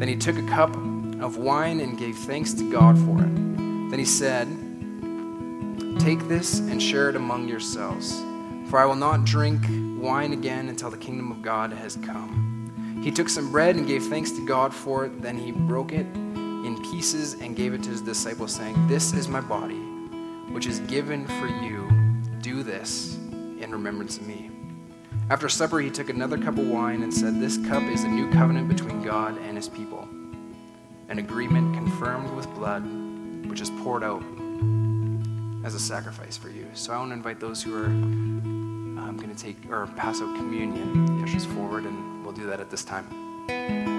Then 0.00 0.08
he 0.08 0.16
took 0.16 0.36
a 0.36 0.42
cup 0.48 0.74
of 1.20 1.36
wine 1.36 1.78
and 1.78 1.96
gave 1.96 2.16
thanks 2.16 2.52
to 2.54 2.72
God 2.72 2.98
for 2.98 3.20
it. 3.20 3.32
Then 3.90 4.00
he 4.00 4.04
said, 4.04 4.48
Take 6.00 6.26
this 6.26 6.58
and 6.58 6.82
share 6.82 7.08
it 7.08 7.14
among 7.14 7.46
yourselves, 7.46 8.20
for 8.68 8.80
I 8.80 8.84
will 8.84 8.96
not 8.96 9.24
drink 9.24 9.62
wine 10.02 10.32
again 10.32 10.68
until 10.68 10.90
the 10.90 10.98
kingdom 10.98 11.30
of 11.30 11.40
God 11.40 11.72
has 11.72 11.94
come. 12.04 13.00
He 13.04 13.12
took 13.12 13.28
some 13.28 13.52
bread 13.52 13.76
and 13.76 13.86
gave 13.86 14.06
thanks 14.06 14.32
to 14.32 14.44
God 14.44 14.74
for 14.74 15.04
it. 15.04 15.22
Then 15.22 15.38
he 15.38 15.52
broke 15.52 15.92
it 15.92 16.06
pieces 16.82 17.34
and 17.34 17.56
gave 17.56 17.74
it 17.74 17.82
to 17.84 17.90
his 17.90 18.00
disciples, 18.00 18.54
saying, 18.54 18.88
This 18.88 19.12
is 19.12 19.28
my 19.28 19.40
body, 19.40 19.80
which 20.52 20.66
is 20.66 20.80
given 20.80 21.26
for 21.26 21.46
you. 21.46 21.88
Do 22.40 22.62
this 22.62 23.16
in 23.16 23.68
remembrance 23.70 24.18
of 24.18 24.26
me. 24.26 24.50
After 25.30 25.48
supper, 25.48 25.80
he 25.80 25.90
took 25.90 26.08
another 26.08 26.36
cup 26.36 26.58
of 26.58 26.66
wine 26.66 27.02
and 27.02 27.12
said, 27.12 27.40
This 27.40 27.56
cup 27.68 27.82
is 27.84 28.04
a 28.04 28.08
new 28.08 28.30
covenant 28.32 28.68
between 28.68 29.02
God 29.02 29.38
and 29.38 29.56
his 29.56 29.68
people, 29.68 30.02
an 31.08 31.18
agreement 31.18 31.74
confirmed 31.74 32.30
with 32.36 32.46
blood, 32.54 32.84
which 33.48 33.60
is 33.60 33.70
poured 33.82 34.02
out 34.04 34.22
as 35.64 35.74
a 35.74 35.80
sacrifice 35.80 36.36
for 36.36 36.50
you. 36.50 36.66
So 36.74 36.92
I 36.92 36.98
want 36.98 37.10
to 37.10 37.14
invite 37.14 37.40
those 37.40 37.62
who 37.62 37.74
are 37.76 37.86
um, 37.86 38.98
I'm 38.98 39.16
going 39.16 39.34
to 39.34 39.40
take 39.40 39.70
or 39.70 39.86
pass 39.88 40.20
out 40.20 40.36
communion. 40.36 41.18
The 41.18 41.24
ushers 41.24 41.44
forward, 41.44 41.84
and 41.84 42.24
we'll 42.24 42.34
do 42.34 42.46
that 42.46 42.60
at 42.60 42.70
this 42.70 42.84
time. 42.84 43.91